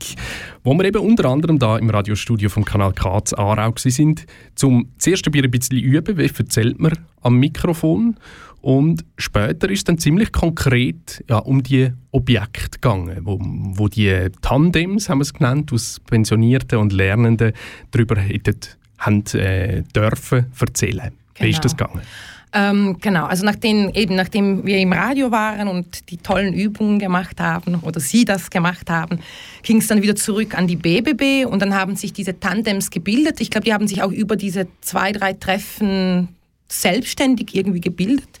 Wo 0.62 0.74
wir 0.74 0.84
eben 0.84 1.00
unter 1.00 1.30
anderem 1.30 1.58
da 1.58 1.78
im 1.78 1.88
Radiostudio 1.88 2.50
vom 2.50 2.66
Kanal 2.66 2.92
K 2.92 3.24
zu 3.24 3.38
Aarau 3.38 3.72
sind, 3.76 4.26
zum 4.56 4.90
zuerst 4.98 5.26
ein 5.26 5.50
bisschen 5.50 5.78
üben, 5.78 6.18
wie 6.18 6.26
erzählt 6.26 6.78
man 6.78 6.92
am 7.22 7.38
Mikrofon 7.38 8.18
und 8.60 9.06
später 9.16 9.70
ist 9.70 9.78
es 9.78 9.84
dann 9.84 9.96
ziemlich 9.96 10.30
konkret 10.30 11.24
ja, 11.30 11.38
um 11.38 11.62
die 11.62 11.90
Objekte 12.10 12.72
gegangen, 12.72 13.20
wo, 13.22 13.38
wo 13.40 13.88
die 13.88 14.28
Tandems, 14.42 15.08
haben 15.08 15.20
wir 15.20 15.22
es 15.22 15.32
genannt, 15.32 15.72
aus 15.72 15.98
Pensionierten 16.06 16.78
und 16.78 16.92
Lernenden 16.92 17.54
darüber 17.90 18.16
hätten, 18.20 18.60
haben, 18.98 19.24
äh, 19.32 19.82
dürfen 19.94 20.52
erzählen. 20.60 21.12
Wie 21.38 21.48
ist 21.48 21.64
das 21.64 21.74
Genau. 21.74 21.88
gegangen? 21.88 22.06
Ähm, 22.52 22.96
genau, 23.00 23.26
also 23.26 23.44
nachdem, 23.44 23.90
eben 23.94 24.16
nachdem 24.16 24.66
wir 24.66 24.78
im 24.78 24.92
Radio 24.92 25.30
waren 25.30 25.68
und 25.68 26.10
die 26.10 26.16
tollen 26.16 26.52
Übungen 26.52 26.98
gemacht 26.98 27.40
haben 27.40 27.76
oder 27.82 28.00
Sie 28.00 28.24
das 28.24 28.50
gemacht 28.50 28.90
haben, 28.90 29.20
ging 29.62 29.78
es 29.78 29.86
dann 29.86 30.02
wieder 30.02 30.16
zurück 30.16 30.58
an 30.58 30.66
die 30.66 30.76
BBB 30.76 31.46
und 31.48 31.62
dann 31.62 31.74
haben 31.74 31.94
sich 31.94 32.12
diese 32.12 32.40
Tandems 32.40 32.90
gebildet. 32.90 33.40
Ich 33.40 33.50
glaube, 33.50 33.66
die 33.66 33.72
haben 33.72 33.86
sich 33.86 34.02
auch 34.02 34.10
über 34.10 34.34
diese 34.34 34.66
zwei, 34.80 35.12
drei 35.12 35.32
Treffen 35.34 36.28
selbstständig 36.68 37.54
irgendwie 37.54 37.80
gebildet. 37.80 38.38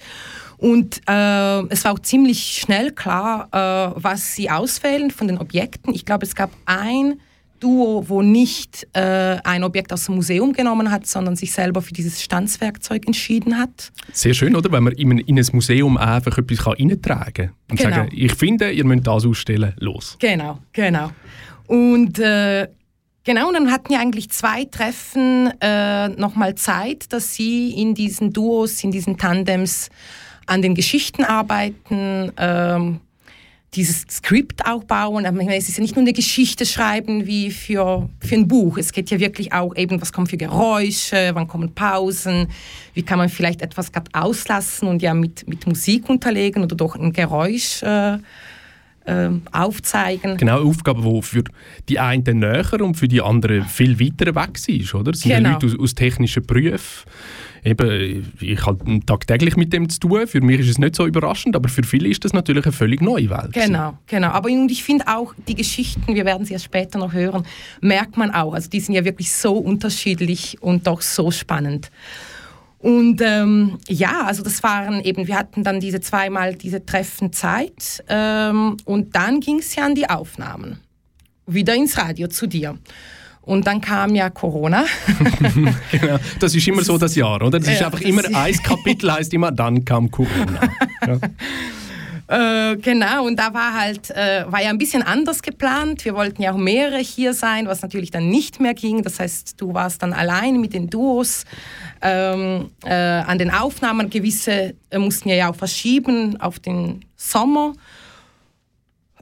Und 0.56 1.00
äh, 1.08 1.62
es 1.68 1.84
war 1.84 1.92
auch 1.92 2.00
ziemlich 2.00 2.58
schnell 2.60 2.90
klar, 2.92 3.48
äh, 3.52 4.02
was 4.02 4.34
sie 4.34 4.50
auswählen 4.50 5.10
von 5.10 5.28
den 5.28 5.38
Objekten. 5.38 5.94
Ich 5.94 6.04
glaube, 6.04 6.26
es 6.26 6.34
gab 6.34 6.50
ein 6.66 7.20
Duo, 7.60 8.04
wo 8.08 8.22
nicht 8.22 8.86
äh, 8.94 9.36
ein 9.44 9.62
Objekt 9.64 9.92
aus 9.92 10.06
dem 10.06 10.16
Museum 10.16 10.52
genommen 10.52 10.90
hat, 10.90 11.06
sondern 11.06 11.36
sich 11.36 11.52
selber 11.52 11.82
für 11.82 11.92
dieses 11.92 12.22
Stanzwerkzeug 12.22 13.06
entschieden 13.06 13.58
hat. 13.58 13.92
Sehr 14.12 14.34
schön, 14.34 14.56
oder? 14.56 14.72
Wenn 14.72 14.82
man 14.82 14.94
in 14.94 15.12
ein, 15.12 15.18
in 15.18 15.38
ein 15.38 15.46
Museum 15.52 15.96
einfach 15.96 16.36
etwas 16.38 16.66
reintragen 16.66 17.32
kann 17.34 17.54
und 17.70 17.78
Genau. 17.78 17.96
sagen, 17.96 18.10
ich 18.12 18.34
finde, 18.34 18.70
ihr 18.70 18.84
müsst 18.84 19.06
das 19.06 19.24
ausstellen, 19.26 19.74
los. 19.78 20.16
Genau, 20.18 20.58
genau. 20.72 21.10
Und 21.66 22.18
äh, 22.18 22.66
genau, 23.24 23.48
und 23.48 23.54
dann 23.54 23.70
hatten 23.70 23.92
ja 23.92 24.00
eigentlich 24.00 24.30
zwei 24.30 24.64
Treffen 24.64 25.52
äh, 25.60 26.08
nochmal 26.08 26.54
Zeit, 26.56 27.12
dass 27.12 27.34
sie 27.34 27.70
in 27.70 27.94
diesen 27.94 28.32
Duos, 28.32 28.82
in 28.82 28.90
diesen 28.90 29.16
Tandems 29.18 29.88
an 30.46 30.62
den 30.62 30.74
Geschichten 30.74 31.22
arbeiten, 31.22 32.32
ähm, 32.36 33.00
dieses 33.74 34.02
Skript 34.10 34.66
auch 34.66 34.84
bauen. 34.84 35.24
Ich 35.24 35.30
meine, 35.30 35.56
Es 35.56 35.68
ist 35.68 35.76
ja 35.76 35.82
nicht 35.82 35.94
nur 35.94 36.02
eine 36.02 36.12
Geschichte 36.12 36.66
schreiben 36.66 37.26
wie 37.26 37.50
für, 37.50 38.08
für 38.18 38.34
ein 38.34 38.48
Buch. 38.48 38.78
Es 38.78 38.92
geht 38.92 39.10
ja 39.10 39.20
wirklich 39.20 39.52
auch 39.52 39.76
eben, 39.76 40.00
was 40.00 40.12
kommen 40.12 40.26
für 40.26 40.36
Geräusche, 40.36 41.30
wann 41.34 41.46
kommen 41.46 41.72
Pausen, 41.72 42.48
wie 42.94 43.02
kann 43.02 43.18
man 43.18 43.28
vielleicht 43.28 43.62
etwas 43.62 43.92
gerade 43.92 44.10
auslassen 44.12 44.88
und 44.88 45.02
ja 45.02 45.14
mit, 45.14 45.46
mit 45.48 45.66
Musik 45.66 46.08
unterlegen 46.08 46.64
oder 46.64 46.74
doch 46.74 46.96
ein 46.96 47.12
Geräusch 47.12 47.82
äh, 47.84 48.18
äh, 49.04 49.30
aufzeigen. 49.52 50.36
Genau, 50.36 50.60
eine 50.60 50.68
Aufgabe, 50.68 51.02
die 51.02 51.22
für 51.22 51.44
die 51.88 51.98
einen 51.98 52.40
näher 52.40 52.80
und 52.80 52.96
für 52.96 53.08
die 53.08 53.22
anderen 53.22 53.64
viel 53.66 54.00
weiter 54.00 54.34
weg 54.34 54.58
war, 54.94 55.00
oder? 55.00 55.12
Es 55.12 55.20
sind 55.20 55.30
ja 55.30 55.38
Genau. 55.38 55.52
Leute 55.52 55.66
aus, 55.66 55.78
aus 55.78 55.94
technischen 55.94 56.44
Berufen. 56.44 57.04
Eben, 57.64 58.32
ich 58.40 58.66
habe 58.66 59.00
tagtäglich 59.04 59.56
mit 59.56 59.72
dem 59.72 59.88
zu 59.88 60.00
tun. 60.00 60.26
Für 60.26 60.40
mich 60.40 60.60
ist 60.60 60.70
es 60.70 60.78
nicht 60.78 60.96
so 60.96 61.06
überraschend, 61.06 61.56
aber 61.56 61.68
für 61.68 61.82
viele 61.82 62.08
ist 62.08 62.24
das 62.24 62.32
natürlich 62.32 62.64
eine 62.64 62.72
völlig 62.72 63.02
neue 63.02 63.28
Welt. 63.30 63.52
Genau, 63.52 63.98
genau. 64.06 64.28
Aber 64.28 64.48
ich 64.48 64.82
finde 64.82 65.06
auch 65.08 65.34
die 65.46 65.54
Geschichten, 65.54 66.14
wir 66.14 66.24
werden 66.24 66.46
sie 66.46 66.54
erst 66.54 66.64
später 66.64 66.98
noch 66.98 67.12
hören, 67.12 67.44
merkt 67.80 68.16
man 68.16 68.30
auch. 68.30 68.54
Also 68.54 68.70
die 68.70 68.80
sind 68.80 68.94
ja 68.94 69.04
wirklich 69.04 69.32
so 69.32 69.54
unterschiedlich 69.54 70.56
und 70.60 70.86
doch 70.86 71.02
so 71.02 71.30
spannend. 71.30 71.90
Und 72.78 73.20
ähm, 73.20 73.78
ja, 73.88 74.24
also 74.24 74.42
das 74.42 74.62
waren 74.62 75.02
eben, 75.02 75.26
wir 75.26 75.36
hatten 75.36 75.62
dann 75.62 75.80
diese 75.80 76.00
zweimal 76.00 76.54
diese 76.54 76.84
Treffen 76.84 77.30
Zeit 77.30 78.02
ähm, 78.08 78.78
und 78.86 79.14
dann 79.14 79.40
ging 79.40 79.58
es 79.58 79.74
ja 79.74 79.84
an 79.84 79.94
die 79.94 80.08
Aufnahmen. 80.08 80.80
Wieder 81.46 81.74
ins 81.74 81.98
Radio 81.98 82.28
zu 82.28 82.46
dir. 82.46 82.78
Und 83.50 83.66
dann 83.66 83.80
kam 83.80 84.14
ja 84.14 84.30
Corona. 84.30 84.84
genau. 85.90 86.18
Das 86.38 86.54
ist 86.54 86.68
immer 86.68 86.84
so 86.84 86.96
das 86.96 87.16
Jahr, 87.16 87.42
oder? 87.42 87.58
Das 87.58 87.68
ist 87.68 87.80
Ja, 87.80 87.86
einfach 87.86 87.98
das 87.98 88.08
immer 88.08 88.22
ein 88.32 88.54
Kapitel 88.62 89.12
heißt 89.12 89.34
immer, 89.34 89.50
dann 89.50 89.84
kam 89.84 90.08
Corona. 90.10 90.60
Ja. 91.06 91.18
Äh, 92.30 92.76
genau, 92.76 93.26
und 93.26 93.40
da 93.40 93.52
war 93.54 93.74
halt, 93.74 94.08
äh, 94.10 94.44
war 94.46 94.62
ja 94.62 94.70
ein 94.70 94.78
bisschen 94.78 95.02
anders 95.02 95.42
geplant. 95.42 96.04
Wir 96.04 96.14
wollten 96.14 96.40
ja 96.40 96.52
auch 96.52 96.56
mehrere 96.56 96.98
hier 96.98 97.34
sein, 97.34 97.66
was 97.66 97.82
natürlich 97.82 98.12
dann 98.12 98.28
nicht 98.28 98.60
mehr 98.60 98.74
ging. 98.74 99.02
Das 99.02 99.18
heißt, 99.18 99.60
du 99.60 99.74
warst 99.74 100.04
dann 100.04 100.12
allein 100.12 100.60
mit 100.60 100.72
den 100.72 100.88
Duos. 100.88 101.44
Ähm, 102.00 102.70
äh, 102.84 102.94
an 102.94 103.36
den 103.38 103.50
Aufnahmen 103.50 104.10
gewisse 104.10 104.74
äh, 104.90 104.98
mussten 105.00 105.28
ja 105.28 105.50
auch 105.50 105.56
verschieben 105.56 106.40
auf 106.40 106.60
den 106.60 107.04
Sommer. 107.16 107.72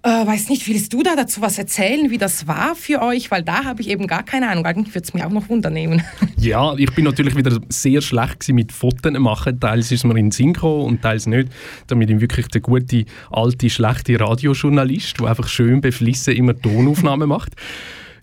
Äh, 0.02 0.26
weiß 0.26 0.48
nicht, 0.48 0.68
willst 0.68 0.92
du 0.92 1.02
da 1.02 1.16
dazu 1.16 1.40
was 1.40 1.58
erzählen, 1.58 2.10
wie 2.10 2.18
das 2.18 2.46
war 2.46 2.76
für 2.76 3.02
euch? 3.02 3.30
Weil 3.30 3.42
da 3.42 3.64
habe 3.64 3.80
ich 3.80 3.88
eben 3.88 4.06
gar 4.06 4.22
keine 4.22 4.48
Ahnung. 4.48 4.64
Eigentlich 4.64 4.94
würde 4.94 5.04
es 5.04 5.12
mir 5.12 5.26
auch 5.26 5.30
noch 5.30 5.48
Wunder 5.48 5.70
nehmen. 5.70 6.02
Ja, 6.40 6.72
ich 6.76 6.92
bin 6.92 7.04
natürlich 7.04 7.34
wieder 7.34 7.58
sehr 7.68 8.00
schlecht 8.00 8.48
mit 8.50 8.70
Fotos 8.70 9.12
machen. 9.18 9.58
Teils 9.58 9.90
ist 9.90 10.04
mir 10.04 10.12
in 10.12 10.26
den 10.26 10.30
Sinn 10.30 10.52
gekommen 10.52 10.84
und 10.84 11.02
teils 11.02 11.26
nicht. 11.26 11.48
Damit 11.88 12.10
ich 12.10 12.20
wirklich 12.20 12.46
der 12.46 12.60
gute, 12.60 13.06
alte, 13.32 13.68
schlechte 13.68 14.20
Radiojournalist, 14.20 15.18
der 15.18 15.26
einfach 15.26 15.48
schön 15.48 15.80
beflissen 15.80 16.36
immer 16.36 16.56
Tonaufnahmen 16.56 17.28
macht. 17.28 17.54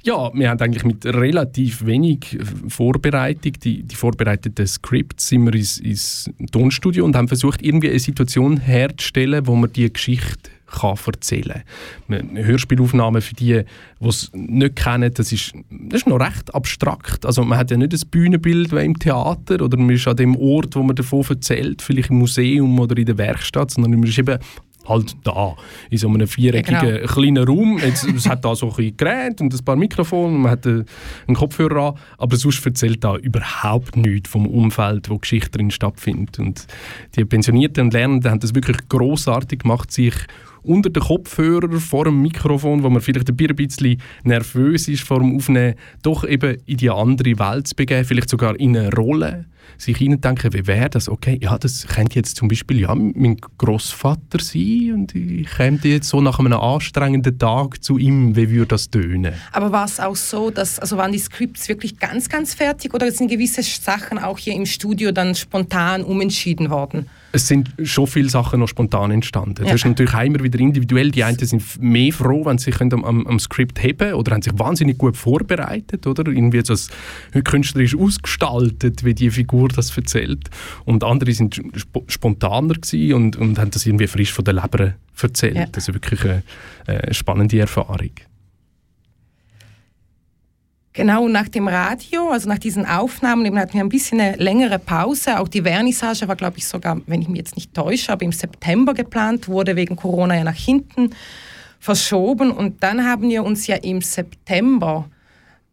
Ja, 0.04 0.32
wir 0.34 0.50
haben 0.50 0.62
eigentlich 0.62 0.86
mit 0.86 1.06
relativ 1.06 1.86
wenig 1.86 2.38
Vorbereitung, 2.70 3.52
die, 3.62 3.84
die 3.84 3.96
vorbereiteten 3.96 4.66
Scripts, 4.66 5.28
sind 5.28 5.44
wir 5.44 5.54
ins, 5.54 5.80
ins 5.80 6.30
Tonstudio 6.54 7.04
und 7.04 7.18
haben 7.18 7.28
versucht, 7.28 7.62
irgendwie 7.62 7.90
eine 7.90 8.00
Situation 8.00 8.58
herzustellen, 8.58 9.46
wo 9.46 9.56
man 9.56 9.74
die 9.74 9.92
Geschichte 9.92 10.52
kann 10.68 10.98
erzählen 11.06 11.64
kann. 12.10 12.36
Hörspielaufnahmen 12.36 13.22
für 13.22 13.36
die, 13.36 13.64
die 14.00 14.08
es 14.08 14.32
nicht 14.34 14.76
kennen, 14.76 15.12
das 15.14 15.32
ist, 15.32 15.54
das 15.70 16.02
ist 16.02 16.08
noch 16.08 16.20
recht 16.20 16.54
abstrakt. 16.54 17.26
Also 17.26 17.44
man 17.44 17.58
hat 17.58 17.72
ja 17.72 17.78
nicht 17.78 17.94
ein 17.94 18.10
Bühnenbild 18.10 18.72
wie 18.72 18.86
im 18.86 18.98
Theater 18.98 19.62
oder 19.62 19.78
man 19.78 19.92
ist 19.92 20.08
an 20.08 20.16
dem 20.16 20.36
Ort, 20.36 20.76
wo 20.76 20.84
man 20.84 20.96
davon 20.96 21.24
erzählt, 21.28 21.82
vielleicht 21.82 22.10
im 22.10 22.20
Museum 22.20 22.80
oder 22.80 22.98
in 22.98 23.06
der 23.06 23.18
Werkstatt, 23.18 23.72
sondern 23.72 24.00
man 24.00 24.10
ist 24.10 24.18
eben 24.18 24.40
halt 24.88 25.16
da, 25.24 25.56
in 25.90 25.98
so 25.98 26.08
einem 26.08 26.28
viereckigen 26.28 26.80
genau. 26.80 27.08
kleinen 27.08 27.44
Raum. 27.44 27.78
Jetzt, 27.80 28.06
es 28.06 28.28
hat 28.28 28.46
da 28.46 28.56
so 28.56 28.74
ein 28.78 28.98
Gerät 28.98 29.42
und 29.42 29.54
ein 29.54 29.66
paar 29.66 29.76
Mikrofone, 29.76 30.38
man 30.38 30.52
hat 30.52 30.66
äh, 30.66 30.84
einen 31.28 31.36
Kopfhörer 31.36 31.90
an, 31.90 32.00
aber 32.18 32.36
sonst 32.38 32.66
erzählt 32.66 33.04
da 33.04 33.18
überhaupt 33.18 33.96
nichts 33.96 34.30
vom 34.30 34.48
Umfeld, 34.48 35.10
wo 35.10 35.18
Geschichte 35.18 35.52
drin 35.52 35.72
stattfindet. 35.72 36.40
Und 36.40 36.68
die 37.16 37.26
Pensionierten 37.26 37.86
und 37.86 37.94
Lernenden 37.94 38.32
haben 38.32 38.40
das 38.40 38.56
wirklich 38.56 38.78
großartig 38.90 39.60
gemacht, 39.60 39.92
sich 39.92 40.16
unter 40.66 40.90
den 40.90 41.04
Kopfhörer 41.04 41.80
vor 41.80 42.06
dem 42.06 42.22
Mikrofon, 42.22 42.84
wo 42.84 42.90
man 42.90 43.02
vielleicht 43.02 43.30
ein 43.30 43.36
bisschen 43.36 44.02
nervös 44.24 44.88
ist 44.88 45.04
vor 45.04 45.20
dem 45.20 45.36
Aufnehmen, 45.36 45.76
doch 46.04 46.28
eben 46.28 46.58
in 46.66 46.78
die 46.78 46.90
andere 46.90 47.40
Welt 47.40 47.68
zu 47.68 47.76
begeben, 47.76 48.06
vielleicht 48.06 48.30
sogar 48.30 48.60
in 48.60 48.76
eine 48.76 48.94
Rolle, 48.94 49.46
sich 49.78 49.98
hineindenken, 49.98 50.54
wie 50.54 50.68
wäre 50.68 50.90
das? 50.90 51.10
Okay, 51.10 51.40
ja, 51.42 51.58
das 51.58 51.88
könnte 51.88 52.16
jetzt 52.16 52.38
zum 52.38 52.48
Beispiel 52.48 52.82
ja, 52.82 52.96
mein 52.96 53.38
Großvater 53.58 54.40
sein 54.40 54.92
und 54.94 55.16
ich 55.16 55.48
käme 55.50 55.80
jetzt 55.84 56.10
so 56.10 56.22
nach 56.22 56.40
einem 56.40 56.54
anstrengenden 56.54 57.38
Tag 57.38 57.84
zu 57.84 57.98
ihm, 57.98 58.36
wie 58.36 58.50
würde 58.50 58.68
das 58.68 58.90
tönen? 58.90 59.34
Aber 59.52 59.72
war 59.72 59.86
es 59.86 60.00
auch 60.00 60.16
so, 60.16 60.50
dass, 60.50 60.80
also 60.80 60.98
waren 60.98 61.12
die 61.12 61.20
Scripts 61.20 61.68
wirklich 61.68 62.00
ganz, 62.00 62.30
ganz 62.30 62.54
fertig 62.54 62.94
oder 62.94 63.12
sind 63.12 63.30
gewisse 63.30 63.62
Sachen 63.64 64.18
auch 64.18 64.38
hier 64.38 64.54
im 64.54 64.66
Studio 64.66 65.12
dann 65.12 65.36
spontan 65.36 66.04
umentschieden 66.04 66.70
worden? 66.70 67.08
Es 67.32 67.50
sind 67.50 67.70
schon 67.84 68.08
viele 68.08 68.30
Sachen 68.30 68.62
noch 68.62 68.70
spontan 68.70 69.12
entstanden. 69.12 69.66
Ja. 69.66 69.72
Das 69.72 69.82
ist 69.82 69.86
natürlich 69.86 70.14
immer 70.14 70.42
wieder 70.42 70.58
individuell. 70.58 71.12
Die 71.12 71.22
einen 71.22 71.38
sind 71.38 71.82
mehr 71.82 72.14
froh, 72.14 72.46
wenn 72.46 72.58
sie 72.58 72.72
sich 72.72 72.80
am, 72.80 73.04
am, 73.04 73.28
am 73.28 73.40
Skript 73.40 73.84
heben 73.84 74.14
oder 74.14 74.32
haben 74.34 74.42
sich 74.42 74.58
wahnsinnig 74.58 74.98
gut 74.98 75.18
vorbereitet 75.18 76.08
oder 76.08 76.32
irgendwie 76.32 76.64
das 76.64 76.90
künstlerisch 77.44 77.98
ausgestaltet, 77.98 79.04
wie 79.04 79.14
die 79.14 79.30
Figur 79.32 79.55
das 79.68 79.96
erzählt. 79.96 80.50
Und 80.86 81.04
andere 81.04 81.32
sind 81.32 81.56
sp 81.76 82.06
spontaner 82.08 82.76
und, 83.14 83.36
und 83.36 83.60
haben 83.60 83.72
das 83.72 83.86
irgendwie 83.86 84.08
frisch 84.08 84.34
von 84.34 84.46
der 84.46 84.56
Leber 84.56 84.94
erzählt. 85.22 85.56
Ja. 85.56 85.66
Das 85.72 85.88
ist 85.88 85.94
wirklich 85.94 86.24
eine, 86.24 86.44
eine 86.86 87.14
spannende 87.14 87.60
Erfahrung. 87.60 88.12
Genau, 90.96 91.28
nach 91.28 91.50
dem 91.50 91.68
Radio, 91.68 92.30
also 92.30 92.48
nach 92.48 92.58
diesen 92.58 92.86
Aufnahmen, 92.86 93.46
eben 93.46 93.60
hatten 93.60 93.74
wir 93.74 93.82
ein 93.82 93.90
bisschen 93.90 94.22
eine 94.22 94.38
längere 94.38 94.80
Pause. 94.80 95.42
Auch 95.42 95.50
die 95.50 95.62
Vernissage 95.62 96.26
war, 96.30 96.38
glaube 96.38 96.58
ich, 96.58 96.66
sogar, 96.66 97.02
wenn 97.06 97.22
ich 97.22 97.28
mich 97.28 97.40
jetzt 97.40 97.58
nicht 97.58 97.74
täusche, 97.74 98.14
aber 98.14 98.24
im 98.24 98.32
September 98.32 98.94
geplant, 98.94 99.50
wurde 99.50 99.76
wegen 99.76 99.98
Corona 99.98 100.38
ja 100.38 100.46
nach 100.46 100.56
hinten 100.56 101.10
verschoben. 101.82 102.50
Und 102.50 102.82
dann 102.82 103.04
haben 103.04 103.28
wir 103.28 103.44
uns 103.44 103.68
ja 103.68 103.76
im 103.76 104.02
September 104.02 105.10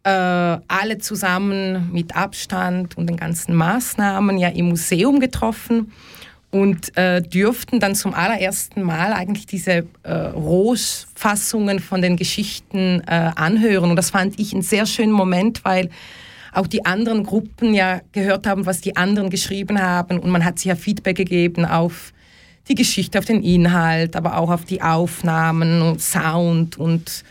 äh, 0.03 0.09
alle 0.09 0.97
zusammen 0.99 1.91
mit 1.91 2.15
Abstand 2.15 2.97
und 2.97 3.07
den 3.07 3.17
ganzen 3.17 3.55
Maßnahmen 3.55 4.37
ja 4.37 4.49
im 4.49 4.69
Museum 4.69 5.19
getroffen. 5.19 5.91
und 6.51 6.95
äh, 6.95 7.19
dürften 7.19 7.79
dann 7.79 7.95
zum 7.95 8.13
allerersten 8.13 8.83
Mal 8.83 9.11
eigentlich 9.11 9.47
diese 9.47 9.87
äh, 10.03 10.13
Rohfassungen 10.13 11.79
von 11.79 12.03
den 12.03 12.15
Geschichten 12.15 13.01
äh, 13.07 13.31
anhören. 13.35 13.89
Und 13.89 13.95
das 13.95 14.11
fand 14.11 14.39
ich 14.39 14.53
einen 14.53 14.61
sehr 14.61 14.85
schönen 14.85 15.13
Moment, 15.13 15.65
weil 15.65 15.89
auch 16.53 16.67
die 16.67 16.85
anderen 16.85 17.23
Gruppen 17.23 17.73
ja 17.73 18.01
gehört 18.11 18.45
haben, 18.45 18.65
was 18.65 18.81
die 18.81 18.95
anderen 18.95 19.29
geschrieben 19.29 19.81
haben 19.81 20.19
und 20.19 20.29
man 20.29 20.45
hat 20.45 20.59
sich 20.59 20.67
ja 20.67 20.75
Feedback 20.75 21.17
gegeben 21.17 21.65
auf 21.65 22.13
die 22.67 22.75
Geschichte, 22.75 23.19
auf 23.19 23.25
den 23.25 23.43
Inhalt, 23.43 24.15
aber 24.15 24.37
auch 24.37 24.49
auf 24.49 24.63
die 24.63 24.81
Aufnahmen 24.81 25.81
und 25.81 26.01
Sound 26.01 26.77
und 26.77 27.23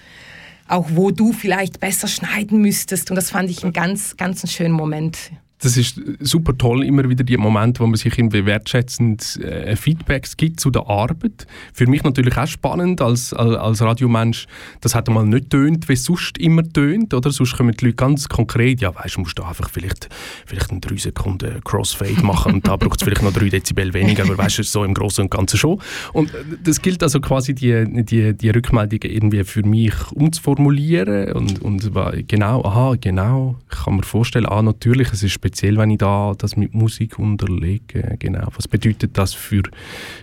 auch 0.68 0.86
wo 0.90 1.10
du 1.10 1.32
vielleicht 1.32 1.80
besser 1.80 2.08
schneiden 2.08 2.60
müsstest. 2.60 3.10
Und 3.10 3.16
das 3.16 3.30
fand 3.30 3.50
ich 3.50 3.62
einen 3.62 3.72
ganz, 3.72 4.16
ganz 4.16 4.50
schönen 4.50 4.72
Moment 4.72 5.32
das 5.62 5.76
ist 5.76 6.00
super 6.18 6.58
toll, 6.58 6.84
immer 6.84 7.08
wieder 7.08 7.22
die 7.22 7.36
Momente, 7.36 7.80
wo 7.80 7.86
man 7.86 7.94
sich 7.94 8.18
irgendwie 8.18 8.44
wertschätzend 8.44 9.36
äh, 9.36 9.76
Feedbacks 9.76 10.36
gibt 10.36 10.58
zu 10.58 10.70
der 10.70 10.88
Arbeit. 10.88 11.46
Für 11.72 11.86
mich 11.86 12.02
natürlich 12.02 12.36
auch 12.36 12.48
spannend 12.48 13.00
als, 13.00 13.32
als, 13.32 13.56
als 13.56 13.80
Radiomensch, 13.80 14.46
das 14.80 14.96
hat 14.96 15.08
einmal 15.08 15.24
nicht 15.24 15.50
tönt, 15.50 15.88
wie 15.88 15.92
es 15.92 16.04
sonst 16.04 16.36
immer 16.38 16.64
tönt, 16.64 17.14
oder? 17.14 17.30
Sonst 17.30 17.56
kommen 17.56 17.76
die 17.78 17.84
Leute 17.84 17.96
ganz 17.96 18.28
konkret, 18.28 18.80
ja 18.80 18.92
weißt 18.92 19.18
musst 19.18 19.38
du 19.38 19.44
einfach 19.44 19.70
vielleicht, 19.70 20.08
vielleicht 20.46 20.72
in 20.72 20.80
drei 20.80 20.96
Sekunden 20.96 21.62
Crossfade 21.62 22.22
machen 22.22 22.54
und 22.54 22.66
da 22.66 22.76
braucht 22.76 23.00
es 23.00 23.04
vielleicht 23.04 23.22
noch 23.22 23.32
drei 23.32 23.48
Dezibel 23.48 23.94
weniger, 23.94 24.24
aber 24.24 24.36
weißt 24.36 24.58
du, 24.58 24.62
so 24.64 24.82
im 24.82 24.94
Großen 24.94 25.22
und 25.22 25.30
Ganzen 25.30 25.58
schon. 25.58 25.80
Und 26.12 26.32
das 26.64 26.82
gilt 26.82 27.04
also 27.04 27.20
quasi 27.20 27.54
die, 27.54 28.04
die, 28.04 28.36
die 28.36 28.50
Rückmeldungen 28.50 29.10
irgendwie 29.10 29.44
für 29.44 29.62
mich 29.62 29.94
umzuformulieren 30.10 31.34
und, 31.34 31.62
und 31.62 31.92
genau, 32.26 32.64
aha, 32.64 32.96
genau, 33.00 33.56
ich 33.70 33.84
kann 33.84 33.94
mir 33.94 34.02
vorstellen, 34.02 34.46
ah, 34.46 34.62
natürlich, 34.62 35.12
es 35.12 35.22
ist 35.22 35.40
speziell 35.52 35.76
wenn 35.76 35.90
ich 35.90 35.98
da 35.98 36.32
das 36.36 36.56
mit 36.56 36.74
Musik 36.74 37.18
unterlege. 37.18 38.16
Genau. 38.18 38.48
Was 38.56 38.68
bedeutet 38.68 39.18
das 39.18 39.34
für, 39.34 39.62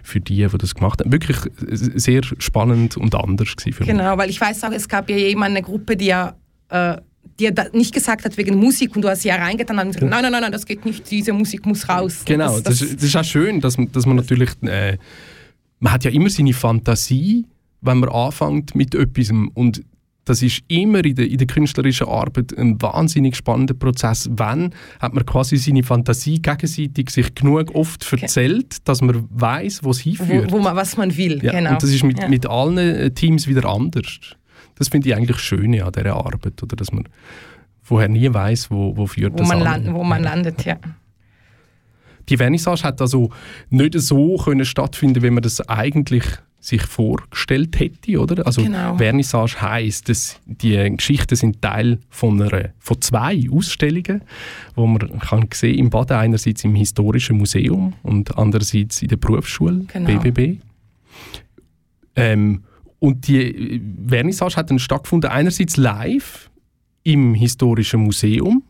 für 0.03 0.19
die, 0.19 0.47
die 0.47 0.57
das 0.57 0.73
gemacht 0.73 0.99
haben? 0.99 1.11
Wirklich 1.11 1.37
sehr 1.67 2.21
spannend 2.39 2.97
und 2.97 3.13
anders 3.15 3.49
für 3.57 3.69
mich. 3.69 3.77
Genau, 3.79 4.17
weil 4.17 4.29
ich 4.29 4.41
weiß 4.41 4.63
auch, 4.63 4.71
es 4.71 4.87
gab 4.87 5.09
ja 5.09 5.17
jemand, 5.17 5.51
eine 5.51 5.61
Gruppe, 5.61 5.95
die 5.95 6.07
ja 6.07 6.35
äh, 6.69 6.97
die 7.39 7.45
ja 7.45 7.51
nicht 7.71 7.93
gesagt 7.93 8.25
hat 8.25 8.35
wegen 8.37 8.55
Musik 8.57 8.95
und 8.95 9.03
du 9.03 9.09
hast 9.09 9.21
sie 9.21 9.29
ja 9.29 9.35
reingetan 9.35 9.79
und 9.79 9.87
gesagt, 9.87 10.03
nein, 10.03 10.23
nein, 10.23 10.31
nein, 10.31 10.41
nein, 10.41 10.51
das 10.51 10.65
geht 10.65 10.83
nicht, 10.83 11.09
diese 11.09 11.31
Musik 11.31 11.65
muss 11.65 11.87
raus. 11.87 12.23
Genau, 12.25 12.59
das, 12.59 12.79
das, 12.79 12.95
das 12.95 13.03
ist 13.03 13.15
auch 13.15 13.23
schön, 13.23 13.61
dass, 13.61 13.77
dass 13.93 14.05
man 14.05 14.17
natürlich, 14.17 14.49
äh, 14.63 14.97
man 15.79 15.93
hat 15.93 16.03
ja 16.03 16.11
immer 16.11 16.29
seine 16.29 16.53
Fantasie, 16.53 17.45
wenn 17.81 17.99
man 17.99 18.09
anfängt 18.09 18.75
mit 18.75 18.93
etwas 18.93 19.31
und 19.53 19.83
das 20.29 20.43
ist 20.43 20.61
immer 20.67 21.03
in 21.03 21.15
der, 21.15 21.27
in 21.27 21.39
der 21.39 21.47
künstlerischen 21.47 22.07
Arbeit 22.07 22.55
ein 22.55 22.79
wahnsinnig 22.79 23.35
spannender 23.35 23.73
Prozess. 23.73 24.29
Wenn 24.31 24.75
hat 24.99 25.15
man 25.15 25.25
quasi 25.25 25.57
seine 25.57 25.81
Fantasie 25.81 26.39
gegenseitig 26.39 27.09
sich 27.09 27.33
genug 27.33 27.73
oft 27.73 28.13
erzählt, 28.13 28.87
dass 28.87 29.01
man 29.01 29.27
weiß, 29.31 29.83
wo 29.83 29.89
es 29.89 30.01
hinführt. 30.01 30.51
Wo, 30.51 30.57
wo 30.57 30.61
man, 30.61 30.75
was 30.75 30.97
man 30.97 31.17
will, 31.17 31.43
ja, 31.43 31.51
genau. 31.51 31.71
Und 31.71 31.81
das 31.81 31.89
ist 31.89 32.03
mit, 32.03 32.19
ja. 32.19 32.27
mit 32.27 32.45
allen 32.45 32.77
äh, 32.77 33.09
Teams 33.09 33.47
wieder 33.47 33.67
anders. 33.67 34.19
Das 34.75 34.89
finde 34.89 35.09
ich 35.09 35.15
eigentlich 35.15 35.39
schön 35.39 35.81
an 35.81 35.91
dieser 35.91 36.15
Arbeit, 36.15 36.61
oder 36.61 36.75
dass 36.75 36.91
man 36.91 37.05
vorher 37.81 38.07
nie 38.07 38.31
weiß, 38.31 38.69
wo, 38.69 38.95
wo 38.95 39.07
führt 39.07 39.33
wo 39.33 39.37
das 39.37 39.47
man 39.47 39.65
an. 39.65 39.93
wo 39.95 40.03
man 40.03 40.21
landet, 40.21 40.63
ja. 40.63 40.77
Die 42.29 42.37
Vernissage 42.37 42.83
hat 42.83 43.01
also 43.01 43.31
nicht 43.71 43.99
so 43.99 44.37
können 44.37 44.63
stattfinden, 44.63 45.23
wie 45.23 45.31
man 45.31 45.41
das 45.41 45.67
eigentlich 45.67 46.23
sich 46.59 46.81
vorgestellt 46.81 47.79
hätte, 47.79 48.19
oder? 48.19 48.45
Also 48.45 48.63
genau. 48.63 48.97
Vernissage 48.97 49.61
heisst, 49.61 50.09
dass 50.09 50.39
die 50.45 50.75
Geschichten 50.95 51.35
sind 51.35 51.61
Teil 51.61 51.99
von 52.09 52.41
einer, 52.41 52.69
von 52.79 53.01
zwei 53.01 53.47
Ausstellungen, 53.51 54.21
wo 54.75 54.85
man 54.85 55.19
kann 55.19 55.47
sehen 55.53 55.79
im 55.79 55.89
Baden 55.89 56.17
einerseits 56.17 56.63
im 56.63 56.75
historischen 56.75 57.37
Museum 57.37 57.93
und 58.03 58.37
andererseits 58.37 59.01
in 59.01 59.07
der 59.07 59.17
Berufsschule 59.17 59.85
genau. 59.87 60.19
BBB. 60.19 60.61
Ähm, 62.15 62.63
und 62.99 63.27
die 63.27 63.81
Vernissage 64.07 64.57
hat 64.57 64.69
dann 64.69 64.79
stattgefunden 64.79 65.29
einerseits 65.29 65.77
live 65.77 66.49
im 67.03 67.33
historischen 67.33 68.01
Museum 68.01 68.63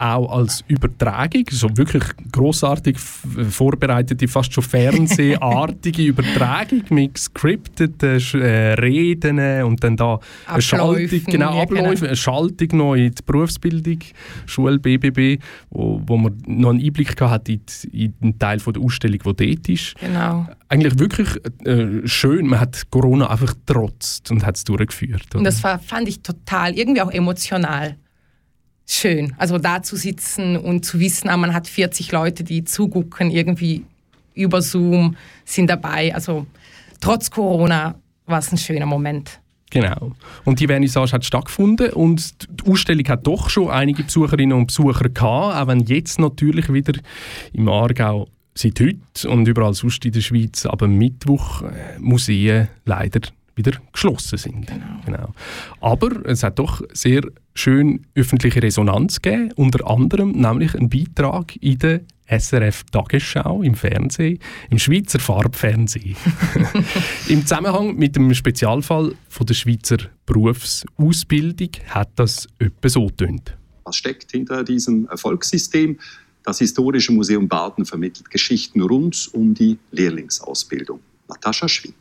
auch 0.00 0.32
als 0.32 0.64
Übertragung, 0.66 1.44
so 1.50 1.68
wirklich 1.76 2.02
großartig 2.32 2.98
vorbereitete, 2.98 4.26
fast 4.28 4.52
schon 4.52 4.64
fernsehartige 4.64 6.02
Übertragung 6.06 6.82
mit 6.88 7.14
gescripteten 7.14 8.18
äh, 8.40 8.72
Reden 8.74 9.62
und 9.62 9.84
dann 9.84 9.96
da 9.96 10.18
eine 10.46 10.62
Schaltung, 10.62 11.22
genau, 11.26 11.54
ja, 11.54 11.62
Abläufe, 11.62 11.94
genau. 11.96 12.06
eine 12.06 12.16
Schaltung 12.16 12.78
noch 12.78 12.94
in 12.94 13.14
die 13.14 13.22
Berufsbildung, 13.24 13.98
Schule 14.46 14.78
BBB, 14.78 15.42
wo, 15.68 16.00
wo 16.06 16.16
man 16.16 16.38
noch 16.46 16.70
einen 16.70 16.80
Einblick 16.80 17.20
hat 17.20 17.50
in, 17.50 17.60
in 17.92 18.14
einen 18.22 18.38
Teil 18.38 18.58
von 18.58 18.72
der 18.72 18.82
Ausstellung, 18.82 19.18
der 19.18 19.32
dort 19.34 19.68
ist. 19.68 19.94
Genau. 20.00 20.46
Eigentlich 20.68 20.98
wirklich 20.98 21.28
äh, 21.66 22.06
schön, 22.06 22.46
man 22.46 22.60
hat 22.60 22.90
Corona 22.90 23.28
einfach 23.28 23.54
trotzt 23.66 24.30
und 24.30 24.46
hat 24.46 24.56
es 24.56 24.64
durchgeführt. 24.64 25.26
Oder? 25.32 25.38
Und 25.38 25.44
das 25.44 25.62
war, 25.62 25.78
fand 25.78 26.08
ich 26.08 26.22
total, 26.22 26.72
irgendwie 26.72 27.02
auch 27.02 27.10
emotional 27.10 27.96
schön. 28.92 29.34
Also 29.38 29.58
da 29.58 29.82
zu 29.82 29.96
sitzen 29.96 30.56
und 30.56 30.84
zu 30.84 31.00
wissen, 31.00 31.28
ah, 31.28 31.36
man 31.36 31.54
hat 31.54 31.66
40 31.68 32.12
Leute, 32.12 32.44
die 32.44 32.64
zugucken, 32.64 33.30
irgendwie 33.30 33.84
über 34.34 34.62
Zoom 34.62 35.16
sind 35.44 35.68
dabei. 35.68 36.14
Also 36.14 36.46
trotz 37.00 37.30
Corona 37.30 37.96
war 38.26 38.38
es 38.38 38.52
ein 38.52 38.58
schöner 38.58 38.86
Moment. 38.86 39.40
Genau. 39.70 40.12
Und 40.44 40.58
die 40.58 40.66
Vernissage 40.66 41.12
hat 41.12 41.24
stattgefunden 41.24 41.92
und 41.92 42.34
die 42.50 42.70
Ausstellung 42.70 43.06
hat 43.06 43.26
doch 43.26 43.48
schon 43.50 43.70
einige 43.70 44.02
Besucherinnen 44.02 44.56
und 44.56 44.66
Besucher 44.66 45.08
gehabt, 45.08 45.22
auch 45.56 45.66
wenn 45.68 45.80
jetzt 45.80 46.18
natürlich 46.18 46.72
wieder 46.72 46.98
im 47.52 47.68
Aargau 47.68 48.28
seit 48.54 48.80
heute 48.80 49.28
und 49.28 49.46
überall 49.46 49.74
sonst 49.74 50.04
in 50.04 50.12
der 50.12 50.20
Schweiz 50.20 50.66
aber 50.66 50.88
Mittwoch 50.88 51.62
äh, 51.62 51.98
Museen 52.00 52.68
leider 52.84 53.20
wieder 53.54 53.72
geschlossen 53.92 54.38
sind. 54.38 54.66
Genau. 54.66 55.00
genau. 55.04 55.34
Aber 55.80 56.24
es 56.26 56.42
hat 56.42 56.58
doch 56.58 56.82
sehr 56.92 57.22
schön 57.54 58.06
öffentliche 58.14 58.62
Resonanz 58.62 59.20
gegeben, 59.20 59.52
unter 59.56 59.86
anderem 59.86 60.32
nämlich 60.32 60.74
ein 60.74 60.88
Beitrag 60.88 61.56
in 61.56 61.78
der 61.78 62.00
SRF 62.30 62.84
Tagesschau 62.92 63.62
im 63.62 63.74
Fernsehen, 63.74 64.38
im 64.70 64.78
Schweizer 64.78 65.18
Farbfernsehen. 65.18 66.16
Im 67.28 67.42
Zusammenhang 67.42 67.96
mit 67.96 68.14
dem 68.16 68.32
Spezialfall 68.32 69.14
von 69.28 69.46
der 69.46 69.54
Schweizer 69.54 69.98
Berufsausbildung 70.26 71.70
hat 71.88 72.10
das 72.16 72.46
etwa 72.58 72.88
so 72.88 73.06
getönt. 73.06 73.56
Was 73.84 73.96
steckt 73.96 74.30
hinter 74.30 74.62
diesem 74.62 75.08
Erfolgssystem? 75.08 75.98
Das 76.44 76.58
Historische 76.58 77.12
Museum 77.12 77.48
Baden 77.48 77.84
vermittelt 77.84 78.30
Geschichten 78.30 78.80
rund 78.80 79.28
um 79.32 79.52
die 79.52 79.78
Lehrlingsausbildung. 79.90 81.00
Natascha 81.28 81.68
Schwien 81.68 81.94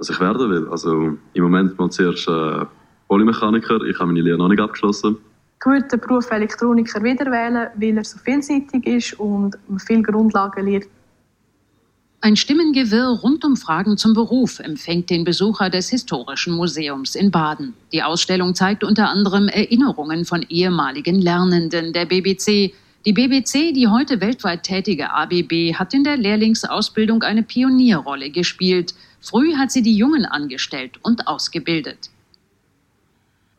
was 0.00 0.08
ich 0.08 0.18
werden 0.18 0.50
will. 0.50 0.66
Also 0.70 1.16
im 1.34 1.42
Moment 1.42 1.78
mal 1.78 1.90
zuerst 1.90 2.26
äh, 2.26 2.64
Polymechaniker. 3.08 3.82
Ich 3.82 3.98
habe 3.98 4.06
meine 4.06 4.22
Lehre 4.22 4.38
noch 4.38 4.48
nicht 4.48 4.60
abgeschlossen. 4.60 5.18
Ich 5.60 5.66
würde 5.66 5.86
den 5.88 6.00
Beruf 6.00 6.30
Elektroniker 6.30 7.02
wieder 7.02 7.26
wählen, 7.26 7.68
weil 7.74 7.98
er 7.98 8.04
so 8.04 8.18
vielseitig 8.18 8.86
ist 8.86 9.20
und 9.20 9.58
man 9.68 9.78
viel 9.78 10.02
Grundlagen 10.02 10.66
lernt. 10.66 10.86
Ein 12.22 12.36
Stimmengewirr 12.36 13.20
rund 13.22 13.44
um 13.44 13.56
Fragen 13.56 13.96
zum 13.96 14.14
Beruf 14.14 14.58
empfängt 14.58 15.08
den 15.08 15.24
Besucher 15.24 15.70
des 15.70 15.88
Historischen 15.88 16.54
Museums 16.54 17.14
in 17.14 17.30
Baden. 17.30 17.74
Die 17.92 18.02
Ausstellung 18.02 18.54
zeigt 18.54 18.84
unter 18.84 19.08
anderem 19.08 19.48
Erinnerungen 19.48 20.24
von 20.24 20.44
ehemaligen 20.48 21.20
Lernenden 21.20 21.92
der 21.92 22.06
BBC. 22.06 22.74
Die 23.06 23.12
BBC, 23.14 23.72
die 23.72 23.88
heute 23.88 24.20
weltweit 24.20 24.62
tätige 24.62 25.10
ABB, 25.10 25.74
hat 25.74 25.94
in 25.94 26.04
der 26.04 26.18
Lehrlingsausbildung 26.18 27.22
eine 27.22 27.42
Pionierrolle 27.42 28.30
gespielt. 28.30 28.94
Früh 29.20 29.54
hat 29.56 29.70
sie 29.70 29.82
die 29.82 29.96
Jungen 29.96 30.24
angestellt 30.24 30.98
und 31.02 31.26
ausgebildet. 31.26 32.10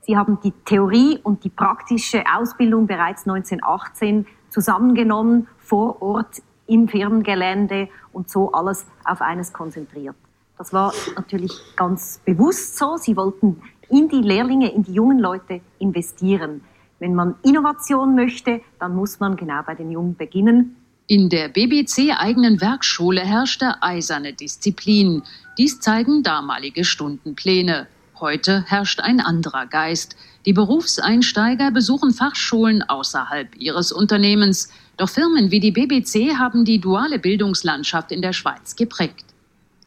Sie 0.04 0.18
haben 0.18 0.40
die 0.44 0.52
Theorie 0.66 1.20
und 1.24 1.44
die 1.44 1.50
praktische 1.50 2.24
Ausbildung 2.36 2.88
bereits 2.88 3.28
1918 3.28 4.26
zusammengenommen, 4.50 5.48
vor 5.60 6.02
Ort 6.02 6.42
im 6.68 6.88
Firmengelände 6.88 7.88
und 8.12 8.30
so 8.30 8.52
alles 8.52 8.86
auf 9.06 9.22
eines 9.22 9.54
konzentriert. 9.54 10.16
Das 10.58 10.74
war 10.74 10.94
natürlich 11.16 11.52
ganz 11.76 12.20
bewusst 12.26 12.78
so. 12.78 12.98
Sie 12.98 13.16
wollten 13.16 13.62
in 13.90 14.10
die 14.10 14.22
Lehrlinge, 14.22 14.72
in 14.74 14.84
die 14.84 14.94
jungen 14.94 15.20
Leute 15.20 15.62
investieren. 15.80 16.62
Wenn 17.00 17.16
man 17.16 17.36
Innovation 17.44 18.16
möchte, 18.16 18.62
dann 18.80 18.96
muss 18.96 19.20
man 19.20 19.36
genau 19.36 19.62
bei 19.66 19.76
den 19.76 19.92
Jungen 19.92 20.16
beginnen. 20.16 20.76
In 21.08 21.30
der 21.30 21.50
BBC-eigenen 21.50 22.62
Werkschule 22.62 23.22
herrschte 23.22 23.82
eiserne 23.82 24.34
Disziplin. 24.34 25.24
Dies 25.62 25.80
zeigen 25.80 26.24
damalige 26.24 26.84
Stundenpläne. 26.84 27.86
Heute 28.20 28.66
herrscht 28.66 29.00
ein 29.00 29.20
anderer 29.20 29.68
Geist. 29.68 30.16
Die 30.48 30.54
Berufseinsteiger 30.54 31.70
besuchen 31.70 32.16
Fachschulen 32.16 32.82
außerhalb 32.82 33.56
ihres 33.58 33.92
Unternehmens. 33.92 34.70
Doch 34.98 35.10
Firmen 35.10 35.52
wie 35.52 35.60
die 35.60 35.70
BBC 35.70 36.36
haben 36.40 36.66
die 36.66 36.82
duale 36.82 37.20
Bildungslandschaft 37.20 38.12
in 38.12 38.24
der 38.24 38.34
Schweiz 38.34 38.76
geprägt. 38.76 39.24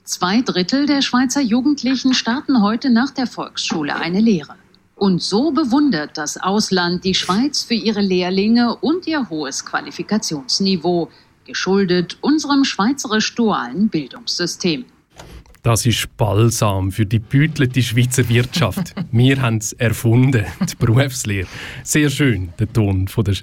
Zwei 0.04 0.42
Drittel 0.42 0.86
der 0.86 1.02
Schweizer 1.02 1.40
Jugendlichen 1.40 2.14
starten 2.14 2.62
heute 2.62 2.88
nach 2.88 3.10
der 3.10 3.26
Volksschule 3.26 3.96
eine 3.96 4.20
Lehre. 4.20 4.54
Und 4.94 5.24
so 5.24 5.50
bewundert 5.50 6.16
das 6.16 6.36
Ausland 6.36 7.04
die 7.04 7.16
Schweiz 7.16 7.64
für 7.64 7.74
ihre 7.74 8.00
Lehrlinge 8.00 8.76
und 8.76 9.08
ihr 9.08 9.28
hohes 9.28 9.66
Qualifikationsniveau. 9.66 11.10
geschuldet 11.44 12.16
unserem 12.20 12.62
schweizerisch-dualen 12.62 13.88
Bildungssystem. 13.88 14.84
Das 15.64 15.86
ist 15.86 16.14
Balsam 16.18 16.92
für 16.92 17.06
die 17.06 17.18
bütelte 17.18 17.80
Schweizer 17.80 18.28
Wirtschaft. 18.28 18.94
Wir 19.12 19.40
haben 19.40 19.56
es 19.56 19.72
erfunden, 19.72 20.44
die 20.60 20.76
Berufslehre. 20.76 21.48
Sehr 21.82 22.10
schön, 22.10 22.50
der 22.58 22.70
Ton 22.70 23.08
von 23.08 23.24
der 23.24 23.34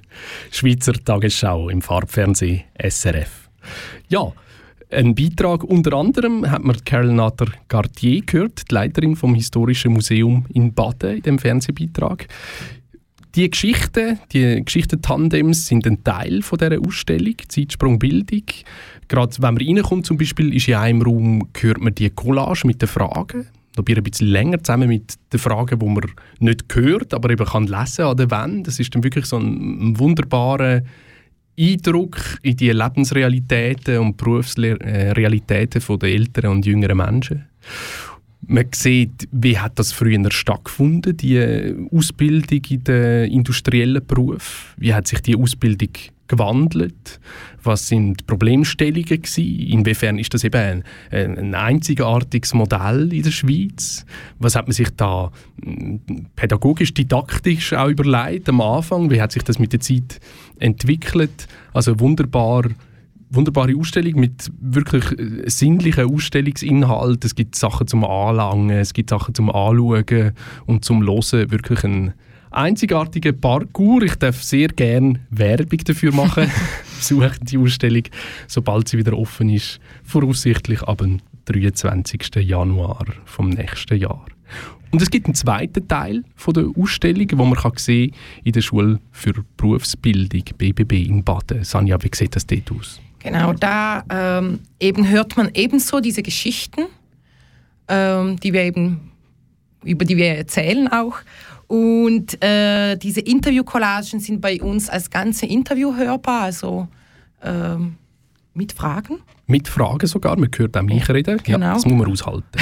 Schweizer 0.51 0.93
Tagesschau 0.93 1.69
im 1.69 1.81
Farbfernsehen 1.81 2.61
SRF. 2.79 3.49
Ja, 4.07 4.31
ein 4.91 5.15
Beitrag 5.15 5.63
unter 5.63 5.93
anderem 5.93 6.49
hat 6.49 6.63
man 6.63 6.85
Carol 6.85 7.11
Natter 7.11 7.47
Cartier 7.67 8.21
gehört, 8.21 8.69
die 8.69 8.75
Leiterin 8.75 9.15
vom 9.15 9.33
Historischen 9.33 9.93
Museum 9.93 10.45
in 10.53 10.75
Baden 10.75 11.15
in 11.15 11.21
dem 11.23 11.39
Fernsehbeitrag. 11.39 12.27
Die 13.35 13.49
Geschichten, 13.49 14.19
die 14.33 14.61
Geschichten-Tandems 14.63 15.65
sind 15.65 15.87
ein 15.87 16.03
Teil 16.03 16.41
von 16.41 16.59
dieser 16.59 16.79
Ausstellung, 16.85 17.35
Zeitsprung 17.47 17.97
Bildung. 17.97 18.43
Gerade 19.07 19.35
wenn 19.39 19.53
man 19.53 19.65
reinkommt 19.65 20.05
zum 20.05 20.17
Beispiel, 20.17 20.53
ist 20.53 20.67
in 20.67 20.75
einem 20.75 21.01
Raum, 21.01 21.47
hört 21.57 21.79
man 21.79 21.95
die 21.95 22.09
Collage 22.09 22.67
mit 22.67 22.81
den 22.81 22.89
Fragen. 22.89 23.47
Da 23.75 23.83
ein 23.87 24.03
bisschen 24.03 24.27
länger 24.27 24.61
zusammen 24.61 24.89
mit 24.89 25.13
den 25.31 25.39
Fragen, 25.39 25.79
die 25.79 25.85
man 25.85 26.03
nicht 26.39 26.65
hört, 26.73 27.13
aber 27.13 27.29
eben 27.29 27.45
kann 27.45 27.67
lesen 27.67 28.03
an 28.03 28.17
der 28.17 28.29
Wand. 28.31 28.67
Das 28.67 28.79
ist 28.79 28.93
dann 28.93 29.03
wirklich 29.03 29.25
so 29.25 29.37
ein, 29.37 29.91
ein 29.91 29.99
wunderbarer 29.99 30.81
Eindruck 31.57 32.17
in 32.41 32.57
die 32.57 32.71
Lebensrealitäten 32.71 33.99
und 33.99 34.17
Berufsrealitäten 34.17 35.81
der 35.99 36.09
älteren 36.09 36.51
und 36.51 36.65
jüngeren 36.65 36.97
Menschen. 36.97 37.45
Man 38.47 38.65
sieht, 38.73 39.27
wie 39.31 39.57
hat 39.57 39.77
das 39.77 39.91
früher 39.91 40.31
stattgefunden, 40.31 41.15
die 41.15 41.75
Ausbildung 41.91 42.61
in 42.69 42.83
den 42.83 43.31
industriellen 43.31 44.05
Beruf. 44.05 44.73
Wie 44.77 44.93
hat 44.93 45.07
sich 45.07 45.21
die 45.21 45.35
Ausbildung 45.35 45.89
gewandelt? 46.27 47.19
Was 47.61 47.87
sind 47.87 48.21
die 48.21 48.23
Problemstellungen 48.23 49.05
gewesen? 49.05 49.43
Inwiefern 49.43 50.17
ist 50.17 50.33
das 50.33 50.43
eben 50.43 50.83
ein, 51.11 51.37
ein 51.37 51.53
einzigartiges 51.53 52.53
Modell 52.53 53.13
in 53.13 53.23
der 53.23 53.31
Schweiz? 53.31 54.05
Was 54.39 54.55
hat 54.55 54.67
man 54.67 54.73
sich 54.73 54.89
da 54.95 55.31
hm, 55.63 55.99
pädagogisch, 56.35 56.93
didaktisch 56.93 57.73
auch 57.73 57.89
überlegt 57.89 58.49
am 58.49 58.61
Anfang? 58.61 59.11
Wie 59.11 59.21
hat 59.21 59.33
sich 59.33 59.43
das 59.43 59.59
mit 59.59 59.73
der 59.73 59.81
Zeit 59.81 60.19
entwickelt? 60.57 61.47
Also 61.73 61.99
wunderbar 61.99 62.63
wunderbare 63.31 63.75
Ausstellung 63.75 64.19
mit 64.19 64.51
wirklich 64.59 65.17
äh, 65.17 65.49
sinnlichen 65.49 66.13
Ausstellungsinhalten. 66.13 67.25
Es 67.25 67.35
gibt 67.35 67.55
Sachen 67.55 67.87
zum 67.87 68.03
Anlangen, 68.03 68.77
es 68.77 68.93
gibt 68.93 69.09
Sachen 69.09 69.33
zum 69.33 69.49
Anschauen 69.49 70.33
und 70.65 70.85
zum 70.85 71.01
Hören. 71.05 71.51
Wirklich 71.51 71.83
ein 71.83 72.13
einzigartiger 72.51 73.31
Parcours. 73.31 74.03
Ich 74.03 74.15
darf 74.15 74.43
sehr 74.43 74.67
gerne 74.67 75.21
Werbung 75.29 75.79
dafür 75.79 76.13
machen. 76.13 76.51
Besuchen 76.97 77.31
die 77.43 77.57
Ausstellung, 77.57 78.03
sobald 78.47 78.87
sie 78.87 78.97
wieder 78.97 79.17
offen 79.17 79.49
ist. 79.49 79.79
Voraussichtlich 80.03 80.83
ab 80.83 80.99
dem 80.99 81.19
23. 81.45 82.35
Januar 82.35 83.05
vom 83.25 83.49
nächsten 83.49 83.97
Jahr. 83.97 84.25
Und 84.91 85.01
es 85.01 85.09
gibt 85.09 85.27
einen 85.27 85.35
zweiten 85.35 85.87
Teil 85.87 86.23
von 86.35 86.53
der 86.53 86.65
Ausstellung, 86.77 87.27
wo 87.35 87.45
man 87.45 87.57
kann 87.57 87.77
sehen 87.77 88.13
in 88.43 88.51
der 88.51 88.61
Schule 88.61 88.99
für 89.11 89.33
Berufsbildung 89.55 90.43
BBB 90.57 91.07
in 91.07 91.23
Baden. 91.23 91.63
Sanja, 91.63 91.97
wie 92.01 92.11
sieht 92.13 92.35
das 92.35 92.45
dort 92.45 92.69
aus? 92.71 92.99
Genau, 93.23 93.53
da 93.53 94.03
ähm, 94.09 94.59
eben 94.79 95.07
hört 95.07 95.37
man 95.37 95.49
ebenso 95.53 95.99
diese 95.99 96.23
Geschichten, 96.23 96.81
ähm, 97.87 98.39
die 98.39 98.53
wir 98.53 98.63
eben, 98.63 99.11
über 99.83 100.05
die 100.05 100.17
wir 100.17 100.35
erzählen 100.35 100.87
auch. 100.87 101.17
Und 101.67 102.43
äh, 102.43 102.97
diese 102.97 103.21
Interview-Collagen 103.21 104.19
sind 104.19 104.41
bei 104.41 104.61
uns 104.61 104.89
als 104.89 105.09
ganze 105.09 105.45
Interview 105.45 105.95
hörbar, 105.95 106.43
also 106.43 106.87
ähm, 107.43 107.95
mit 108.53 108.73
Fragen. 108.73 109.19
Mit 109.47 109.67
Fragen 109.67 110.07
sogar, 110.07 110.37
man 110.37 110.49
hört 110.57 110.75
auch 110.75 110.81
mich 110.81 111.07
reden. 111.09 111.39
Genau. 111.43 111.65
Ja, 111.65 111.73
das 111.75 111.85
muss 111.85 111.97
man 111.97 112.11
aushalten. 112.11 112.59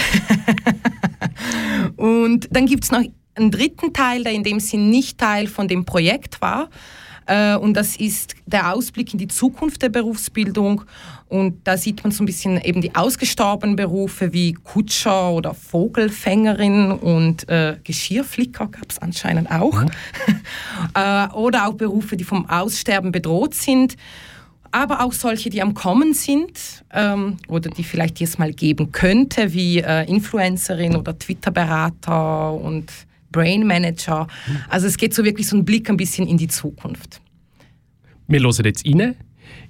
Und 1.95 2.47
dann 2.51 2.65
gibt 2.65 2.83
es 2.83 2.91
noch 2.91 3.01
einen 3.35 3.51
dritten 3.51 3.93
Teil, 3.93 4.23
der 4.23 4.33
in 4.33 4.43
dem 4.43 4.59
Sinn 4.59 4.89
nicht 4.89 5.17
Teil 5.17 5.47
von 5.47 5.67
dem 5.67 5.85
Projekt 5.85 6.41
war, 6.41 6.69
und 7.61 7.73
das 7.73 7.95
ist 7.95 8.35
der 8.45 8.73
Ausblick 8.73 9.13
in 9.13 9.19
die 9.19 9.27
Zukunft 9.27 9.81
der 9.81 9.89
Berufsbildung. 9.89 10.83
Und 11.29 11.59
da 11.63 11.77
sieht 11.77 12.03
man 12.03 12.11
so 12.11 12.23
ein 12.23 12.25
bisschen 12.25 12.59
eben 12.59 12.81
die 12.81 12.95
ausgestorbenen 12.95 13.75
Berufe 13.75 14.33
wie 14.33 14.53
Kutscher 14.53 15.29
oder 15.29 15.53
Vogelfängerin 15.53 16.91
und 16.91 17.47
äh, 17.47 17.77
Geschirrflicker 17.83 18.65
gab 18.67 18.89
es 18.89 18.97
anscheinend 18.97 19.51
auch. 19.51 19.83
Mhm. 19.83 19.91
äh, 20.95 21.27
oder 21.33 21.67
auch 21.67 21.73
Berufe, 21.73 22.17
die 22.17 22.23
vom 22.23 22.49
Aussterben 22.49 23.11
bedroht 23.11 23.53
sind. 23.53 23.95
Aber 24.71 25.03
auch 25.03 25.13
solche, 25.13 25.49
die 25.49 25.61
am 25.61 25.73
Kommen 25.75 26.13
sind 26.13 26.83
ähm, 26.93 27.37
oder 27.47 27.69
die 27.69 27.83
vielleicht 27.83 28.19
jetzt 28.19 28.39
mal 28.39 28.53
geben 28.53 28.91
könnte, 28.91 29.53
wie 29.53 29.79
äh, 29.79 30.07
Influencerin 30.07 30.95
oder 30.95 31.17
Twitter-Berater 31.17 32.53
und 32.53 32.91
Brain 33.31 33.65
Manager. 33.65 34.27
Also 34.69 34.87
es 34.87 34.97
geht 34.97 35.13
so 35.13 35.23
wirklich 35.23 35.47
so 35.47 35.57
ein 35.57 35.65
Blick 35.65 35.89
ein 35.89 35.97
bisschen 35.97 36.27
in 36.27 36.37
die 36.37 36.47
Zukunft. 36.47 37.21
Wir 38.27 38.41
hören 38.41 38.65
jetzt 38.65 38.85
rein 38.85 39.15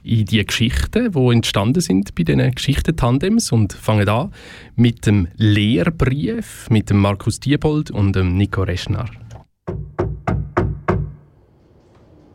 in 0.04 0.26
die 0.26 0.46
Geschichten, 0.46 1.12
die 1.12 1.34
entstanden 1.34 1.82
sind 1.82 2.16
bei 2.16 2.24
diesen 2.24 2.52
Geschichten-Tandems 2.52 3.52
und 3.52 3.74
fangen 3.74 4.08
an 4.10 4.32
mit 4.76 5.06
dem 5.06 5.28
Lehrbrief 5.36 6.70
mit 6.70 6.90
dem 6.90 6.98
Markus 6.98 7.40
Diebold 7.40 7.92
und 7.92 8.16
dem 8.16 8.36
Nico 8.36 8.64
Reschner. 8.64 9.06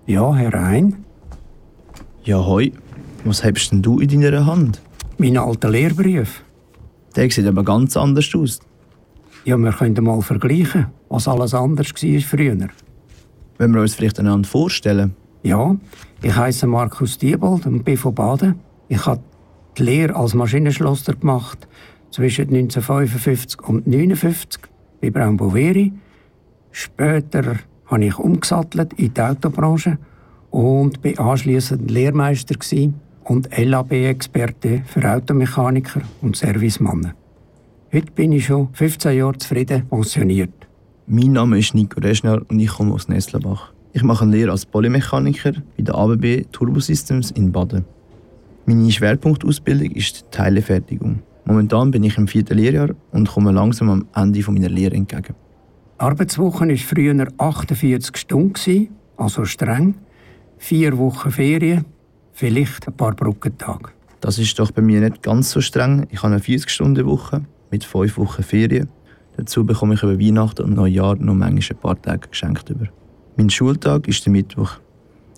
Ja, 0.07 0.35
Herr 0.35 0.53
Rhein. 0.53 1.05
Ja, 2.25 2.45
hoi. 2.45 2.73
Was 3.25 3.43
hast 3.43 3.71
denn 3.71 3.83
du 3.83 4.01
in 4.01 4.21
deiner 4.21 4.45
Hand? 4.45 4.81
Mein 5.17 5.39
alter 5.39 5.71
Lehrbrief. 5.71 6.45
Der 7.17 7.31
sieht 7.31 7.47
aber 7.47 7.65
ganz 7.65 7.97
anders 7.97 8.35
aus. 8.35 8.61
Ja, 9.45 9.57
wir 9.57 9.73
können 9.73 10.05
mal 10.05 10.21
vergleichen, 10.21 10.87
was 11.15 11.29
alles 11.29 11.55
anders 11.55 11.93
war 11.93 12.21
früher. 12.21 12.69
Wenn 13.59 13.73
wir 13.73 13.83
uns 13.83 13.95
vielleicht 13.95 14.19
einander 14.19 14.49
vorstellen? 14.49 15.15
Ja, 15.45 15.77
ich 16.23 16.35
heiße 16.35 16.67
Markus 16.67 17.19
Diebold 17.19 17.67
und 17.67 17.85
bin 17.85 17.97
von 17.97 18.15
Baden. 18.15 18.59
Ich 18.89 19.07
habe 19.07 19.23
die 19.79 19.85
Lehre 19.85 20.17
als 20.17 20.35
Maschinenschlosser 20.35 21.15
gemacht 21.15 21.69
zwischen 22.11 22.49
1955 22.49 23.61
und 23.61 23.87
1959 23.87 24.63
bei 25.01 25.11
Braun 25.11 25.37
Boveri. 25.37 25.93
Später 26.73 27.59
habe 27.87 28.05
ich 28.05 28.19
umgesattelt 28.19 28.95
in 28.95 29.15
die 29.15 29.21
Autobranche 29.21 29.99
und 30.51 31.01
bin 31.01 31.19
anschließend 31.19 31.91
Lehrmeister 31.93 32.57
und 33.23 33.57
LAB-Experte 33.57 34.83
für 34.85 35.09
Automechaniker 35.09 36.01
und 36.23 36.37
Servicemannen. 36.37 37.13
Heute 37.93 38.11
bin 38.11 38.33
ich 38.33 38.47
schon 38.47 38.71
15 38.73 39.17
Jahre 39.17 39.39
zufrieden 39.39 39.87
pensioniert. 39.89 40.64
Mein 41.07 41.33
Name 41.33 41.59
ist 41.59 41.75
Nico 41.75 42.01
Reschner 42.01 42.41
und 42.49 42.59
ich 42.59 42.71
komme 42.71 42.95
aus 42.95 43.09
Nestlebach. 43.09 43.75
Ich 43.93 44.03
mache 44.03 44.25
eine 44.25 44.35
Lehre 44.35 44.53
als 44.53 44.65
Polymechaniker 44.65 45.53
bei 45.77 45.83
der 45.83 45.95
ABB 45.97 46.47
Turbo 46.51 46.81
Systems 46.81 47.31
in 47.33 47.53
Baden. 47.53 47.85
Meine 48.65 48.91
Schwerpunktausbildung 48.91 49.91
ist 49.91 50.23
die 50.23 50.31
Teilefertigung. 50.31 51.21
Momentan 51.45 51.91
bin 51.91 52.05
ich 52.05 52.17
im 52.17 52.27
vierten 52.27 52.57
Lehrjahr 52.57 52.89
und 53.13 53.29
komme 53.29 53.53
langsam 53.53 53.91
am 53.91 54.09
Ende 54.15 54.51
meiner 54.51 54.71
Lehre 54.71 54.95
entgegen. 54.95 55.35
Die 55.35 56.01
Arbeitswoche 56.01 56.67
war 56.67 56.77
früher 56.79 57.29
48 57.37 58.17
Stunden, 58.17 58.89
also 59.19 59.45
streng. 59.45 59.97
Vier 60.57 60.97
Wochen 60.97 61.31
Ferien, 61.31 61.85
vielleicht 62.33 62.89
ein 62.89 62.97
paar 62.97 63.15
Brückentage. 63.15 63.91
Das 64.23 64.39
ist 64.39 64.59
doch 64.59 64.71
bei 64.71 64.81
mir 64.81 65.03
nicht 65.03 65.23
ganz 65.23 65.51
so 65.51 65.61
streng. 65.61 66.07
Ich 66.11 66.23
habe 66.23 66.33
eine 66.33 66.43
40-Stunden-Woche 66.43 67.43
mit 67.71 67.85
fünf 67.85 68.17
Wochen 68.17 68.43
Ferien. 68.43 68.89
Dazu 69.37 69.65
bekomme 69.65 69.95
ich 69.95 70.03
über 70.03 70.19
Weihnachten 70.19 70.63
und 70.63 70.75
Neujahr 70.75 71.17
noch 71.17 71.35
manchmal 71.35 71.77
ein 71.77 71.81
paar 71.81 72.01
Tage 72.01 72.29
geschenkt 72.29 72.71
über. 72.71 72.87
Mein 73.37 73.51
Schultag 73.51 74.07
ist 74.07 74.25
der 74.25 74.33
Mittwoch. 74.33 74.73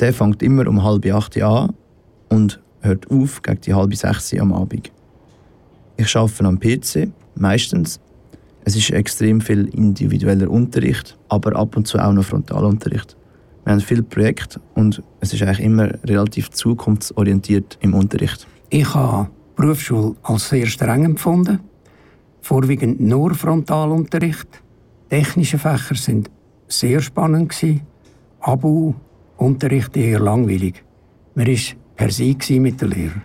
Der 0.00 0.12
fängt 0.12 0.42
immer 0.42 0.66
um 0.66 0.82
halb 0.82 1.06
acht 1.06 1.40
an 1.40 1.72
und 2.28 2.60
hört 2.80 3.10
auf 3.10 3.42
gegen 3.42 3.60
die 3.62 3.74
halbe 3.74 3.96
sechs 3.96 4.34
am 4.34 4.52
Abend. 4.52 4.92
Ich 5.96 6.14
arbeite 6.14 6.44
am 6.44 6.60
PC, 6.60 7.08
meistens. 7.34 8.00
Es 8.64 8.76
ist 8.76 8.90
extrem 8.90 9.40
viel 9.40 9.66
individueller 9.68 10.50
Unterricht, 10.50 11.16
aber 11.28 11.56
ab 11.56 11.76
und 11.76 11.86
zu 11.86 11.98
auch 11.98 12.12
noch 12.12 12.24
Frontalunterricht. 12.24 13.16
Wir 13.64 13.72
haben 13.72 13.80
viele 13.80 14.02
Projekte 14.02 14.60
und 14.74 15.02
es 15.20 15.32
ist 15.32 15.42
eigentlich 15.42 15.60
immer 15.60 15.88
relativ 16.04 16.50
zukunftsorientiert 16.50 17.78
im 17.80 17.94
Unterricht. 17.94 18.46
Ich 18.68 18.94
habe 18.94 19.30
Berufsschule 19.56 20.16
als 20.22 20.50
sehr 20.50 20.66
streng 20.66 21.04
empfunden 21.04 21.60
vorwiegend 22.46 23.00
nur 23.00 23.34
Frontalunterricht. 23.34 24.62
Technische 25.10 25.58
Fächer 25.58 25.96
sind 25.96 26.30
sehr 26.68 27.00
spannend 27.00 27.52
Abu 28.40 28.94
Unterricht 29.36 29.96
eher 29.96 30.20
langweilig. 30.20 30.84
Man 31.34 31.48
war 31.48 31.74
per 31.96 32.10
se 32.10 32.36
mit 32.60 32.80
den 32.80 32.90
Lehrern. 32.90 33.22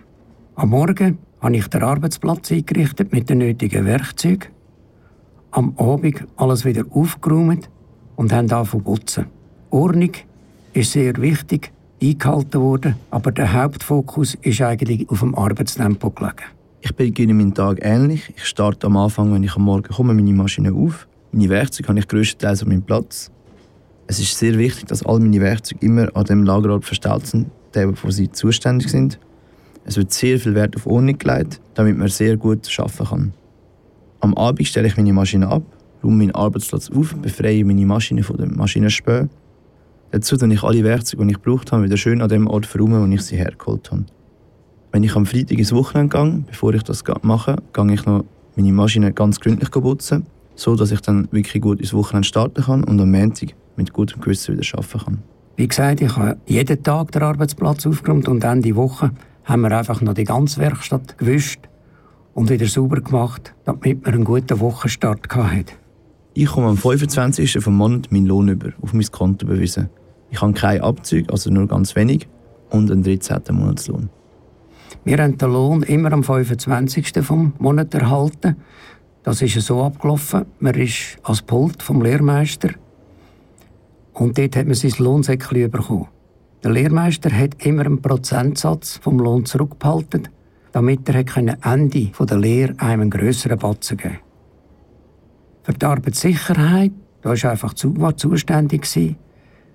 Am 0.56 0.70
Morgen 0.70 1.18
habe 1.40 1.56
ich 1.56 1.68
den 1.68 1.82
Arbeitsplatz 1.82 2.50
eingerichtet 2.50 3.12
mit 3.12 3.30
den 3.30 3.38
nötigen 3.38 3.86
Werkzeugen. 3.86 4.50
Am 5.52 5.74
Abend 5.78 6.26
alles 6.36 6.64
wieder 6.64 6.84
aufgeräumt 6.90 7.70
und 8.16 8.32
haben 8.32 8.50
angefangen 8.50 8.84
putzen. 8.84 9.26
Ordnung 9.70 10.12
ist 10.72 10.92
sehr 10.92 11.16
wichtig 11.18 11.72
eingehalten 12.02 12.60
worden, 12.60 12.96
aber 13.10 13.30
der 13.30 13.52
Hauptfokus 13.52 14.34
ist 14.42 14.60
eigentlich 14.60 15.08
auf 15.08 15.20
dem 15.20 15.34
Arbeitstempo 15.34 16.10
gelegen. 16.10 16.61
Ich 16.84 16.96
beginne 16.96 17.32
meinen 17.32 17.54
Tag 17.54 17.78
ähnlich. 17.80 18.34
Ich 18.36 18.44
starte 18.44 18.88
am 18.88 18.96
Anfang, 18.96 19.32
wenn 19.32 19.44
ich 19.44 19.54
am 19.54 19.62
Morgen 19.62 19.84
komme, 19.84 20.14
meine 20.14 20.32
Maschine 20.32 20.72
auf. 20.72 21.06
Meine 21.30 21.48
Werkzeuge 21.48 21.88
habe 21.88 22.00
ich 22.00 22.08
größtenteils 22.08 22.64
an 22.64 22.70
meinem 22.70 22.82
Platz. 22.82 23.30
Es 24.08 24.18
ist 24.18 24.36
sehr 24.36 24.58
wichtig, 24.58 24.86
dass 24.88 25.06
all 25.06 25.20
meine 25.20 25.40
Werkzeuge 25.40 25.86
immer 25.86 26.08
an 26.16 26.24
dem 26.24 26.42
Lagerort 26.42 26.84
verstaut 26.84 27.24
sind, 27.24 27.52
der, 27.74 27.88
wo 28.02 28.10
sie 28.10 28.32
zuständig 28.32 28.90
sind. 28.90 29.20
Es 29.84 29.96
wird 29.96 30.12
sehr 30.12 30.40
viel 30.40 30.56
Wert 30.56 30.74
auf 30.74 30.88
Ordnung 30.88 31.16
gelegt, 31.18 31.60
damit 31.74 31.96
man 31.96 32.08
sehr 32.08 32.36
gut 32.36 32.68
arbeiten 32.76 33.04
kann. 33.04 33.32
Am 34.18 34.34
Abend 34.34 34.66
stelle 34.66 34.88
ich 34.88 34.96
meine 34.96 35.12
Maschine 35.12 35.46
ab, 35.46 35.62
räume 36.02 36.16
meinen 36.16 36.34
Arbeitsplatz 36.34 36.90
auf, 36.90 37.14
befreie 37.14 37.64
meine 37.64 37.86
Maschine 37.86 38.24
von 38.24 38.38
dem 38.38 38.56
Maschinenspänen. 38.56 39.30
Dazu 40.10 40.36
dann 40.36 40.50
ich 40.50 40.64
alle 40.64 40.82
Werkzeuge, 40.82 41.24
die 41.24 41.30
ich 41.30 41.42
gebraucht 41.42 41.70
habe, 41.70 41.84
wieder 41.84 41.96
schön 41.96 42.20
an 42.22 42.28
dem 42.28 42.48
Ort 42.48 42.66
verräumen, 42.66 43.08
wo 43.08 43.14
ich 43.14 43.22
sie 43.22 43.36
hergeholt 43.36 43.88
habe. 43.92 44.04
Wenn 44.92 45.04
ich 45.04 45.16
am 45.16 45.24
Freitag 45.24 45.58
ins 45.58 45.72
Wochenende 45.72 46.14
gehe, 46.14 46.44
bevor 46.46 46.74
ich 46.74 46.82
das 46.82 47.02
mache, 47.22 47.56
gehe 47.72 47.94
ich 47.94 48.04
noch 48.04 48.24
meine 48.56 48.72
Maschine 48.72 49.12
ganz 49.14 49.40
gründlich 49.40 49.70
putzen, 49.70 50.26
so 50.54 50.76
dass 50.76 50.92
ich 50.92 51.00
dann 51.00 51.28
wirklich 51.30 51.62
gut 51.62 51.80
ins 51.80 51.94
Wochenende 51.94 52.28
starten 52.28 52.62
kann 52.62 52.84
und 52.84 53.00
am 53.00 53.10
Montag 53.10 53.54
mit 53.76 53.94
gutem 53.94 54.20
Gewissen 54.20 54.58
wieder 54.58 54.78
arbeiten 54.78 55.04
kann. 55.04 55.18
Wie 55.56 55.66
gesagt, 55.66 56.02
ich 56.02 56.14
habe 56.14 56.36
jeden 56.46 56.82
Tag 56.82 57.10
den 57.12 57.22
Arbeitsplatz 57.22 57.86
aufgeräumt 57.86 58.28
und 58.28 58.44
Ende 58.44 58.76
Woche 58.76 59.12
haben 59.44 59.62
wir 59.62 59.76
einfach 59.76 60.02
noch 60.02 60.12
die 60.12 60.24
ganze 60.24 60.60
Werkstatt 60.60 61.16
gewischt 61.16 61.60
und 62.34 62.50
wieder 62.50 62.66
sauber 62.66 63.00
gemacht, 63.00 63.54
damit 63.64 64.04
wir 64.04 64.12
einen 64.12 64.24
guten 64.24 64.60
Wochenstart 64.60 65.26
hatten. 65.34 65.64
Ich 66.34 66.46
komme 66.46 66.68
am 66.68 66.76
25. 66.76 67.58
vom 67.60 67.76
Monat 67.76 68.12
meinen 68.12 68.26
Lohn 68.26 68.48
über, 68.48 68.72
auf 68.82 68.92
mein 68.92 69.10
Konto 69.10 69.46
bewiesen. 69.46 69.88
Ich 70.30 70.42
habe 70.42 70.52
keine 70.52 70.82
Abzüge, 70.82 71.32
also 71.32 71.50
nur 71.50 71.66
ganz 71.66 71.96
wenig, 71.96 72.28
und 72.70 72.90
einen 72.90 73.02
13. 73.02 73.40
Monatslohn. 73.52 74.10
Wir 75.04 75.18
haben 75.18 75.36
den 75.36 75.50
Lohn 75.50 75.82
immer 75.82 76.12
am 76.12 76.22
25. 76.22 77.12
vom 77.22 77.54
Monat 77.58 77.92
erhalten. 77.94 78.56
Das 79.24 79.42
ist 79.42 79.60
so 79.60 79.82
abgelaufen. 79.82 80.46
Man 80.60 80.74
ist 80.74 81.18
als 81.24 81.42
Pult 81.42 81.82
vom 81.82 82.02
Lehrmeister 82.02 82.70
und 84.14 84.38
dort 84.38 84.56
hat 84.56 84.66
man 84.66 84.74
sein 84.74 84.92
Lohnsäckchen 84.98 85.70
bekommen. 85.70 86.08
Der 86.62 86.70
Lehrmeister 86.70 87.30
hat 87.36 87.64
immer 87.64 87.86
einen 87.86 88.00
Prozentsatz 88.00 89.00
vom 89.02 89.18
Lohn 89.18 89.44
zurückgehalten, 89.44 90.28
damit 90.70 91.08
er 91.08 91.16
Ende 91.64 92.12
der 92.18 92.38
Lehre 92.38 92.74
einem 92.78 93.02
einen 93.02 93.10
grösseren 93.10 93.58
Batzen 93.58 93.96
geben 93.96 94.18
Für 95.64 95.72
die 95.72 95.84
Arbeitssicherheit 95.84 96.92
da 97.22 97.30
war 97.30 97.50
einfach 97.50 97.74
war 97.74 98.16
zuständig. 98.16 99.16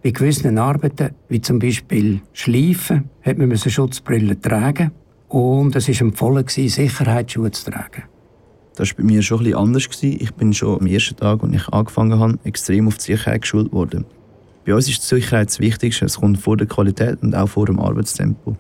Bei 0.04 0.12
gewissen 0.12 0.58
Arbeiten, 0.58 1.12
wie 1.30 1.42
zum 1.42 1.60
Beispiel 1.60 2.22
Schleifen, 2.34 3.10
hat 3.22 3.38
man 3.38 3.50
Schutzbrillen 3.72 4.42
tragen 4.42 4.92
und 5.30 5.76
es 5.76 5.88
war 5.88 6.02
empfohlen, 6.02 6.46
Sicherheitsschuhe 6.48 7.52
zu 7.52 7.70
tragen. 7.70 8.04
Das 8.76 8.90
war 8.90 8.98
bei 8.98 9.04
mir 9.04 9.22
schon 9.22 9.46
etwas 9.46 9.60
anders. 9.60 9.88
Ich 10.02 10.34
bin 10.36 10.54
schon 10.54 10.80
am 10.80 10.88
ersten 10.88 11.16
Tag, 11.16 11.44
als 11.44 11.54
ich 11.54 11.68
angefangen 11.70 12.20
habe, 12.20 12.40
extrem 12.44 12.88
auf 12.88 12.98
die 12.98 13.04
Sicherheit 13.04 13.42
geschult 13.42 13.72
worden. 13.72 14.06
Bei 14.66 14.76
uns 14.76 14.88
ist 14.88 15.02
die 15.02 15.16
Sicherheit 15.16 15.48
das 15.48 15.60
Wichtigste. 15.60 16.06
Es 16.06 16.20
kommt 16.20 16.38
vor 16.40 16.58
der 16.58 16.68
Qualität 16.68 17.22
und 17.24 17.34
auch 17.36 17.48
vor 17.48 17.66
dem 17.66 17.80
Arbeitstempo. 17.80 18.56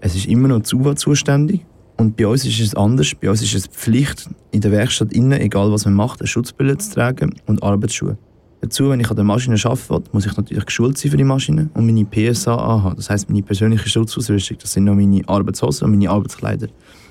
Es 0.00 0.16
ist 0.16 0.26
immer 0.26 0.48
noch 0.48 0.60
die 0.62 0.94
zuständig. 0.96 1.64
Und 1.96 2.16
bei 2.16 2.26
uns 2.26 2.44
ist 2.44 2.58
es 2.58 2.74
anders. 2.74 3.12
Bei 3.14 3.30
uns 3.30 3.42
ist 3.42 3.54
es 3.54 3.66
Pflicht, 3.66 4.28
in 4.50 4.60
der 4.60 4.72
Werkstatt 4.72 5.12
innen, 5.12 5.40
egal 5.40 5.70
was 5.70 5.84
man 5.84 5.94
macht, 5.94 6.20
eine 6.20 6.26
Schutzbrille 6.26 6.76
zu 6.78 6.94
tragen 6.94 7.34
und 7.46 7.62
Arbeitsschuhe. 7.62 8.18
Dazu, 8.62 8.88
wenn 8.90 9.00
ich 9.00 9.10
an 9.10 9.16
der 9.16 9.24
Maschine 9.24 9.56
arbeite, 9.64 10.04
muss 10.12 10.24
ich 10.24 10.36
natürlich 10.36 10.64
geschult 10.64 10.96
sein 10.96 11.10
für 11.10 11.16
die 11.16 11.24
Maschine 11.24 11.68
und 11.74 11.84
meine 11.84 12.04
PSA 12.04 12.54
anhaben. 12.54 12.94
Das 12.94 13.10
heisst, 13.10 13.28
meine 13.28 13.42
persönliche 13.42 13.88
Schutzausrüstung. 13.88 14.56
Das 14.60 14.72
sind 14.72 14.84
noch 14.84 14.94
meine 14.94 15.28
Arbeitshosen 15.28 15.86
und 15.86 15.90
meine 15.90 16.08
Arbeitskleider. 16.08 16.68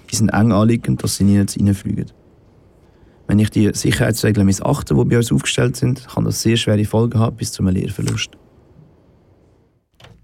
Die 0.10 0.16
sind 0.16 0.30
eng 0.30 0.54
anliegend, 0.54 1.04
dass 1.04 1.18
sie 1.18 1.26
nie 1.26 1.40
reinfliegen. 1.40 2.06
Wenn 3.28 3.40
ich 3.40 3.50
die 3.50 3.70
Sicherheitsregeln 3.74 4.46
missachte, 4.46 4.96
die 4.96 5.04
bei 5.04 5.18
uns 5.18 5.30
aufgestellt 5.30 5.76
sind, 5.76 6.08
kann 6.08 6.24
das 6.24 6.42
sehr 6.42 6.56
schwere 6.56 6.86
Folgen 6.86 7.20
haben, 7.20 7.36
bis 7.36 7.52
zum 7.52 7.68
Lehrverlust. 7.68 8.32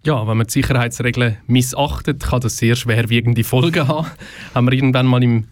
Ja, 0.06 0.26
wenn 0.26 0.38
man 0.38 0.48
die 0.48 0.54
Sicherheitsregeln 0.54 1.40
missachtet, 1.46 2.24
kann 2.24 2.40
das 2.40 2.56
sehr 2.56 2.78
schwerwiegende 2.78 3.44
Folgen 3.44 3.86
haben. 3.86 4.08
Haben 4.56 4.68
wir 4.68 4.72
irgendwann 4.72 5.06
mal 5.06 5.22
im 5.22 5.48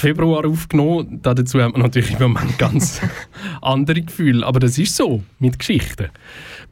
Februar 0.00 0.46
aufgenommen. 0.46 1.20
Dazu 1.22 1.62
hat 1.62 1.72
man 1.72 1.82
natürlich 1.82 2.12
im 2.12 2.32
Moment 2.32 2.58
ganz 2.58 3.00
andere 3.62 4.00
Gefühle. 4.00 4.46
Aber 4.46 4.58
das 4.58 4.78
ist 4.78 4.96
so 4.96 5.22
mit 5.38 5.58
Geschichten. 5.58 6.08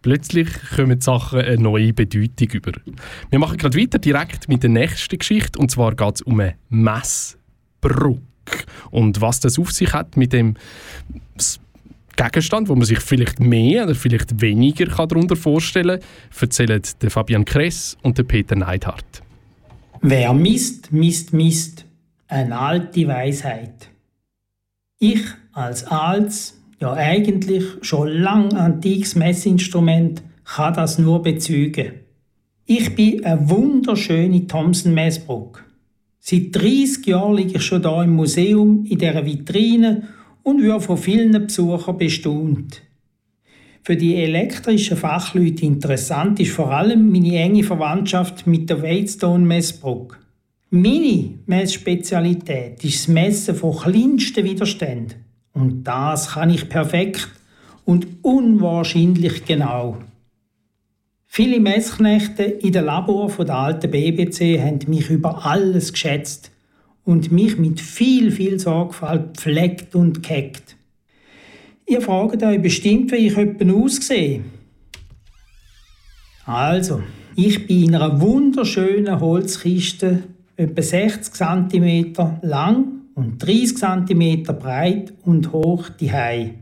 Plötzlich 0.01 0.49
kommen 0.75 0.99
die 0.99 1.05
Sachen 1.05 1.41
eine 1.41 1.59
neue 1.59 1.93
Bedeutung 1.93 2.49
über. 2.53 2.73
Wir 3.31 3.39
machen 3.39 3.59
gerade 3.59 3.79
weiter 3.79 3.99
direkt 3.99 4.49
mit 4.49 4.63
der 4.63 4.71
nächsten 4.71 5.19
Geschichte. 5.19 5.59
Und 5.59 5.71
zwar 5.71 5.95
geht 5.95 6.17
es 6.17 6.23
um 6.23 6.41
eine 6.41 6.55
Messbrücke. 6.71 8.23
Und 8.91 9.21
was 9.21 9.41
das 9.41 9.59
auf 9.59 9.73
sich 9.73 9.93
hat 9.93 10.17
mit 10.17 10.33
dem 10.33 10.55
Gegenstand, 12.17 12.69
wo 12.69 12.75
man 12.75 12.87
sich 12.87 13.01
vielleicht 13.01 13.41
mehr 13.41 13.85
oder 13.85 13.95
vielleicht 13.95 14.41
weniger 14.41 14.87
darunter 14.87 15.37
vorstellen 15.37 16.01
kann, 16.01 16.41
erzählen 16.41 16.83
der 17.03 17.11
Fabian 17.11 17.45
Kress 17.45 17.97
und 18.03 18.17
der 18.17 18.25
Peter 18.25 18.57
Neidhardt. 18.57 19.23
Wer 20.01 20.33
misst, 20.33 20.93
misst, 20.93 21.35
misst. 21.35 21.88
Eine 22.31 22.59
alte 22.59 23.09
Weisheit. 23.09 23.89
Ich 24.99 25.23
als 25.53 25.85
altes, 25.85 26.61
ja 26.79 26.93
eigentlich 26.93 27.65
schon 27.81 28.09
lang 28.09 28.53
antikes 28.53 29.15
Messinstrument 29.15 30.23
kann 30.45 30.75
das 30.75 30.99
nur 30.99 31.23
bezeugen. 31.23 31.93
Ich 32.67 32.95
bin 32.95 33.25
eine 33.25 33.49
wunderschöne 33.49 34.47
Thomson-Messbrücke. 34.47 35.63
Seit 36.21 36.55
30 36.55 37.07
Jahren 37.07 37.37
liege 37.37 37.57
ich 37.57 37.63
schon 37.63 37.81
da 37.81 38.03
im 38.05 38.15
Museum, 38.15 38.85
in 38.85 38.99
dieser 38.99 39.25
Vitrine 39.25 40.09
und 40.43 40.63
wird 40.63 40.83
von 40.83 40.99
vielen 40.99 41.33
Besuchern 41.33 41.97
bestaunt. 41.97 42.83
Für 43.83 43.97
die 43.97 44.17
elektrischen 44.17 44.99
Fachleute 44.99 45.65
interessant 45.65 46.41
ist 46.41 46.53
vor 46.53 46.73
allem 46.73 47.11
meine 47.11 47.39
enge 47.39 47.65
Verwandtschaft 47.65 48.47
mit 48.47 48.69
der 48.69 48.83
Weidstone 48.83 49.47
Messbrücke. 49.47 50.19
Meine 50.71 51.39
Messspezialität 51.47 52.85
ist 52.85 53.01
das 53.01 53.09
Messen 53.09 53.55
von 53.55 53.75
kleinsten 53.75 54.45
Widerständen. 54.45 55.25
Und 55.55 55.85
das 55.85 56.33
kann 56.33 56.51
ich 56.51 56.69
perfekt 56.69 57.29
und 57.87 58.07
unwahrscheinlich 58.21 59.47
genau. 59.47 59.97
Viele 61.27 61.59
Messknechte 61.59 62.43
in 62.43 62.73
den 62.73 62.85
Labor 62.85 63.33
der 63.45 63.55
alten 63.55 63.91
BBC 63.91 64.61
haben 64.61 64.81
mich 64.89 65.09
über 65.09 65.47
alles 65.47 65.93
geschätzt 65.93 66.51
und 67.05 67.33
mich 67.33 67.57
mit 67.57 67.81
viel, 67.81 68.31
viel 68.31 68.59
Sorgfalt 68.59 69.39
pflegt 69.39 69.95
und 69.95 70.23
gehackt. 70.23 70.77
Ihr 71.87 72.03
fragt 72.03 72.43
euch 72.43 72.61
bestimmt, 72.61 73.11
wie 73.13 73.29
ich 73.29 73.37
jemanden 73.37 73.71
aussehe. 73.71 74.43
Also, 76.45 77.03
ich 77.37 77.67
bin 77.67 77.85
in 77.85 77.95
einer 77.95 78.21
wunderschönen 78.21 79.19
Holzkiste, 79.21 80.25
etwa 80.59 80.83
60 80.83 81.33
cm 81.35 82.13
lang 82.43 83.03
und 83.15 83.39
30 83.39 83.79
cm 83.79 84.43
breit 84.43 85.15
und 85.25 85.53
hoch 85.53 85.89
die 85.89 86.13
Hei. 86.13 86.55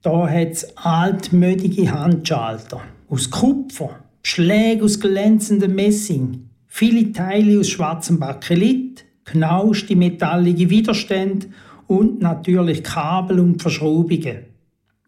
Da 0.00 0.28
hat 0.28 0.52
es 0.52 0.76
altmödige 0.76 1.92
Handschalter 1.92 2.80
aus 3.08 3.30
Kupfer 3.30 3.98
Schläge 4.22 4.84
aus 4.84 5.00
glänzendem 5.00 5.74
Messing, 5.74 6.48
viele 6.68 7.12
Teile 7.12 7.58
aus 7.58 7.68
schwarzem 7.68 8.20
Bakelit, 8.20 9.04
knauschte 9.24 9.96
metallige 9.96 10.70
Widerstände 10.70 11.48
und 11.88 12.20
natürlich 12.20 12.84
Kabel 12.84 13.40
und 13.40 13.60
Verschraubungen. 13.60 14.44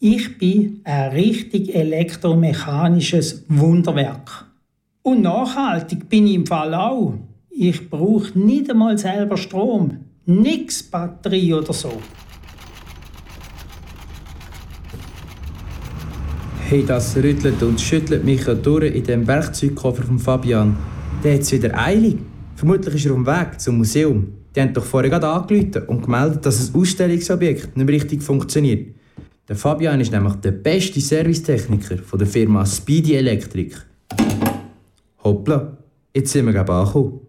Ich 0.00 0.36
bin 0.36 0.80
ein 0.82 1.12
richtig 1.12 1.74
elektromechanisches 1.74 3.44
Wunderwerk. 3.48 4.46
Und 5.02 5.22
nachhaltig 5.22 6.08
bin 6.08 6.26
ich 6.26 6.34
im 6.34 6.46
Fall 6.46 6.74
auch. 6.74 7.14
Ich 7.56 7.88
brauche 7.88 8.36
nicht 8.36 8.68
einmal 8.68 8.98
selber 8.98 9.36
Strom, 9.36 9.98
nix 10.26 10.82
Batterie 10.82 11.54
oder 11.54 11.72
so. 11.72 11.92
Hey, 16.68 16.84
das 16.84 17.16
rüttelt 17.16 17.62
und 17.62 17.80
schüttelt 17.80 18.24
mich 18.24 18.44
durch 18.44 18.92
in 18.92 19.04
dem 19.04 19.24
Werkzeugkoffer 19.28 20.02
von 20.02 20.18
Fabian. 20.18 20.76
Der 21.22 21.34
hat 21.34 21.52
wieder 21.52 21.78
eilig. 21.78 22.16
Vermutlich 22.56 22.96
ist 22.96 23.06
er 23.06 23.12
auf 23.12 23.18
dem 23.18 23.26
Weg 23.26 23.60
zum 23.60 23.76
Museum. 23.78 24.32
Die 24.56 24.60
haben 24.60 24.72
doch 24.72 24.84
vorher 24.84 25.10
gerade 25.10 25.28
angerufen 25.28 25.86
und 25.86 26.02
gemeldet, 26.02 26.44
dass 26.44 26.58
das 26.58 26.74
Ausstellungsobjekt 26.74 27.76
nicht 27.76 27.88
richtig 27.88 28.20
funktioniert. 28.24 28.96
Der 29.48 29.54
Fabian 29.54 30.00
ist 30.00 30.10
nämlich 30.10 30.34
der 30.36 30.52
beste 30.52 31.00
Servicetechniker 31.00 31.98
von 31.98 32.18
der 32.18 32.26
Firma 32.26 32.66
Speedy 32.66 33.14
Electric. 33.14 33.76
Hoppla, 35.22 35.76
jetzt 36.12 36.32
sind 36.32 36.46
wir 36.46 36.52
gerade 36.52 36.72
angekommen. 36.72 37.23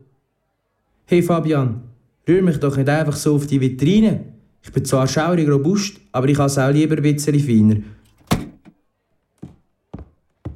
Hey 1.08 1.22
Fabian, 1.22 1.82
rühr 2.28 2.42
mich 2.42 2.58
doch 2.58 2.76
nicht 2.78 2.90
einfach 2.90 3.16
so 3.16 3.36
auf 3.36 3.46
die 3.46 3.62
Vitrine. 3.62 4.22
Ich 4.64 4.72
bin 4.72 4.84
zwar 4.86 5.08
schaurig 5.08 5.48
robust, 5.48 6.00
aber 6.12 6.28
ich 6.28 6.38
habe 6.40 6.48
es 6.48 6.58
auch 6.58 6.72
lieber 6.72 6.96
ein 6.96 7.04
bisschen 7.04 7.40
feiner. 7.40 7.76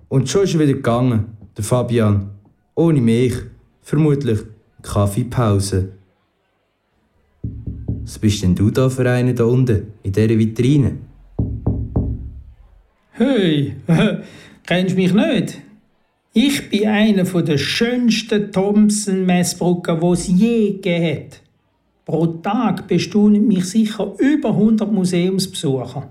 Und 0.07 0.27
schon 0.27 0.45
ist 0.45 0.55
er 0.55 0.61
wieder 0.61 0.73
gegangen, 0.73 1.37
der 1.55 1.63
Fabian. 1.63 2.31
Ohne 2.73 2.99
Milch. 2.99 3.35
Vermutlich 3.83 4.39
Kaffeepause. 4.81 5.89
Was 8.01 8.17
bist 8.17 8.41
denn 8.41 8.55
du 8.55 8.71
da 8.71 8.89
für 8.89 9.07
einen 9.07 9.35
da 9.35 9.43
unten, 9.43 9.93
in 10.01 10.11
dieser 10.11 10.29
Vitrine? 10.29 10.97
Hey, 13.11 13.75
kennst 14.65 14.95
du 14.95 14.99
mich 14.99 15.13
nicht? 15.13 15.61
Ich 16.41 16.69
bin 16.69 16.87
einer 16.87 17.25
der 17.25 17.57
schönsten 17.57 18.49
Thomson-Messbrücken, 18.53 19.99
die 19.99 20.05
es 20.05 20.27
je 20.27 20.71
gegeben 20.71 21.05
hat. 21.05 21.41
Pro 22.05 22.27
Tag 22.27 22.87
bestaunen 22.87 23.45
mich 23.45 23.65
sicher 23.65 24.13
über 24.19 24.51
100 24.51 24.89
Museumsbesucher. 24.89 26.07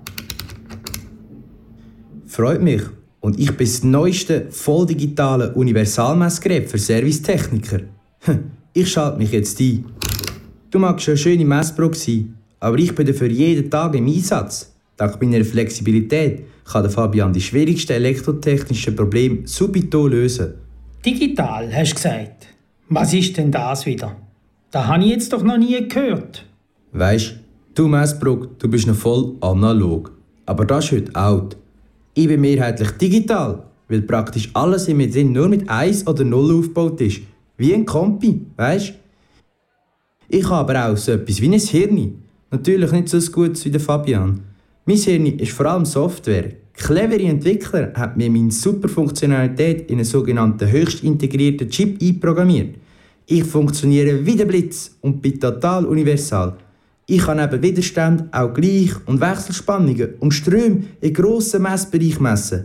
Freut 2.26 2.61
mich. 2.61 2.83
Und 3.20 3.41
ich 3.41 3.57
bin 3.57 3.66
das 3.66 3.83
neueste 3.83 4.49
volldigitale 4.51 5.55
Universalmessgerät 5.55 6.68
für 6.68 6.76
Servicetechniker. 6.76 7.81
Ich 8.74 8.93
schalte 8.93 9.16
mich 9.16 9.33
jetzt 9.33 9.59
ein. 9.61 9.87
Du 10.70 10.79
magst 10.79 11.09
eine 11.09 11.16
schöne 11.16 11.47
Messbrücke 11.47 11.97
sein, 11.97 12.35
aber 12.61 12.76
ich 12.76 12.95
bin 12.95 13.07
dafür 13.07 13.29
jeden 13.29 13.70
Tag 13.70 13.95
im 13.95 14.07
Einsatz. 14.07 14.74
Dank 14.99 15.22
meiner 15.22 15.43
Flexibilität 15.43 16.45
kann 16.70 16.82
der 16.82 16.90
Fabian 16.90 17.32
die 17.32 17.40
schwierigsten 17.40 17.92
elektrotechnischen 17.92 18.94
Probleme 18.94 19.46
subito 19.46 20.06
lösen. 20.06 20.54
Digital, 21.04 21.72
hast 21.74 21.90
du 21.90 21.94
gesagt. 21.94 22.46
Was 22.88 23.12
ist 23.14 23.36
denn 23.36 23.50
das 23.50 23.86
wieder? 23.86 24.16
Da 24.70 24.86
habe 24.86 25.02
ich 25.02 25.10
jetzt 25.10 25.32
doch 25.32 25.42
noch 25.42 25.56
nie 25.56 25.88
gehört. 25.88 26.44
Weisst, 26.92 27.36
du 27.74 27.88
Messbruck, 27.88 28.58
du 28.58 28.68
bist 28.68 28.86
noch 28.86 28.94
voll 28.94 29.34
analog. 29.40 30.12
Aber 30.46 30.64
das 30.64 30.86
ist 30.86 30.92
heute 30.92 31.14
alt. 31.14 31.56
Ich 32.14 32.28
bin 32.28 32.40
mehrheitlich 32.40 32.90
digital, 32.92 33.62
weil 33.88 34.02
praktisch 34.02 34.50
alles 34.54 34.88
in 34.88 34.96
mir 34.98 35.10
drin 35.10 35.32
nur 35.32 35.48
mit 35.48 35.68
1 35.68 36.06
oder 36.06 36.24
0 36.24 36.58
aufgebaut 36.58 37.00
ist. 37.00 37.20
Wie 37.56 37.74
ein 37.74 37.86
Kompi, 37.86 38.42
weisst? 38.56 38.94
Ich 40.28 40.44
habe 40.48 40.72
aber 40.72 40.92
auch 40.92 40.96
so 40.96 41.12
etwas 41.12 41.40
wie 41.40 41.48
ein 41.48 41.58
Hirn. 41.58 42.22
Natürlich 42.50 42.92
nicht 42.92 43.08
so 43.08 43.18
gut 43.30 43.62
wie 43.64 43.70
der 43.70 43.80
Fabian. 43.80 44.40
Mein 44.89 44.97
Hirn 44.97 45.26
ist 45.26 45.53
vor 45.53 45.66
allem 45.66 45.84
Software. 45.84 46.53
Clevere 46.72 47.24
Entwickler 47.24 47.93
haben 47.95 48.16
mir 48.16 48.30
meine 48.30 48.51
Superfunktionalität 48.51 49.91
in 49.91 49.97
einen 49.97 50.07
sogenannten 50.07 50.66
höchst 50.66 51.05
integrierten 51.05 51.68
Chip 51.68 52.01
einprogrammiert. 52.01 52.76
Ich 53.26 53.45
funktioniere 53.45 54.24
wie 54.24 54.34
der 54.34 54.47
Blitz 54.47 54.97
und 55.03 55.20
bin 55.20 55.39
total 55.39 55.84
universal. 55.84 56.57
Ich 57.05 57.20
kann 57.20 57.39
eben 57.39 57.62
Widerstand, 57.62 58.32
auch 58.32 58.55
Gleich- 58.55 58.95
und 59.05 59.20
Wechselspannungen 59.20 60.14
und 60.20 60.32
Ströme 60.32 60.84
in 61.03 61.12
grossen 61.12 61.64
Messbereich 61.64 62.18
messen. 62.18 62.64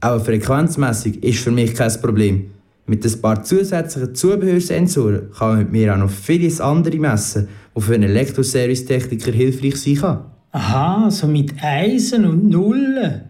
Auch 0.00 0.12
eine 0.12 0.20
Frequenzmessung 0.20 1.14
ist 1.14 1.40
für 1.40 1.50
mich 1.50 1.74
kein 1.74 2.00
Problem. 2.00 2.52
Mit 2.86 3.04
ein 3.04 3.20
paar 3.20 3.42
zusätzlichen 3.42 4.14
Zubehörsensoren 4.14 5.32
kann 5.36 5.48
man 5.48 5.58
mit 5.58 5.72
mir 5.72 5.92
auch 5.92 5.98
noch 5.98 6.10
vieles 6.10 6.60
andere 6.60 6.98
messen, 6.98 7.48
was 7.74 7.84
für 7.84 7.94
einen 7.94 8.10
Elektroservice-Techniker 8.10 9.32
hilfreich 9.32 9.74
sein 9.74 9.96
kann. 9.96 10.33
Aha, 10.54 11.10
so 11.10 11.26
mit 11.26 11.52
Eisen 11.64 12.24
und 12.24 12.48
Nullen. 12.48 13.22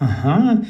Aha. 0.00 0.60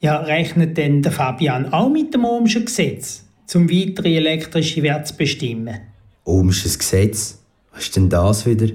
Ja, 0.00 0.16
rechnet 0.18 0.76
denn 0.76 1.00
der 1.00 1.12
Fabian 1.12 1.72
auch 1.72 1.88
mit 1.88 2.12
dem 2.12 2.24
Ohmschen 2.24 2.64
Gesetz, 2.64 3.24
zum 3.46 3.70
weitere 3.70 4.16
elektrische 4.16 4.82
Wert 4.82 5.06
zu 5.06 5.16
bestimmen? 5.16 5.78
Ohmsches 6.24 6.76
Gesetz? 6.76 7.38
Was 7.72 7.84
ist 7.84 7.94
denn 7.94 8.08
das 8.08 8.44
wieder? 8.44 8.66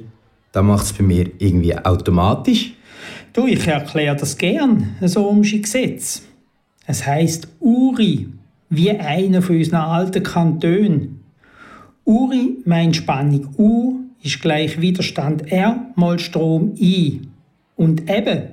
Da 0.54 0.62
macht 0.62 0.86
es 0.86 0.94
bei 0.94 1.04
mir 1.04 1.30
irgendwie 1.40 1.76
automatisch. 1.78 2.72
Du, 3.34 3.46
ich 3.46 3.68
erkläre 3.68 4.16
das 4.16 4.38
gern, 4.38 4.96
das 5.02 5.18
Ohmsche 5.18 5.60
Gesetz. 5.60 6.22
Es 6.86 7.06
heißt 7.06 7.50
Uri, 7.60 8.30
wie 8.70 8.92
einer 8.92 9.42
von 9.42 9.58
unseren 9.58 9.82
alten 9.82 10.24
Kantonen. 10.24 11.20
Uri 12.06 12.56
meint 12.64 12.96
Spannung 12.96 13.54
U 13.58 13.99
ist 14.22 14.42
gleich 14.42 14.80
Widerstand 14.82 15.52
R 15.52 15.92
mal 15.96 16.20
Strom 16.20 16.74
I. 16.78 17.22
Und 17.76 18.10
eben, 18.10 18.44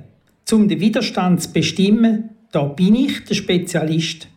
um 0.52 0.68
den 0.68 0.80
Widerstand 0.80 1.42
zu 1.42 1.52
bestimmen, 1.52 2.30
da 2.52 2.64
bin 2.64 2.94
ich 2.94 3.24
der 3.24 3.34
Spezialist. 3.34 4.28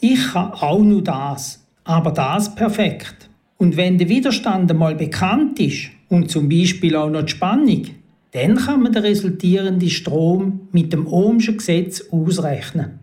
Ich 0.00 0.32
kann 0.32 0.52
auch 0.52 0.82
nur 0.82 1.02
das, 1.02 1.64
aber 1.84 2.10
das 2.10 2.54
perfekt. 2.54 3.30
Und 3.56 3.76
wenn 3.76 3.96
der 3.96 4.08
Widerstand 4.08 4.70
einmal 4.70 4.94
bekannt 4.94 5.58
ist 5.58 5.88
und 6.08 6.30
zum 6.30 6.48
Beispiel 6.48 6.94
auch 6.94 7.08
noch 7.08 7.22
die 7.22 7.32
Spannung, 7.32 7.86
dann 8.32 8.56
kann 8.56 8.82
man 8.82 8.92
den 8.92 9.02
resultierenden 9.02 9.88
Strom 9.88 10.68
mit 10.72 10.92
dem 10.92 11.06
Ohmschen 11.06 11.56
Gesetz 11.56 12.04
ausrechnen. 12.10 12.98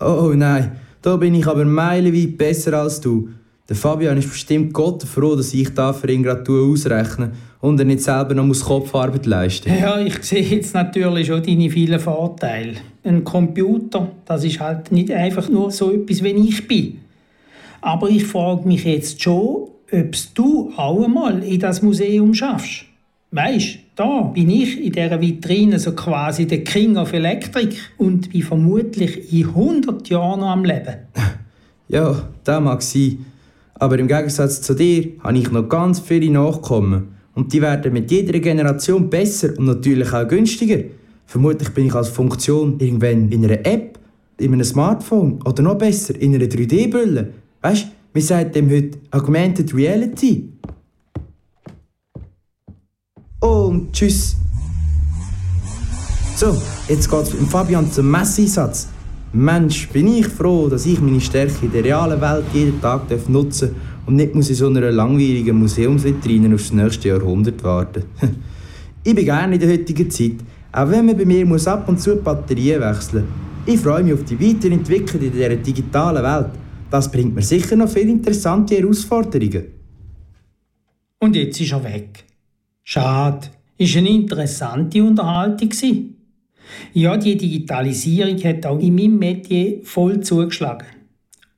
Oh 0.00 0.32
nein, 0.34 0.72
da 1.02 1.16
bin 1.16 1.34
ich 1.34 1.46
aber 1.46 1.64
meilenweit 1.64 2.38
besser 2.38 2.74
als 2.74 3.00
du. 3.00 3.30
Der 3.66 3.76
Fabian 3.76 4.18
ist 4.18 4.28
bestimmt 4.28 4.74
Gott 4.74 5.02
froh, 5.04 5.36
dass 5.36 5.54
ich 5.54 5.72
da 5.72 5.94
für 5.94 6.10
ihn 6.12 6.22
gerade 6.22 6.44
ausrechne 6.52 7.32
und 7.62 7.78
er 7.78 7.86
nicht 7.86 8.02
selber 8.02 8.34
noch 8.34 8.60
Kopfarbeit 8.60 9.24
leisten 9.24 9.70
muss. 9.70 9.80
Ja, 9.80 9.98
ich 9.98 10.22
sehe 10.22 10.42
jetzt 10.42 10.74
natürlich 10.74 11.28
schon 11.28 11.42
deine 11.42 11.70
vielen 11.70 11.98
Vorteile. 11.98 12.74
Ein 13.04 13.24
Computer, 13.24 14.10
das 14.26 14.44
ist 14.44 14.60
halt 14.60 14.92
nicht 14.92 15.10
einfach 15.10 15.48
nur 15.48 15.70
so 15.70 15.90
etwas, 15.90 16.22
wie 16.22 16.48
ich 16.48 16.68
bin. 16.68 17.00
Aber 17.80 18.10
ich 18.10 18.26
frage 18.26 18.68
mich 18.68 18.84
jetzt 18.84 19.22
schon, 19.22 19.68
ob 19.90 20.16
du 20.34 20.70
auch 20.76 21.02
einmal 21.02 21.42
in 21.42 21.58
das 21.58 21.80
Museum 21.80 22.34
schaffst. 22.34 22.84
Weißt, 23.30 23.78
da 23.96 24.22
bin 24.24 24.50
ich 24.50 24.78
in 24.78 24.92
dieser 24.92 25.20
Vitrine 25.20 25.78
so 25.78 25.92
quasi 25.92 26.46
der 26.46 26.64
King 26.64 26.98
of 26.98 27.14
Electric 27.14 27.76
und 27.96 28.30
bin 28.30 28.42
vermutlich 28.42 29.32
in 29.32 29.46
100 29.48 30.06
Jahren 30.10 30.40
noch 30.40 30.50
am 30.50 30.64
Leben. 30.66 30.96
Ja, 31.86 32.28
das 32.42 32.62
mag 32.62 32.80
sein. 32.80 33.26
Aber 33.74 33.98
im 33.98 34.08
Gegensatz 34.08 34.60
zu 34.60 34.74
dir 34.74 35.12
habe 35.20 35.38
ich 35.38 35.50
noch 35.50 35.68
ganz 35.68 36.00
viele 36.00 36.30
Nachkommen. 36.30 37.14
Und 37.34 37.52
die 37.52 37.60
werden 37.60 37.92
mit 37.92 38.10
jeder 38.10 38.38
Generation 38.38 39.10
besser 39.10 39.58
und 39.58 39.66
natürlich 39.66 40.12
auch 40.12 40.28
günstiger. 40.28 40.84
Vermutlich 41.26 41.70
bin 41.70 41.86
ich 41.86 41.94
als 41.94 42.08
Funktion 42.08 42.78
irgendwann 42.78 43.30
in 43.30 43.44
einer 43.44 43.66
App, 43.66 43.98
in 44.38 44.52
einem 44.52 44.64
Smartphone 44.64 45.40
oder 45.44 45.62
noch 45.62 45.76
besser 45.76 46.14
in 46.20 46.34
einer 46.34 46.44
3D-Brille. 46.44 47.32
Weißt 47.60 47.84
du, 47.84 47.88
wir 48.12 48.22
sagen 48.22 48.52
dem 48.52 48.70
heute 48.70 48.98
Augmented 49.10 49.74
Reality. 49.74 50.52
Und 53.40 53.92
tschüss. 53.92 54.36
So, 56.36 56.56
jetzt 56.88 57.10
geht's 57.10 57.32
mit 57.32 57.48
Fabian 57.48 57.90
zum 57.90 58.10
Messeinsatz. 58.10 58.88
Mensch, 59.36 59.88
bin 59.88 60.06
ich 60.14 60.28
froh, 60.28 60.68
dass 60.68 60.86
ich 60.86 61.00
meine 61.00 61.20
Stärke 61.20 61.66
in 61.66 61.72
der 61.72 61.82
realen 61.82 62.20
Welt 62.20 62.44
jeden 62.52 62.80
Tag 62.80 63.10
nutzen 63.28 63.70
darf 63.70 64.06
und 64.06 64.14
nicht 64.14 64.32
muss 64.32 64.48
in 64.48 64.54
so 64.54 64.68
einer 64.68 64.92
langweiligen 64.92 65.58
Museumsvitrine 65.58 66.54
aufs 66.54 66.72
nächste 66.72 67.08
Jahrhundert 67.08 67.62
warten. 67.64 68.04
ich 69.02 69.12
bin 69.12 69.24
gerne 69.24 69.54
in 69.54 69.60
der 69.60 69.70
heutigen 69.70 70.08
Zeit, 70.08 70.36
auch 70.70 70.88
wenn 70.88 71.06
man 71.06 71.16
bei 71.16 71.24
mir 71.24 71.44
muss 71.46 71.66
ab 71.66 71.88
und 71.88 72.00
zu 72.00 72.14
Batterien 72.16 72.80
wechseln 72.80 73.24
Ich 73.66 73.80
freue 73.80 74.04
mich 74.04 74.14
auf 74.14 74.22
die 74.22 74.38
Weiterentwicklung 74.38 75.22
in 75.22 75.32
dieser 75.32 75.56
digitalen 75.56 76.22
Welt. 76.22 76.50
Das 76.88 77.10
bringt 77.10 77.34
mir 77.34 77.42
sicher 77.42 77.74
noch 77.74 77.88
viele 77.88 78.10
interessante 78.10 78.76
Herausforderungen. 78.76 79.64
Und 81.18 81.34
jetzt 81.34 81.60
ist 81.60 81.72
er 81.72 81.82
weg. 81.82 82.24
Schade. 82.84 83.48
Ist 83.78 83.96
eine 83.96 84.10
interessante 84.10 85.02
Unterhaltung 85.02 85.68
gewesen. 85.68 86.13
Ja, 86.92 87.16
die 87.16 87.36
Digitalisierung 87.36 88.42
hat 88.44 88.66
auch 88.66 88.78
in 88.78 88.94
meinem 88.94 89.18
Metier 89.18 89.80
voll 89.82 90.20
zugeschlagen. 90.20 90.86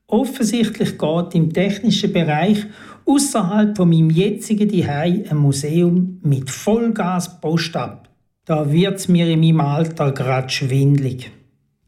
Offensichtlich 0.08 0.98
geht 0.98 1.34
im 1.34 1.52
technischen 1.52 2.12
Bereich 2.12 2.64
außerhalb 3.06 3.76
von 3.76 3.88
meinem 3.88 4.10
jetzigen 4.10 4.68
Zuhause 4.68 5.24
ein 5.30 5.36
Museum 5.36 6.20
mit 6.22 6.50
Vollgas 6.50 7.40
Post 7.40 7.76
ab. 7.76 8.08
Da 8.44 8.70
wird's 8.70 9.08
mir 9.08 9.28
in 9.28 9.40
meinem 9.40 9.60
Alter 9.60 10.12
gerade 10.12 10.48
schwindlig. 10.48 11.30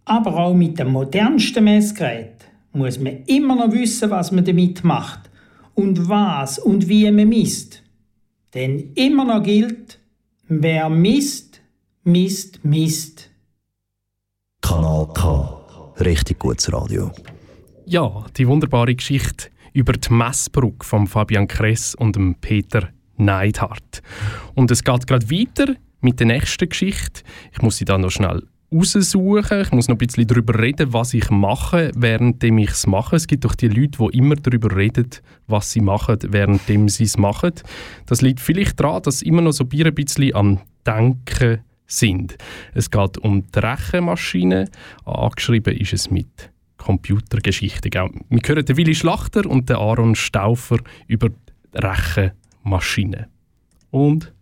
Aber 0.04 0.36
auch 0.36 0.54
mit 0.54 0.78
dem 0.78 0.88
modernsten 0.92 1.64
Messgerät 1.64 2.48
muss 2.72 2.98
man 2.98 3.24
immer 3.26 3.54
noch 3.54 3.72
wissen, 3.72 4.10
was 4.10 4.32
man 4.32 4.44
damit 4.44 4.82
macht 4.82 5.30
und 5.74 6.08
was 6.08 6.58
und 6.58 6.88
wie 6.88 7.10
man 7.10 7.28
misst. 7.28 7.82
Denn 8.54 8.92
immer 8.94 9.24
noch 9.24 9.42
gilt, 9.42 9.98
wer 10.48 10.88
misst, 10.88 11.47
misst, 12.08 12.64
misst. 12.64 13.30
Kanal 14.62 15.08
K. 15.12 15.94
Richtig 16.00 16.38
gutes 16.38 16.72
Radio. 16.72 17.12
Ja, 17.84 18.24
die 18.36 18.48
wunderbare 18.48 18.94
Geschichte 18.94 19.50
über 19.74 19.92
die 19.92 20.12
Messbrücke 20.12 20.86
von 20.86 21.06
Fabian 21.06 21.46
Kress 21.46 21.94
und 21.94 22.16
dem 22.16 22.34
Peter 22.36 22.88
Neidhardt. 23.18 24.02
Und 24.54 24.70
es 24.70 24.84
geht 24.84 25.06
gerade 25.06 25.30
weiter 25.30 25.74
mit 26.00 26.18
der 26.18 26.28
nächsten 26.28 26.70
Geschichte. 26.70 27.22
Ich 27.52 27.60
muss 27.60 27.76
sie 27.76 27.84
dann 27.84 28.00
noch 28.00 28.10
schnell 28.10 28.42
raussuchen. 28.72 29.60
Ich 29.60 29.72
muss 29.72 29.88
noch 29.88 29.96
ein 29.96 29.98
bisschen 29.98 30.26
darüber 30.26 30.58
reden, 30.58 30.94
was 30.94 31.12
ich 31.12 31.28
mache, 31.28 31.92
während 31.94 32.42
ich 32.42 32.70
es 32.70 32.86
mache. 32.86 33.16
Es 33.16 33.26
gibt 33.26 33.44
doch 33.44 33.54
die 33.54 33.68
Leute, 33.68 33.98
die 33.98 34.16
immer 34.16 34.36
darüber 34.36 34.74
reden, 34.74 35.10
was 35.46 35.72
sie 35.72 35.82
machen, 35.82 36.18
während 36.28 36.62
sie 36.90 37.04
es 37.04 37.18
machen. 37.18 37.52
Das 38.06 38.22
liegt 38.22 38.40
vielleicht 38.40 38.80
daran, 38.80 39.02
dass 39.02 39.20
immer 39.20 39.42
noch 39.42 39.52
so 39.52 39.64
ein 39.64 39.94
bisschen 39.94 40.34
am 40.34 40.60
Denken 40.86 41.60
sind. 41.88 42.36
Es 42.74 42.90
geht 42.90 43.18
um 43.18 43.44
die 43.50 43.58
Rechenmaschine. 43.58 44.68
Angeschrieben 45.04 45.76
ist 45.76 45.92
es 45.94 46.10
mit 46.10 46.50
Computergeschichte. 46.76 47.90
Wir 47.90 48.40
hören 48.46 48.64
den 48.64 48.76
Willi 48.76 48.94
Schlachter 48.94 49.46
und 49.46 49.68
den 49.68 49.76
Aaron 49.76 50.14
Stauffer 50.14 50.78
über 51.08 51.30
Rechenmaschinen. 51.74 53.26
Und 53.90 54.32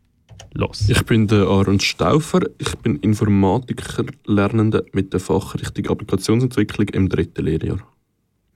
los. 0.52 0.88
Ich 0.88 1.02
bin 1.04 1.26
der 1.26 1.46
Aaron 1.46 1.80
Stauffer. 1.80 2.40
Ich 2.58 2.74
bin 2.78 2.96
Informatiker, 2.96 4.04
Lernender 4.26 4.82
mit 4.92 5.12
der 5.12 5.20
Fachrichtung 5.20 5.86
Applikationsentwicklung 5.86 6.88
im 6.88 7.08
dritten 7.08 7.44
Lehrjahr. 7.44 7.78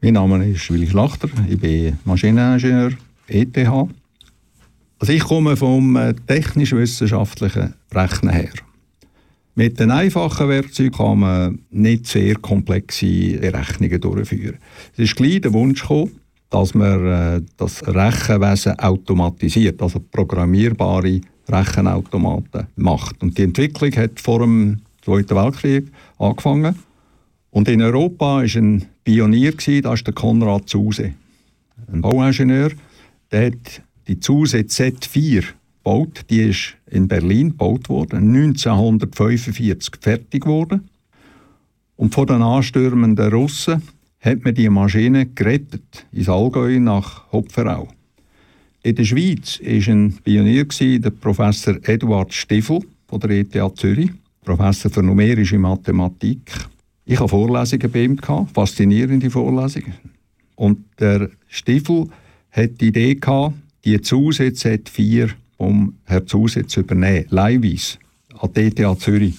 Mein 0.03 0.15
Name 0.15 0.47
ist 0.49 0.71
Willi 0.71 0.87
Schlachter. 0.87 1.29
Ich 1.49 1.59
bin 1.59 1.99
Maschineningenieur 2.05 2.93
ETH. 3.29 3.57
Also 4.99 5.13
ich 5.13 5.25
komme 5.25 5.57
vom 5.57 5.97
äh, 5.97 6.15
technisch-wissenschaftlichen 6.27 7.75
Rechnen 7.93 8.35
her. 8.35 8.51
Mit 9.55 9.81
den 9.81 9.91
einfachen 9.91 10.49
Werkzeugen 10.49 10.93
kann 10.93 11.19
man 11.19 11.59
nicht 11.71 12.07
sehr 12.07 12.37
komplexe 12.37 13.39
Berechnungen 13.39 14.01
durchführen. 14.01 14.59
Es 14.93 15.01
ist 15.01 15.17
gleich 15.17 15.41
der 15.41 15.53
Wunsch 15.53 15.83
gekommen, 15.83 16.13
dass 16.51 16.75
man 16.75 17.07
äh, 17.07 17.43
das 17.57 17.87
Rechenwesen 17.87 18.79
automatisiert, 18.79 19.81
also 19.83 20.01
programmierbare 20.01 21.21
Rechenautomaten 21.49 22.67
macht. 22.77 23.23
Und 23.23 23.39
die 23.39 23.43
Entwicklung 23.43 23.95
hat 23.97 24.21
vor 24.21 24.41
dem 24.41 24.81
Zweiten 25.03 25.37
Weltkrieg 25.37 25.91
angefangen. 26.19 26.75
Und 27.51 27.69
in 27.69 27.83
Europa 27.83 28.37
war 28.37 28.43
ein 28.43 28.85
Pionier, 29.03 29.53
das 29.53 29.95
ist 29.95 30.07
der 30.07 30.15
Konrad 30.15 30.69
Zuse, 30.69 31.15
ein 31.93 32.01
Bauingenieur, 32.01 32.71
der 33.33 33.47
hat 33.47 33.83
die 34.07 34.21
Zuse 34.21 34.59
Z4 34.59 35.45
gebaut. 35.79 36.25
Die 36.31 36.43
ist 36.43 36.77
in 36.91 37.09
Berlin 37.09 37.51
gebaut 37.51 37.89
worden, 37.89 38.35
1945 38.35 39.91
fertig 40.01 40.45
geworden. 40.45 40.89
Und 41.97 42.15
von 42.15 42.27
den 42.27 42.43
anstürmenden 42.43 43.33
Russen 43.33 43.83
hat 44.21 44.45
man 44.45 44.55
die 44.55 44.69
Maschine 44.69 45.27
gerettet, 45.27 46.07
ins 46.13 46.29
Allgäu 46.29 46.79
nach 46.79 47.31
Hopferau. 47.33 47.89
In 48.83 48.95
der 48.95 49.05
Schweiz 49.05 49.61
war 49.61 49.95
ein 49.95 50.15
Pionier 50.25 50.65
der 50.65 51.11
Professor 51.11 51.77
Eduard 51.83 52.33
Stiefel 52.33 52.81
von 53.07 53.21
der 53.21 53.31
ETH 53.31 53.77
Zürich, 53.77 54.11
Professor 54.45 54.91
für 54.91 55.03
numerische 55.03 55.59
Mathematik. 55.59 56.51
Ich 57.05 57.19
hatte 57.19 57.29
Vorlesungen 57.29 57.91
bei 57.91 58.05
ihm, 58.05 58.19
faszinierende 58.55 59.31
Vorlesungen. 59.31 59.95
Und 60.57 60.79
der 60.99 61.31
Stiefel 61.49 62.07
hat 62.51 62.81
die 62.81 62.89
Idee 62.89 63.15
gehabt, 63.15 63.55
die 63.85 64.01
Zusätze 64.01 64.75
Z4 64.75 65.31
um 65.61 65.95
Herr 66.07 66.27
Zuse 66.27 66.67
zu 66.67 66.81
übernehmen, 66.81 67.27
leihweise, 67.29 67.99
an 68.39 68.51
die 68.55 68.61
ETH 68.61 69.01
Zürich. 69.01 69.35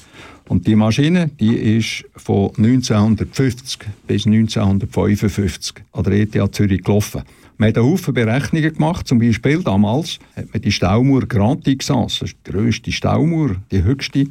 Und 0.47 0.67
die 0.67 0.76
Maschine, 0.76 1.30
die 1.39 1.55
ist 1.55 2.05
von 2.15 2.49
1950 2.57 3.80
bis 4.05 4.28
1955 4.28 5.84
an 5.93 6.03
der 6.03 6.13
ETH 6.13 6.55
Zürich 6.55 6.84
gelaufen. 6.84 7.24
Man 7.57 7.69
hat 7.69 7.78
einen 7.78 7.88
Haufen 7.88 8.13
Berechnungen 8.13 8.74
gemacht, 8.74 9.07
zum 9.07 9.19
Beispiel 9.19 9.63
damals 9.63 10.19
hat 10.36 10.53
man 10.53 10.61
die 10.61 10.72
Staumauer 10.72 11.26
Grand 11.28 11.63
Texas, 11.63 12.19
das 12.19 12.30
ist 12.30 12.38
die 12.45 12.51
grösste 12.51 12.91
Staumauer, 12.91 13.55
die 13.72 13.84
höchste 13.84 14.28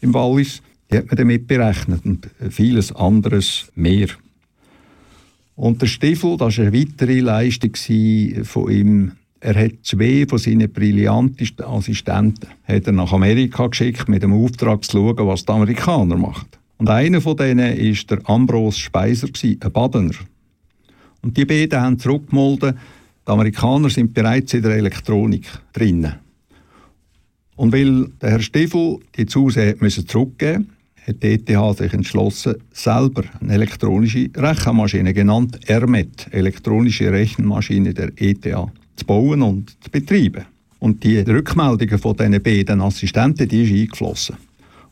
im 0.00 0.14
Wallis, 0.14 0.62
die 0.90 0.98
hat 0.98 1.08
man 1.08 1.16
damit 1.16 1.46
berechnet 1.46 2.04
und 2.04 2.30
vieles 2.48 2.92
anderes 2.92 3.70
mehr. 3.74 4.08
Und 5.54 5.82
der 5.82 5.86
Stiefel, 5.86 6.36
das 6.36 6.58
war 6.58 6.66
eine 6.66 6.78
weitere 6.78 7.20
Leistung 7.20 7.74
von 8.44 8.70
ihm, 8.70 9.12
er 9.40 9.54
hat 9.54 9.72
zwei 9.82 10.24
von 10.28 10.38
seinen 10.38 10.72
brillantesten 10.72 11.64
Assistenten 11.64 12.48
hat 12.64 12.86
er 12.86 12.92
nach 12.92 13.12
Amerika 13.12 13.66
geschickt, 13.66 14.08
mit 14.08 14.22
dem 14.22 14.32
Auftrag 14.32 14.84
zu 14.84 14.92
schauen, 14.92 15.26
was 15.26 15.44
die 15.44 15.52
Amerikaner 15.52 16.16
machen. 16.16 16.48
Und 16.78 16.88
einer 16.88 17.20
von 17.20 17.36
denen 17.36 17.76
war 17.76 18.16
der 18.16 18.30
Ambros 18.30 18.78
Speiser, 18.78 19.28
ein 19.42 19.72
Badener. 19.72 20.14
Und 21.22 21.36
die 21.36 21.44
beiden 21.44 21.80
haben 21.80 21.98
zurückgemolden, 21.98 22.78
die 23.26 23.30
Amerikaner 23.30 23.90
sind 23.90 24.14
bereits 24.14 24.54
in 24.54 24.62
der 24.62 24.76
Elektronik 24.76 25.46
drinnen. 25.72 26.14
Und 27.56 27.72
weil 27.72 28.08
der 28.20 28.30
Herr 28.30 28.42
Stiefel 28.42 28.98
die 29.16 29.26
Zusee 29.26 29.74
zurückgeben 30.06 30.66
musste, 30.68 30.76
hat 31.06 31.22
die 31.22 31.32
ETH 31.34 31.78
sich 31.78 31.92
entschlossen, 31.92 32.56
selber 32.72 33.24
eine 33.40 33.54
elektronische 33.54 34.28
Rechenmaschine, 34.36 35.14
genannt 35.14 35.58
ERMET, 35.68 36.28
elektronische 36.32 37.12
Rechenmaschine 37.12 37.94
der 37.94 38.10
ETH, 38.16 38.46
zu 38.96 39.04
bauen 39.04 39.42
und 39.42 39.76
zu 39.82 39.90
betreiben. 39.90 40.46
Und 40.78 41.04
die 41.04 41.18
Rückmeldungen 41.18 41.98
von 41.98 42.16
diesen 42.16 42.42
beiden 42.42 42.80
Assistenten, 42.80 43.48
die 43.48 43.62
ist 43.62 43.72
eingeflossen. 43.72 44.36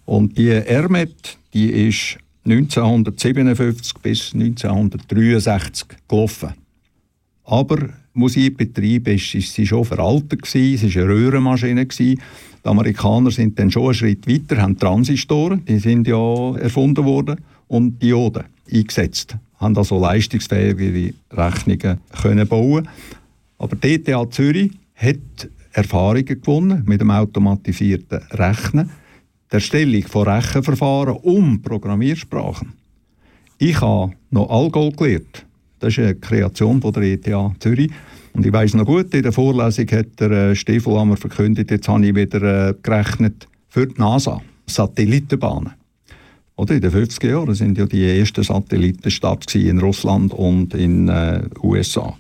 Und 0.04 0.36
die 0.36 0.48
ERMET, 0.48 1.38
die 1.52 1.70
ist 1.88 2.18
1957 2.44 3.94
bis 4.02 4.34
1963 4.34 5.88
gelaufen. 6.08 6.50
Aber 7.44 7.88
Musikbetrieb 8.12 9.08
ist, 9.08 9.34
ist 9.34 9.52
sie 9.52 9.66
schon 9.66 9.84
veraltet 9.84 10.42
gewesen, 10.42 10.86
es 10.86 10.94
war 10.94 11.02
eine 11.02 11.12
Röhrenmaschine 11.12 11.86
gewesen. 11.86 12.20
Die 12.64 12.68
Amerikaner 12.68 13.30
sind 13.30 13.58
dann 13.58 13.70
schon 13.70 13.84
einen 13.84 13.94
Schritt 13.94 14.28
weiter, 14.28 14.62
haben 14.62 14.78
Transistoren, 14.78 15.64
die 15.64 15.78
sind 15.78 16.06
ja 16.06 16.56
erfunden 16.56 17.04
worden, 17.04 17.36
und 17.66 18.00
Dioden 18.00 18.44
eingesetzt, 18.72 19.36
haben 19.58 19.76
also 19.76 19.98
leistungsfähige 19.98 21.14
Rechnungen 21.32 21.98
können 22.22 22.46
bauen 22.46 22.88
aber 23.58 23.76
die 23.76 23.94
ETH 23.94 24.32
Zürich 24.32 24.72
hat 24.94 25.48
Erfahrungen 25.72 26.24
gewonnen 26.24 26.82
mit 26.86 27.00
dem 27.00 27.10
automatisierten 27.10 28.20
Rechnen, 28.30 28.90
der 29.50 29.58
Erstellung 29.58 30.02
von 30.02 30.28
Rechenverfahren 30.28 31.16
um 31.16 31.62
Programmiersprachen. 31.62 32.72
Ich 33.58 33.80
habe 33.80 34.12
noch 34.30 34.50
Algol 34.50 34.92
gelernt. 34.92 35.46
Das 35.78 35.92
ist 35.92 35.98
eine 35.98 36.14
Kreation 36.14 36.80
von 36.80 36.92
der 36.92 37.02
ETH 37.04 37.28
Zürich. 37.60 37.90
Und 38.32 38.44
ich 38.44 38.52
weiß 38.52 38.74
noch 38.74 38.84
gut, 38.84 39.14
in 39.14 39.22
der 39.22 39.32
Vorlesung 39.32 39.88
hat 39.92 40.18
der 40.18 40.30
äh, 40.30 40.56
Stiefelhammer 40.56 41.16
verkündet, 41.16 41.70
jetzt 41.70 41.86
habe 41.88 42.04
ich 42.04 42.14
wieder 42.14 42.70
äh, 42.70 42.74
gerechnet 42.82 43.46
für 43.68 43.86
die 43.86 44.00
NASA, 44.00 44.40
Satellitenbahnen. 44.66 45.72
Oder 46.56 46.74
in 46.74 46.80
den 46.80 46.90
50er 46.90 47.28
Jahren 47.28 47.54
sind 47.54 47.78
ja 47.78 47.86
die 47.86 48.18
ersten 48.18 48.42
Satellitenstarts 48.42 49.54
in 49.54 49.78
Russland 49.78 50.32
und 50.32 50.74
in 50.74 51.06
den 51.06 51.08
äh, 51.08 51.42
USA. 51.62 52.16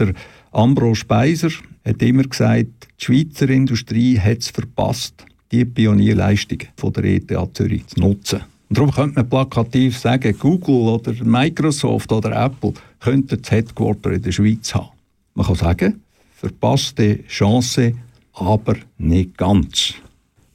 Der 0.00 0.14
Ambro 0.52 0.94
Speiser 0.94 1.50
hat 1.84 2.02
immer 2.02 2.22
gesagt, 2.22 2.88
die 2.98 3.04
Schweizer 3.04 3.50
Industrie 3.50 4.18
hat 4.18 4.38
es 4.38 4.48
verpasst, 4.48 5.26
die 5.52 5.64
Pionierleistung 5.64 6.60
von 6.76 6.92
der 6.94 7.04
ETH 7.04 7.30
Zürich 7.52 7.86
zu 7.86 8.00
nutzen. 8.00 8.40
Und 8.70 8.78
darum 8.78 8.90
könnte 8.92 9.16
man 9.16 9.28
plakativ 9.28 9.98
sagen, 9.98 10.34
Google 10.38 10.94
oder 10.94 11.12
Microsoft 11.22 12.10
oder 12.12 12.46
Apple 12.46 12.72
könnten 13.00 13.42
das 13.42 13.50
Headquarter 13.50 14.12
in 14.12 14.22
der 14.22 14.32
Schweiz 14.32 14.74
haben. 14.74 14.88
Man 15.34 15.46
kann 15.46 15.56
sagen, 15.56 16.02
verpasste 16.36 17.24
Chance, 17.26 17.94
aber 18.32 18.76
nicht 18.96 19.36
ganz. 19.36 19.94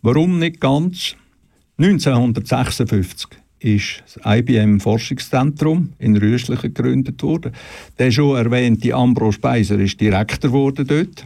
Warum 0.02 0.40
nicht 0.40 0.60
ganz? 0.60 1.16
1956 1.78 3.45
ist 3.66 4.04
das 4.04 4.38
IBM 4.38 4.80
Forschungszentrum 4.80 5.94
in 5.98 6.16
Rüschlichen 6.16 6.74
gegründet 6.74 7.24
worden. 7.24 7.52
Der 7.98 8.12
schon 8.12 8.38
erwähnte 8.38 8.94
Ambro 8.94 9.32
Speiser 9.32 9.80
ist 9.80 10.00
Direktor 10.00 10.52
geworden 10.52 10.86
dort. 10.88 11.26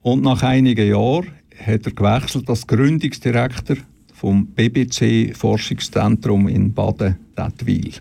Und 0.00 0.22
nach 0.22 0.42
einigen 0.42 0.88
Jahren 0.88 1.28
hat 1.64 1.84
er 1.84 1.92
gewechselt 1.92 2.48
als 2.48 2.66
Gründungsdirektor 2.66 3.76
vom 4.14 4.46
BBC 4.46 5.36
Forschungszentrum 5.36 6.48
in 6.48 6.72
Baden-Dettwil. 6.72 7.92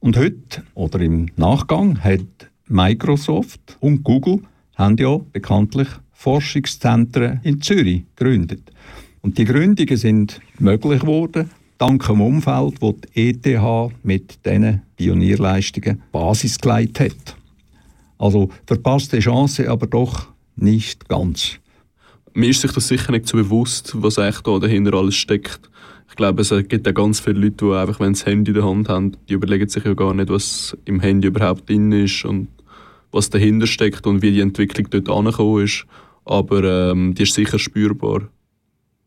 Und 0.00 0.16
heute, 0.16 0.62
oder 0.74 1.00
im 1.00 1.28
Nachgang, 1.36 2.02
hat 2.02 2.22
Microsoft 2.68 3.76
und 3.80 4.02
Google 4.02 4.40
haben 4.76 4.96
ja 4.96 5.18
bekanntlich 5.32 5.88
Forschungszentren 6.12 7.40
in 7.42 7.60
Zürich 7.60 8.02
gegründet. 8.16 8.72
Und 9.20 9.36
die 9.36 9.44
Gründungen 9.44 9.96
sind 9.96 10.40
möglich 10.58 11.00
geworden, 11.00 11.50
dank 11.78 12.06
dem 12.06 12.20
Umfeld, 12.20 12.80
wo 12.80 12.92
die 12.92 13.30
ETH 13.30 13.92
mit 14.02 14.44
diesen 14.44 14.82
Pionierleistungen 14.96 16.02
Basis 16.12 16.58
gelegt 16.58 17.00
hat. 17.00 17.36
Also 18.18 18.50
verpasste 18.66 19.18
Chance, 19.18 19.70
aber 19.70 19.86
doch 19.86 20.28
nicht 20.56 21.08
ganz. 21.08 21.58
Mir 22.32 22.50
ist 22.50 22.60
sich 22.60 22.72
das 22.72 22.88
sicher 22.88 23.12
nicht 23.12 23.26
so 23.26 23.36
bewusst, 23.36 23.94
was 23.96 24.18
eigentlich 24.18 24.40
da 24.40 24.58
dahinter 24.58 24.94
alles 24.94 25.14
steckt. 25.14 25.70
Ich 26.08 26.16
glaube, 26.16 26.42
es 26.42 26.50
gibt 26.68 26.86
ja 26.86 26.92
ganz 26.92 27.20
viele 27.20 27.40
Leute, 27.40 27.66
die 27.66 27.72
einfach, 27.72 28.00
wenn 28.00 28.14
sie 28.14 28.24
das 28.24 28.30
Handy 28.30 28.50
in 28.50 28.54
der 28.54 28.64
Hand 28.64 28.88
haben, 28.88 29.16
die 29.28 29.34
überlegen 29.34 29.68
sich 29.68 29.84
ja 29.84 29.94
gar 29.94 30.14
nicht, 30.14 30.30
was 30.30 30.76
im 30.84 31.00
Handy 31.00 31.28
überhaupt 31.28 31.68
drin 31.68 31.92
ist 31.92 32.24
und 32.24 32.48
was 33.10 33.30
dahinter 33.30 33.66
steckt 33.66 34.06
und 34.06 34.22
wie 34.22 34.32
die 34.32 34.40
Entwicklung 34.40 34.88
dort 34.90 35.08
angekommen 35.08 35.64
ist. 35.64 35.86
Aber 36.24 36.90
ähm, 36.90 37.14
die 37.14 37.22
ist 37.24 37.34
sicher 37.34 37.58
spürbar. 37.58 38.28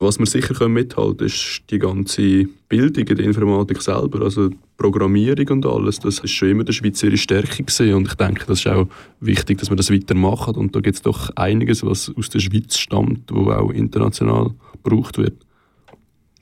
Was 0.02 0.18
wir 0.18 0.26
sicher 0.26 0.70
mithalten 0.70 1.18
können, 1.18 1.28
ist 1.28 1.64
die 1.70 1.78
ganze 1.78 2.46
Bildung 2.70 3.06
in 3.06 3.16
der 3.18 3.26
Informatik 3.26 3.82
selber, 3.82 4.22
also 4.22 4.48
die 4.48 4.58
Programmierung 4.78 5.48
und 5.50 5.66
alles. 5.66 6.00
Das 6.00 6.20
ist 6.20 6.32
schon 6.32 6.52
immer 6.52 6.64
der 6.64 6.72
Schweizer 6.72 7.16
Stärke 7.18 7.64
gewesen. 7.64 7.94
und 7.94 8.08
ich 8.08 8.14
denke, 8.14 8.46
das 8.46 8.60
ist 8.60 8.68
auch 8.68 8.88
wichtig, 9.20 9.58
dass 9.58 9.70
wir 9.70 9.76
das 9.76 9.92
weitermachen. 9.92 10.56
Und 10.56 10.74
da 10.74 10.80
gibt 10.80 10.96
es 10.96 11.02
doch 11.02 11.32
einiges, 11.36 11.86
was 11.86 12.10
aus 12.16 12.30
der 12.30 12.40
Schweiz 12.40 12.78
stammt, 12.78 13.30
wo 13.30 13.52
auch 13.52 13.72
international 13.72 14.52
gebraucht 14.82 15.18
wird. 15.18 15.36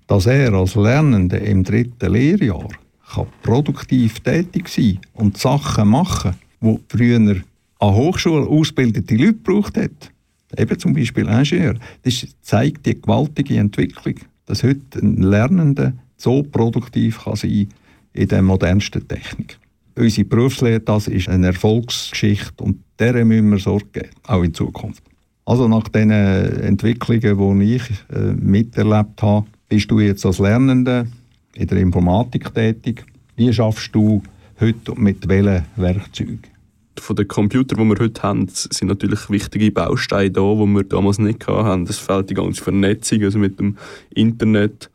Dass 0.06 0.28
er 0.28 0.54
als 0.54 0.76
Lernender 0.76 1.42
im 1.42 1.64
dritten 1.64 2.14
Lehrjahr 2.14 2.70
kann 3.12 3.26
produktiv 3.42 4.20
tätig 4.20 4.70
sein 4.70 5.00
und 5.14 5.38
Sachen 5.40 5.90
machen, 5.90 6.36
die 6.62 6.78
früher 6.90 7.42
an 7.80 7.96
Hochschulen 7.96 8.48
ausgebildete 8.48 9.16
Leute 9.16 9.34
gebraucht 9.34 9.78
hat. 9.78 10.12
Eben 10.56 10.80
zum 10.80 10.94
Beispiel 10.94 11.28
Ingenieur. 11.28 11.76
Das 12.04 12.26
zeigt 12.42 12.86
die 12.86 13.02
gewaltige 13.02 13.58
Entwicklung, 13.58 14.16
dass 14.46 14.64
heute 14.64 15.00
ein 15.00 15.22
Lernender 15.22 15.94
so 16.16 16.44
produktiv 16.44 17.24
kann 17.24 17.36
sein 17.36 17.68
in 18.14 18.28
der 18.28 18.42
modernsten 18.42 19.08
Technik. 19.08 19.60
Unsere 19.96 20.26
Berufslehre, 20.26 20.80
das 20.80 21.08
ist 21.08 21.28
eine 21.28 21.48
Erfolgsgeschichte 21.48 22.64
und 22.64 22.78
der 23.00 23.26
müssen 23.26 23.50
wir 23.50 23.60
Sorge 23.60 23.88
geben, 23.92 24.10
auch 24.28 24.44
in 24.44 24.54
Zukunft. 24.54 25.04
Also 25.46 25.68
nach 25.68 25.88
den 25.88 26.12
Entwicklungen, 26.12 27.60
die 27.60 27.76
ich 27.76 27.90
äh, 28.14 28.34
miterlebt 28.34 29.22
habe, 29.22 29.48
bist 29.70 29.90
du 29.90 30.00
jetzt 30.00 30.26
als 30.26 30.40
Lernender 30.40 31.08
in 31.56 31.68
der 31.68 31.78
Informatik 31.80 32.54
tätig. 32.54 33.06
Wie 33.36 33.52
schaffst 33.52 33.94
du 33.94 34.22
heute 34.60 35.00
mit 35.00 35.28
welchen 35.28 35.64
Werkzeugen? 35.76 36.57
Von 37.00 37.16
den 37.16 37.28
Computern, 37.28 37.80
die 37.80 37.96
wir 37.96 38.04
heute 38.04 38.24
haben, 38.24 38.48
sind 38.48 38.88
natürlich 38.88 39.30
wichtige 39.30 39.72
Bausteine 39.72 40.32
da, 40.32 40.54
die 40.54 40.66
wir 40.66 40.84
damals 40.84 41.20
nicht 41.20 41.48
hatten. 41.48 41.86
Das 41.86 41.98
fehlt 41.98 42.30
die 42.30 42.34
ganze 42.34 42.64
Vernetzung, 42.64 43.24
also 43.24 43.40
mit 43.40 43.60
dem 43.60 43.78
Internet. 44.10 44.90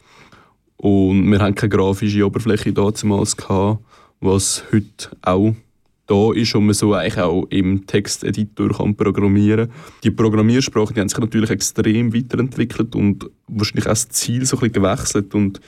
Und 0.76 1.30
wir 1.30 1.38
haben 1.38 1.54
keine 1.54 1.70
grafische 1.70 2.26
Oberfläche 2.26 2.72
damals 2.72 3.36
gehabt, 3.36 3.84
was 4.20 4.64
heute 4.72 5.16
auch 5.22 5.54
da 6.06 6.32
ist 6.32 6.54
und 6.54 6.66
man 6.66 6.74
so 6.74 6.94
eigentlich 6.94 7.18
auch 7.18 7.46
im 7.50 7.86
Texteditor 7.86 8.70
kann 8.70 8.96
programmieren 8.96 9.68
kann. 9.68 9.76
Die 10.02 10.10
Programmiersprachen 10.10 10.94
die 10.94 11.00
haben 11.00 11.08
sich 11.08 11.18
natürlich 11.18 11.50
extrem 11.50 12.12
weiterentwickelt 12.12 12.94
und 12.94 13.30
wahrscheinlich 13.46 13.86
auch 13.86 13.90
das 13.90 14.08
Ziel 14.08 14.44
so 14.44 14.56
ein 14.56 14.60
bisschen 14.60 14.82
gewechselt. 14.82 15.34
Und 15.34 15.60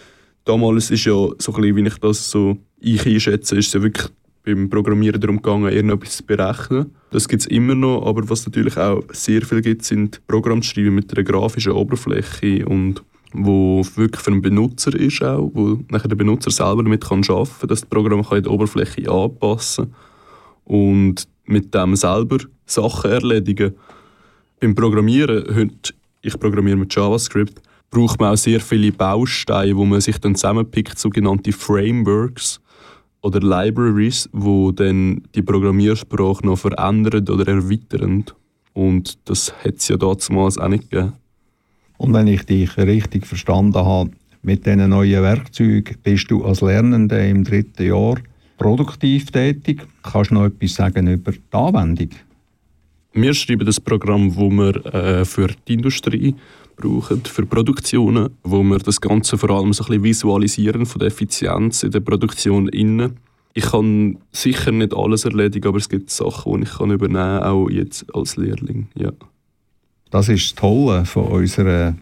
damals 0.45 0.91
ist 0.91 1.05
ja 1.05 1.13
so 1.13 1.55
ein 1.55 1.61
bisschen, 1.61 1.77
wie 1.77 1.87
ich 1.87 1.99
das 1.99 2.31
so 2.31 2.59
ich 2.81 3.07
einschätze, 3.07 3.57
ist 3.57 3.69
es 3.69 3.73
ja 3.73 3.83
wirklich 3.83 4.09
beim 4.45 4.69
Programmieren 4.69 5.21
darum 5.21 5.37
gegangen, 5.37 5.73
irgendetwas 5.73 6.19
zu 6.19 6.25
berechnen. 6.25 6.95
Das 7.11 7.29
gibt 7.29 7.43
es 7.43 7.47
immer 7.47 7.75
noch, 7.75 8.07
aber 8.07 8.29
was 8.29 8.45
natürlich 8.45 8.77
auch 8.77 9.03
sehr 9.11 9.43
viel 9.43 9.63
gibt, 9.63 9.85
sind 9.85 10.21
Programme 10.27 10.61
zu 10.61 10.71
schreiben 10.71 10.95
mit 10.95 11.13
einer 11.13 11.25
grafischen 11.25 11.73
Oberfläche 11.73 12.67
und 12.67 13.03
wo 13.33 13.83
wirklich 13.97 14.23
für 14.23 14.31
einen 14.31 14.43
Benutzer 14.43 14.95
ist 14.95 15.23
auch, 15.23 15.51
wo 15.55 15.81
nachher 15.89 16.09
der 16.09 16.17
Benutzer 16.17 16.51
selber 16.51 16.85
damit 16.85 17.05
arbeiten 17.11 17.23
kann, 17.23 17.45
dass 17.69 17.81
das 17.81 17.87
Programm 17.87 18.25
kann 18.25 18.43
die 18.43 18.49
Oberfläche 18.49 19.11
anpassen 19.11 19.93
und 20.65 21.27
mit 21.47 21.75
dem 21.75 21.97
selber 21.97 22.39
Sachen 22.67 23.11
erledigen. 23.11 23.75
Beim 24.61 24.75
Programmieren, 24.75 25.45
heute, 25.55 25.95
ich 26.23 26.39
programmiere 26.39 26.77
mit 26.77 26.95
JavaScript, 26.95 27.61
braucht 27.91 28.21
man 28.21 28.33
auch 28.33 28.37
sehr 28.37 28.61
viele 28.61 28.93
Bausteine, 28.93 29.77
wo 29.77 29.85
man 29.85 30.01
sich 30.01 30.19
dann 30.19 30.35
zusammenpickt, 30.35 30.99
sogenannte 30.99 31.53
Frameworks 31.53 32.61
oder 33.25 33.41
Libraries, 33.41 34.29
wo 34.33 34.71
dann 34.71 35.23
die 35.35 35.41
Programmiersprache 35.41 36.45
noch 36.47 36.59
verändern 36.59 37.27
oder 37.27 37.49
erweitern. 37.49 38.25
Und 38.75 39.19
das 39.25 39.53
hat 39.65 39.77
es 39.77 39.89
ja 39.89 39.97
damals 39.97 40.59
auch 40.59 40.69
nicht 40.69 40.91
gegeben. 40.91 41.15
Und 41.97 42.13
wenn 42.13 42.27
ich 42.27 42.45
dich 42.45 42.77
richtig 42.77 43.27
verstanden 43.27 43.79
habe, 43.79 44.11
mit 44.43 44.67
diesen 44.67 44.91
neuen 44.91 45.23
Werkzeugen 45.23 45.97
bist 46.03 46.31
du 46.31 46.45
als 46.45 46.61
Lernender 46.61 47.27
im 47.27 47.45
dritten 47.45 47.87
Jahr 47.87 48.17
produktiv 48.59 49.31
tätig. 49.31 49.87
Kannst 50.03 50.31
du 50.31 50.35
noch 50.35 50.45
etwas 50.45 50.75
sagen 50.75 51.07
über 51.07 51.33
die 51.33 51.41
Anwendung? 51.53 52.11
Wir 53.17 53.33
schreiben 53.33 53.65
das 53.65 53.81
Programm, 53.81 54.31
das 54.31 54.39
wir 54.39 54.95
äh, 54.95 55.25
für 55.25 55.49
die 55.69 55.75
Industrie 55.75 56.35
brauchen, 56.77 57.23
für 57.25 57.47
Produktionen, 57.47 58.31
wo 58.43 58.65
wir 58.65 58.79
das 58.79 59.01
Ganze 59.01 59.39
vor 59.39 59.51
allem 59.51 59.73
so 59.73 59.85
ein 59.85 59.89
bisschen 59.89 60.03
visualisieren 60.03 60.85
von 60.85 60.99
der 60.99 61.09
Effizienz 61.09 61.85
in 61.85 61.93
der 61.93 62.01
Produktion 62.01 62.69
innen. 62.69 63.19
Ich 63.53 63.67
kann 63.67 64.19
sicher 64.33 64.73
nicht 64.73 64.93
alles 64.93 65.25
erledigen, 65.25 65.69
aber 65.69 65.79
es 65.79 65.89
gibt 65.89 66.11
Sachen, 66.11 66.57
die 66.57 66.63
ich 66.65 66.75
kann 66.75 66.91
übernehmen 66.91 67.41
kann, 67.41 67.43
auch 67.45 67.69
jetzt 67.71 68.05
als 68.13 68.37
Lehrling. 68.37 68.89
Ja. 68.97 69.13
Das 70.11 70.29
ist 70.29 70.47
das 70.47 70.55
Tolle 70.57 71.05
von 71.05 71.29
unserer 71.29 71.95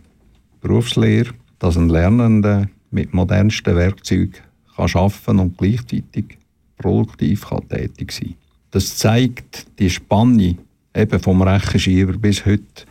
Berufslehre, 0.62 1.34
dass 1.58 1.76
ein 1.76 1.90
Lernender 1.90 2.70
mit 2.90 3.12
modernsten 3.12 3.76
Werkzeugen 3.76 4.36
kann 4.76 4.90
arbeiten 4.94 5.38
und 5.40 5.58
gleichzeitig 5.58 6.38
produktiv 6.78 7.48
kann 7.48 7.68
tätig 7.68 8.12
sein 8.12 8.34
Das 8.70 8.96
zeigt 8.96 9.66
die 9.78 9.90
Spanne 9.90 10.56
eben 10.94 11.20
vom 11.20 11.42
Rechenschieber 11.42 12.18
bis 12.18 12.44
heute, 12.46 12.86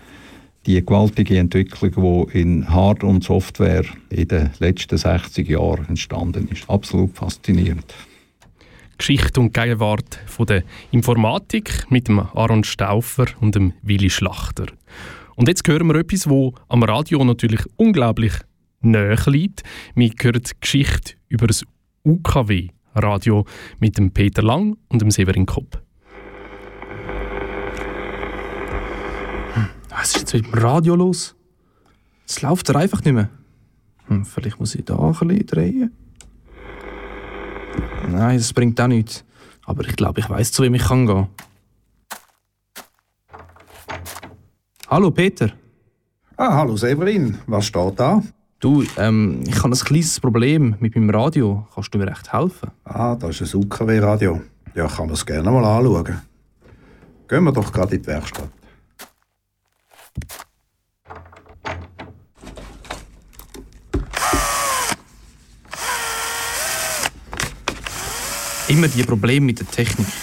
die 0.65 0.83
gewaltige 0.85 1.37
Entwicklung, 1.37 2.27
die 2.31 2.39
in 2.39 2.69
Hard- 2.69 3.03
und 3.03 3.23
Software 3.23 3.85
in 4.09 4.27
den 4.27 4.51
letzten 4.59 4.97
60 4.97 5.49
Jahren 5.49 5.87
entstanden 5.87 6.47
ist. 6.49 6.69
Absolut 6.69 7.15
faszinierend. 7.15 7.93
Geschichte 8.97 9.39
und 9.39 9.53
Gegenwart 9.53 10.19
von 10.27 10.45
der 10.45 10.63
Informatik 10.91 11.89
mit 11.89 12.07
dem 12.07 12.19
Aaron 12.19 12.63
Stauffer 12.63 13.25
und 13.39 13.55
dem 13.55 13.73
Willi 13.81 14.11
Schlachter. 14.11 14.67
Und 15.35 15.47
jetzt 15.47 15.67
hören 15.67 15.87
wir 15.87 15.95
etwas, 15.95 16.29
wo 16.29 16.53
am 16.67 16.83
Radio 16.83 17.23
natürlich 17.23 17.61
unglaublich 17.77 18.33
näher 18.81 19.17
liegt. 19.25 19.63
Wir 19.95 20.11
hören 20.21 20.43
die 20.43 20.51
Geschichte 20.59 21.13
über 21.29 21.47
das 21.47 21.65
UKW-Radio 22.03 23.45
mit 23.79 23.97
dem 23.97 24.11
Peter 24.11 24.43
Lang 24.43 24.77
und 24.89 25.01
dem 25.01 25.09
Severin 25.09 25.47
Kopp. 25.47 25.81
Hm, 29.53 29.67
was 29.91 30.15
ist 30.15 30.19
jetzt 30.19 30.33
mit 30.33 30.45
dem 30.45 30.53
Radio 30.53 30.95
los? 30.95 31.35
Es 32.27 32.41
läuft 32.41 32.69
er 32.69 32.77
einfach 32.77 33.03
nicht 33.03 33.13
mehr. 33.13 33.29
Hm, 34.07 34.25
vielleicht 34.25 34.59
muss 34.59 34.75
ich 34.75 34.85
da 34.85 34.97
ein 34.97 35.11
bisschen 35.11 35.45
drehen. 35.45 35.91
Nein, 38.09 38.37
das 38.37 38.53
bringt 38.53 38.79
auch 38.79 38.87
nichts. 38.87 39.23
Aber 39.65 39.85
ich 39.85 39.95
glaube, 39.95 40.19
ich 40.19 40.29
weiß, 40.29 40.51
zu 40.51 40.63
wem 40.63 40.73
ich 40.73 40.83
kann 40.83 41.05
gehen. 41.05 41.27
Hallo 44.87 45.11
Peter. 45.11 45.51
Ah, 46.35 46.55
hallo 46.55 46.75
Severin. 46.75 47.37
Was 47.47 47.65
steht 47.65 47.99
da? 47.99 48.21
Du, 48.59 48.83
ähm, 48.97 49.43
ich 49.47 49.57
habe 49.57 49.69
ein 49.69 49.79
kleines 49.79 50.19
Problem 50.19 50.75
mit 50.79 50.95
meinem 50.95 51.09
Radio. 51.09 51.67
Kannst 51.73 51.93
du 51.93 51.97
mir 51.97 52.07
recht 52.07 52.31
helfen? 52.31 52.71
Ah, 52.83 53.15
das 53.15 53.41
ist 53.41 53.53
ein 53.53 53.63
UKW-Radio. 53.63 54.41
Ja, 54.75 54.87
kann 54.87 55.07
man 55.07 55.15
es 55.15 55.25
gerne 55.25 55.49
mal 55.49 55.63
anschauen. 55.63 56.21
Gehen 57.27 57.43
wir 57.43 57.51
doch 57.51 57.71
gerade 57.71 57.95
in 57.95 58.01
die 58.01 58.07
Werkstatt. 58.07 58.49
Immer 68.67 68.87
die 68.87 69.03
Probleme 69.03 69.47
mit 69.47 69.59
der 69.59 69.67
Technik. 69.67 70.07
Du 70.07 70.13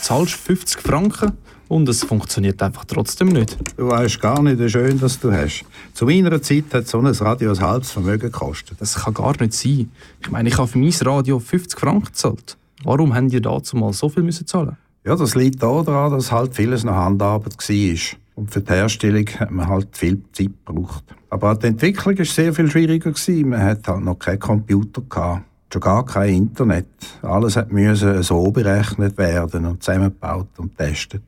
zahlst 0.00 0.34
50 0.34 0.80
Franken 0.80 1.32
und 1.68 1.88
es 1.88 2.02
funktioniert 2.02 2.62
einfach 2.62 2.86
trotzdem 2.86 3.28
nicht. 3.28 3.58
Du 3.76 3.88
weißt 3.88 4.18
gar 4.18 4.42
nicht, 4.42 4.58
wie 4.58 4.68
schön 4.70 4.98
das 4.98 5.20
du 5.20 5.30
hast. 5.30 5.64
Zu 5.92 6.06
meiner 6.06 6.40
Zeit 6.40 6.64
hat 6.72 6.88
so 6.88 6.98
ein 6.98 7.06
Radio 7.06 7.50
ein 7.50 7.60
halbes 7.60 7.90
Vermögen 7.90 8.30
gekostet. 8.30 8.80
Das 8.80 8.94
kann 8.94 9.12
gar 9.12 9.38
nicht 9.40 9.52
sein. 9.52 9.90
Ich 10.20 10.30
meine, 10.30 10.48
ich 10.48 10.56
habe 10.56 10.68
für 10.68 10.78
mein 10.78 10.92
Radio 11.02 11.38
50 11.38 11.78
Franken 11.78 12.06
gezahlt. 12.06 12.56
Warum 12.82 13.14
haben 13.14 13.28
die 13.28 13.40
dazu 13.40 13.76
mal 13.76 13.92
so 13.92 14.08
viel 14.08 14.22
müssen 14.22 14.46
zahlen? 14.46 14.76
Ja, 15.04 15.14
das 15.14 15.34
liegt 15.34 15.62
daran, 15.62 16.12
dass 16.12 16.32
halt 16.32 16.54
vieles 16.54 16.84
noch 16.84 16.94
Handarbeit 16.94 17.56
war. 17.56 18.18
Und 18.34 18.50
für 18.50 18.60
die 18.60 18.72
Herstellung 18.72 19.26
hat 19.38 19.50
man 19.50 19.68
halt 19.68 19.96
viel 19.96 20.22
Zeit 20.32 20.50
gebraucht. 20.64 21.04
Aber 21.30 21.54
die 21.54 21.66
Entwicklung 21.66 22.18
war 22.18 22.24
sehr 22.24 22.52
viel 22.54 22.70
schwieriger. 22.70 23.12
Man 23.44 23.62
hatte 23.62 23.92
halt 23.92 24.04
noch 24.04 24.18
keinen 24.18 24.38
Computer. 24.38 25.02
Gehabt 25.08 25.44
schon 25.72 25.80
gar 25.80 26.04
kein 26.04 26.34
Internet. 26.34 26.86
Alles 27.22 27.58
musste 27.70 28.22
so 28.22 28.50
berechnet 28.50 29.16
werden 29.16 29.64
und 29.66 29.82
zusammengebaut 29.82 30.48
und 30.58 30.76
getestet. 30.76 31.22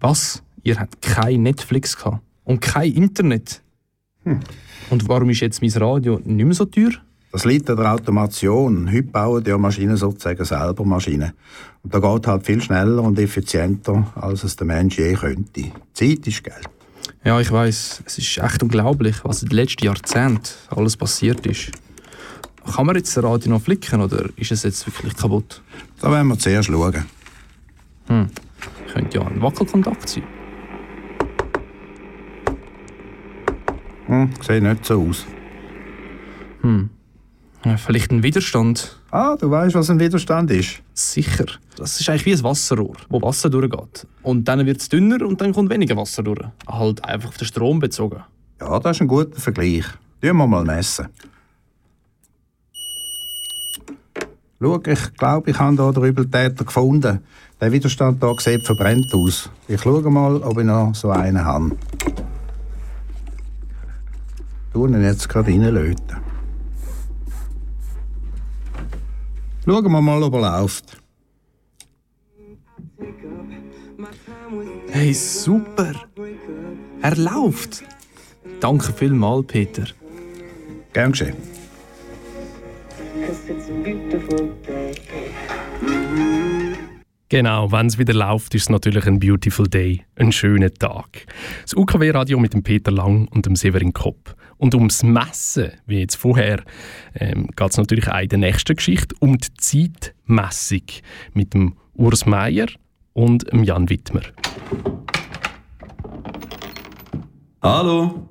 Was? 0.00 0.42
Ihr 0.62 0.78
habt 0.78 1.00
kein 1.00 1.42
Netflix 1.42 1.96
gehabt 1.96 2.20
und 2.44 2.60
kein 2.60 2.92
Internet? 2.92 3.62
Hm. 4.24 4.40
Und 4.90 5.08
warum 5.08 5.30
ist 5.30 5.40
jetzt 5.40 5.62
mein 5.62 5.70
Radio 5.70 6.20
nicht 6.24 6.44
mehr 6.44 6.54
so 6.54 6.64
teuer? 6.64 6.90
Das 7.32 7.44
liegt 7.44 7.68
an 7.68 7.76
der 7.76 7.92
Automation. 7.92 8.90
Heute 8.90 9.02
bauen 9.04 9.44
die 9.44 9.52
Maschinen 9.52 9.96
sozusagen 9.96 10.44
selber 10.44 10.84
Maschinen. 10.84 11.32
Und 11.82 11.94
da 11.94 11.98
geht 11.98 12.26
halt 12.26 12.46
viel 12.46 12.62
schneller 12.62 13.02
und 13.02 13.18
effizienter, 13.18 14.10
als 14.14 14.44
es 14.44 14.56
der 14.56 14.66
Mensch 14.66 14.98
je 14.98 15.14
könnte. 15.14 15.72
Zeit 15.92 16.26
ist 16.26 16.44
Geld. 16.44 16.68
Ja, 17.24 17.40
ich 17.40 17.50
weiß. 17.50 18.02
Es 18.06 18.18
ist 18.18 18.38
echt 18.38 18.62
unglaublich, 18.62 19.16
was 19.24 19.42
in 19.42 19.48
den 19.48 19.56
letzten 19.56 19.84
Jahrzehnten 19.84 20.48
alles 20.70 20.96
passiert 20.96 21.44
ist. 21.46 21.72
Kann 22.74 22.86
man 22.86 22.96
jetzt 22.96 23.16
das 23.16 23.24
Radio 23.24 23.50
noch 23.50 23.62
flicken 23.62 24.00
oder 24.00 24.28
ist 24.36 24.52
es 24.52 24.62
jetzt 24.62 24.86
wirklich 24.86 25.16
kaputt? 25.16 25.62
Da 26.00 26.10
werden 26.10 26.28
wir 26.28 26.38
zuerst 26.38 26.68
schauen. 26.68 27.04
Hm. 28.06 28.28
Könnte 28.92 29.18
ja 29.18 29.26
ein 29.26 29.42
Wackelkontakt 29.42 30.08
sein. 30.08 30.24
Hm, 34.06 34.30
sieht 34.40 34.62
nicht 34.62 34.84
so 34.84 35.02
aus. 35.02 35.26
Hm. 36.62 36.90
Vielleicht 37.78 38.12
ein 38.12 38.22
Widerstand. 38.22 38.96
Ah, 39.10 39.36
du 39.36 39.50
weißt, 39.50 39.74
was 39.74 39.90
ein 39.90 39.98
Widerstand 39.98 40.50
ist? 40.50 40.82
Sicher. 40.94 41.46
Das 41.76 42.00
ist 42.00 42.08
eigentlich 42.08 42.26
wie 42.26 42.32
ein 42.32 42.42
Wasserrohr, 42.42 42.96
wo 43.08 43.20
Wasser 43.20 43.50
durchgeht. 43.50 44.06
Und 44.22 44.46
dann 44.46 44.64
wird 44.64 44.80
es 44.80 44.88
dünner 44.88 45.24
und 45.26 45.40
dann 45.40 45.52
kommt 45.52 45.70
weniger 45.70 45.96
Wasser 45.96 46.22
durch. 46.22 46.40
Halt 46.68 47.04
einfach 47.04 47.30
auf 47.30 47.36
den 47.36 47.46
Strom 47.46 47.80
bezogen. 47.80 48.22
Ja, 48.60 48.78
das 48.78 48.96
ist 48.96 49.00
ein 49.02 49.08
guter 49.08 49.40
Vergleich. 49.40 49.84
Tun 50.20 50.36
wir 50.36 50.46
mal 50.46 50.64
messen. 50.64 51.08
Schau, 54.58 54.80
ich 54.86 55.14
glaube, 55.14 55.50
ich 55.50 55.58
habe 55.58 55.76
hier 55.76 55.92
den 55.92 56.04
Übeltäter 56.04 56.64
gefunden. 56.64 57.20
Der 57.60 57.72
Widerstand 57.72 58.22
hier 58.22 58.34
sieht 58.38 58.64
verbrennt 58.64 59.12
aus. 59.12 59.50
Ich 59.68 59.82
schaue 59.82 60.10
mal, 60.10 60.36
ob 60.36 60.58
ich 60.58 60.64
noch 60.64 60.94
so 60.94 61.10
einen 61.10 61.44
habe. 61.44 61.76
Ich 64.72 64.80
ihn 64.80 65.02
jetzt 65.02 65.28
gerade 65.28 65.50
reinlöten. 65.50 66.25
Schauen 69.68 69.90
wir 69.90 70.00
mal, 70.00 70.22
ob 70.22 70.34
er 70.34 70.60
läuft. 70.60 70.96
Hey, 74.90 75.12
super! 75.12 75.92
Er 77.02 77.16
läuft! 77.16 77.82
Danke 78.60 78.92
vielmals, 78.92 79.48
Peter. 79.48 79.86
Gern 80.92 81.10
geschehen. 81.10 81.34
Genau, 87.28 87.72
wenn 87.72 87.86
es 87.86 87.98
wieder 87.98 88.14
läuft, 88.14 88.54
ist 88.54 88.62
es 88.62 88.68
natürlich 88.68 89.04
ein 89.08 89.18
beautiful 89.18 89.66
day, 89.66 90.04
ein 90.14 90.30
schöner 90.30 90.72
Tag. 90.72 91.26
Das 91.62 91.74
UKW-Radio 91.74 92.38
mit 92.38 92.54
dem 92.54 92.62
Peter 92.62 92.92
Lang 92.92 93.26
und 93.32 93.46
dem 93.46 93.56
Severin 93.56 93.92
Kopp. 93.92 94.35
Und 94.58 94.74
ums 94.74 95.02
Messen, 95.02 95.72
wie 95.86 96.00
jetzt 96.00 96.16
vorher, 96.16 96.62
ähm, 97.14 97.48
geht 97.54 97.70
es 97.70 97.76
natürlich 97.76 98.08
auch 98.08 98.20
in 98.20 98.28
der 98.28 98.38
nächsten 98.38 98.74
Geschichte 98.74 99.14
um 99.20 99.38
die 99.38 99.52
Zeitmessung 99.54 100.82
mit 101.34 101.54
dem 101.54 101.76
Urs 101.94 102.26
Meier 102.26 102.66
und 103.12 103.50
dem 103.52 103.64
Jan 103.64 103.88
Wittmer. 103.90 104.22
Hallo. 107.62 108.28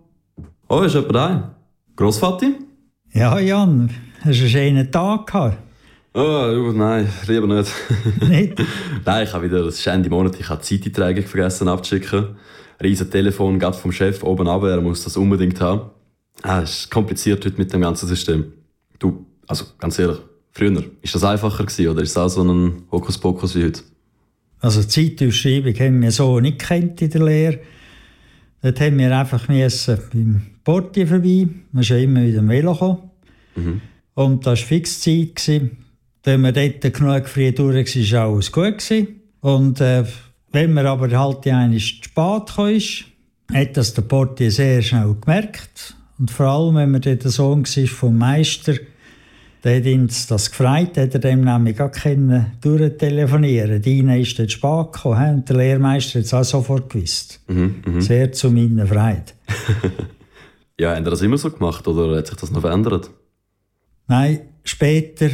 Oh, 0.68 0.82
ist 0.82 0.96
jemand 0.96 1.16
da? 1.16 1.56
Grossvati? 1.96 2.56
Ja, 3.14 3.40
Jan, 3.40 3.90
hast 4.22 4.40
du 4.40 4.44
einen 4.44 4.50
schönen 4.50 4.92
Tag 4.92 5.28
gehabt? 5.28 5.58
Oh, 6.14 6.72
nein, 6.74 7.10
lieber 7.28 7.48
nicht. 7.48 7.72
Nicht? 8.22 8.62
nein, 9.04 9.26
ich 9.26 9.34
habe 9.34 9.44
wieder, 9.44 9.64
das 9.64 9.76
ist 9.76 9.88
Ende 9.88 10.10
Monat, 10.10 10.40
ich 10.40 10.48
habe 10.48 10.62
die 10.64 10.80
Zeiteintragung 10.80 11.24
vergessen 11.26 11.68
abzuschicken. 11.68 12.38
Riesen 12.82 13.12
Telefon, 13.12 13.60
gerade 13.60 13.78
vom 13.78 13.92
Chef 13.92 14.24
oben 14.24 14.48
ab, 14.48 14.64
er 14.64 14.80
muss 14.80 15.04
das 15.04 15.18
unbedingt 15.18 15.60
haben. 15.60 15.92
Ah, 16.42 16.62
es 16.62 16.82
ist 16.82 16.92
kompliziert 16.92 17.46
heute 17.46 17.58
mit 17.58 17.72
dem 17.74 17.82
ganzen 17.82 18.08
System. 18.08 18.54
Du, 19.00 19.26
also 19.48 19.66
ganz 19.78 19.98
ehrlich, 20.00 20.18
früher, 20.52 20.84
ist 21.02 21.16
das 21.16 21.24
einfacher 21.24 21.66
gewesen 21.66 21.88
oder 21.88 22.02
ist 22.02 22.16
das 22.16 22.24
auch 22.24 22.44
so 22.44 22.44
ein 22.44 22.84
Hokuspokus 22.92 23.56
wie 23.56 23.66
heute? 23.66 23.82
Also 24.60 24.82
die 24.82 24.88
Zeitausschreibung 24.88 25.74
haben 25.76 26.02
wir 26.02 26.12
so 26.12 26.40
nicht 26.40 26.60
kennt 26.60 27.02
in 27.02 27.10
der 27.10 27.24
Lehre. 27.24 27.60
Dort 28.62 28.80
haben 28.80 28.98
wir 28.98 29.16
einfach 29.16 29.48
müssen 29.48 30.00
beim 30.12 30.42
Portier 30.64 31.08
vorbei. 31.08 31.48
Wir 31.72 31.84
sind 31.84 32.04
immer 32.04 32.22
mit 32.22 32.36
dem 32.36 32.50
Velo 32.50 32.74
gekommen. 32.74 33.12
Mhm. 33.56 33.82
Und 34.16 34.46
das 34.46 34.62
war 34.62 34.68
Fixzeit. 34.68 35.36
gewesen. 35.36 35.78
Wenn 36.24 36.42
man 36.42 36.54
dort 36.54 36.82
genug 36.82 37.28
früh 37.30 37.52
durch 37.52 37.96
war, 37.96 38.20
war 38.20 38.34
alles 38.34 38.52
gut. 38.52 38.80
Gewesen. 38.80 39.08
Und 39.42 39.82
äh, 39.82 40.04
wenn 40.52 40.74
man 40.74 40.88
aber 40.88 41.12
halt 41.12 41.46
einmal 41.46 41.74
zu 41.74 41.80
spät 41.80 42.48
kam, 42.56 42.80
hat 43.54 43.78
das 43.78 43.94
der 43.94 44.02
Portier 44.02 44.50
sehr 44.50 44.82
schnell 44.82 45.16
gemerkt. 45.22 45.95
Und 46.18 46.32
vor 46.32 46.46
allem, 46.46 46.76
wenn 46.76 46.92
man 46.92 47.02
der 47.02 47.20
Sohn 47.30 47.66
war 47.66 47.88
vom 47.88 48.18
Meister, 48.18 48.76
der 49.64 49.78
hat 49.78 49.86
ihn 49.86 50.08
das 50.30 50.52
gefreut, 50.52 50.98
hat 50.98 51.14
er 51.14 51.20
dem 51.20 51.42
nämlich 51.42 51.78
gar 51.78 51.90
können 51.90 52.54
durchtelefonieren. 52.62 53.82
Deine 53.82 54.22
ist 54.22 54.38
dort 54.38 54.52
spät 54.52 54.94
gekommen 54.94 55.36
und 55.36 55.50
der 55.50 55.58
Lehrmeister 55.58 56.20
hat 56.20 56.26
es 56.26 56.34
auch 56.34 56.44
sofort 56.44 56.90
gewusst. 56.90 57.42
Mhm, 57.48 57.76
mhm. 57.86 58.02
Sehr 58.02 58.32
zu 58.32 58.52
meiner 58.52 58.86
Freude. 58.86 59.24
Ja, 60.80 60.94
haben 60.94 61.06
ihr 61.06 61.12
das 61.12 61.22
immer 61.22 61.38
so 61.38 61.50
gemacht 61.50 61.88
oder 61.88 62.18
hat 62.18 62.28
sich 62.28 62.36
das 62.36 62.52
noch 62.52 62.62
verändert? 62.62 63.10
Nein, 64.08 64.42
später, 64.66 65.30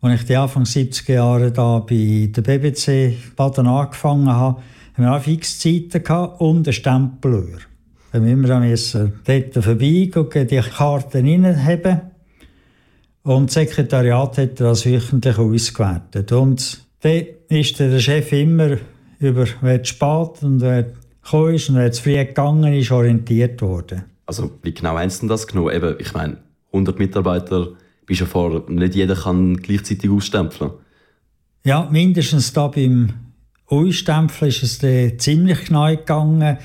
als 0.00 0.20
ich 0.20 0.26
die 0.26 0.36
Anfang 0.36 0.62
70er 0.62 1.12
Jahre 1.12 1.52
da 1.52 1.80
bei 1.80 2.30
der 2.34 2.40
BBC 2.40 3.14
Baden 3.36 3.66
angefangen 3.66 4.30
habe, 4.30 4.62
haben 4.94 5.04
wir 5.04 5.14
auch 5.14 5.20
Fixzeiten 5.20 6.02
gehabt 6.02 6.40
und 6.40 6.66
einen 6.66 6.72
Stempeluhr. 6.72 7.58
Dann 8.12 8.22
müssen 8.24 8.48
wir 8.48 8.60
müssen 8.60 9.12
dort 9.24 9.64
vorbeigehen, 9.64 10.46
die 10.48 10.60
Karten 10.60 11.26
reinhaben. 11.26 12.00
Und 13.22 13.46
das 13.46 13.54
Sekretariat 13.54 14.38
hat 14.38 14.60
das 14.60 14.86
wöchentlich 14.86 15.38
ausgewertet. 15.38 16.32
Und 16.32 16.84
dann 17.00 17.24
ist 17.48 17.78
der 17.78 17.98
Chef 18.00 18.32
immer 18.32 18.78
über 19.18 19.46
wer 19.60 19.84
spät 19.84 20.42
und 20.42 20.60
wer 20.60 20.92
gekommen 21.22 21.54
ist 21.54 21.68
und 21.68 21.76
wer 21.76 21.92
zu 21.92 22.02
früh 22.02 22.16
gegangen 22.16 22.72
ist, 22.72 22.90
orientiert 22.90 23.60
worden. 23.62 24.04
Also, 24.26 24.50
wie 24.62 24.72
genau 24.72 24.96
Sie 25.08 25.20
denn 25.20 25.28
das 25.28 25.46
genommen? 25.46 25.74
Eben, 25.74 25.96
ich 25.98 26.12
meine, 26.14 26.38
100 26.72 26.98
Mitarbeiter, 26.98 27.68
bist 28.06 28.20
ja 28.20 28.26
vor, 28.26 28.64
nicht 28.68 28.94
jeder 28.94 29.14
kann 29.14 29.56
gleichzeitig 29.56 30.10
ausstempeln. 30.10 30.72
Ja, 31.64 31.88
mindestens 31.90 32.52
da 32.52 32.68
beim 32.68 33.12
Ausstempeln 33.66 34.48
ist 34.48 34.82
es 34.82 35.18
ziemlich 35.18 35.66
genau 35.66 35.88
gegangen. 35.88 36.58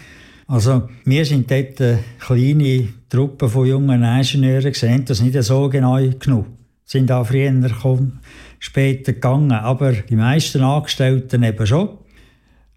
Also, 0.48 0.90
wir 1.06 1.26
sind 1.26 1.50
dort 1.50 1.82
eine 1.82 2.00
kleine 2.20 2.88
Truppe 3.10 3.50
von 3.50 3.66
jungen 3.66 4.04
Ingenieuren 4.04 4.72
gesehen, 4.72 5.04
das 5.06 5.22
nicht 5.22 5.42
so 5.42 5.70
genau 5.70 5.98
genug. 6.20 6.46
Sind 6.84 7.12
auch 7.12 7.26
früher 7.26 7.52
gekommen, 7.52 8.20
später 8.60 9.14
gegangen, 9.14 9.52
aber 9.52 9.94
die 9.94 10.16
meisten 10.16 10.62
Angestellten 10.62 11.42
eben 11.42 11.66
schon. 11.66 11.98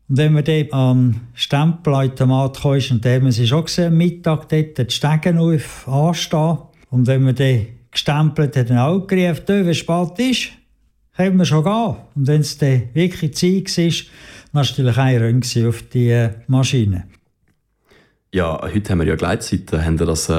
Und 0.09 0.17
wenn 0.17 0.33
man 0.33 0.45
dort 0.45 0.73
am 0.73 1.21
Stempelautomat 1.35 2.59
kam, 2.59 2.73
und 2.73 3.05
da 3.05 3.11
haben 3.11 3.31
sie 3.31 3.47
schon 3.47 3.65
gesehen, 3.65 3.89
am 3.89 3.99
Mittag 3.99 4.49
dort 4.49 4.79
die 4.79 4.95
Stegen 4.95 5.37
auf 5.37 5.87
anstehen. 5.87 6.59
Und 6.89 7.07
wenn 7.07 7.23
man 7.23 7.35
dann 7.35 7.67
gestempelt 7.91 8.57
hat, 8.57 8.71
dann 8.71 8.79
auch 8.79 9.07
gerufen, 9.07 9.43
«Du, 9.45 9.53
wenn 9.53 9.69
es 9.69 9.77
spät 9.77 10.19
ist, 10.19 10.49
können 11.15 11.37
wir 11.37 11.45
schon 11.45 11.65
gehen. 11.65 11.97
Und 12.15 12.27
wenn 12.27 12.41
es 12.41 12.57
dann 12.57 12.85
wirklich 12.95 13.35
Zeit 13.35 13.77
war, 13.77 13.85
dann 13.85 14.05
war 14.53 14.63
natürlich 14.63 14.97
ein 14.97 15.19
Röntgen 15.19 15.69
auf 15.69 15.83
die 15.83 16.09
äh, 16.09 16.31
Maschine. 16.47 17.05
Ja, 18.33 18.61
heute 18.63 18.91
haben 18.91 18.99
wir 18.99 19.07
ja 19.07 19.17
Gleitzeiten. 19.17 19.85
Haben 19.85 19.99
ihr 19.99 20.07
das, 20.07 20.29
äh, 20.29 20.33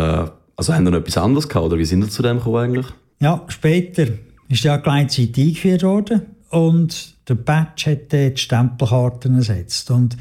also 0.55 0.73
haben 0.73 0.85
ihr 0.85 0.91
noch 0.91 0.99
etwas 0.99 1.17
anderes 1.17 1.49
gehabt, 1.49 1.65
oder 1.65 1.77
wie 1.77 1.85
sind 1.85 2.03
ihr 2.03 2.09
zu 2.09 2.21
dem 2.21 2.37
gekommen 2.37 2.57
eigentlich? 2.57 2.87
Ja, 3.19 3.43
später 3.47 4.07
ist 4.47 4.63
ja 4.63 4.77
Gleitzeit 4.77 5.37
eingeführt 5.37 5.83
worden 5.83 6.21
und 6.49 7.15
der 7.27 7.35
Badge 7.35 7.91
hat 7.91 8.11
die 8.11 8.35
Stempelkarten 8.35 9.35
ersetzt. 9.35 9.91
Und 9.91 10.17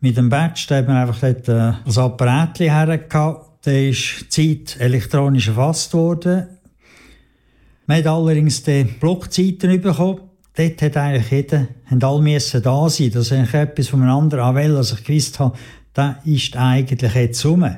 mit 0.00 0.16
dem 0.16 0.28
Badge 0.28 0.64
da 0.68 0.76
haben 0.76 0.88
wir 0.88 0.94
einfach 0.94 1.20
dort 1.20 1.48
äh, 1.48 1.72
ein 1.84 1.98
Apparat 1.98 2.60
hergehabt. 2.60 3.66
Da 3.66 3.72
ist 3.72 4.36
die 4.36 4.66
Zeit 4.66 4.80
elektronisch 4.80 5.48
erfasst 5.48 5.92
worden. 5.94 6.46
Man 7.86 7.98
hat 7.98 8.06
allerdings 8.06 8.62
die 8.62 8.84
Blockzeiten 8.84 9.80
bekommen. 9.80 10.20
Dort 10.56 10.82
hat 10.82 10.96
eigentlich 10.96 11.30
jeder, 11.30 11.68
haben 11.86 12.02
alle 12.02 12.22
müssen 12.22 12.62
da 12.62 12.88
sein. 12.88 13.10
Das 13.12 13.30
ist 13.30 13.54
etwas 13.54 13.88
von 13.88 14.02
einem 14.02 14.10
anderen 14.10 14.44
anwählen, 14.44 14.76
als 14.76 14.92
ich 14.92 15.04
gewusst 15.04 15.38
habe, 15.38 15.56
das 15.98 16.14
ist 16.24 16.56
eigentlich 16.56 17.12
jetzt 17.12 17.44
rum. 17.44 17.68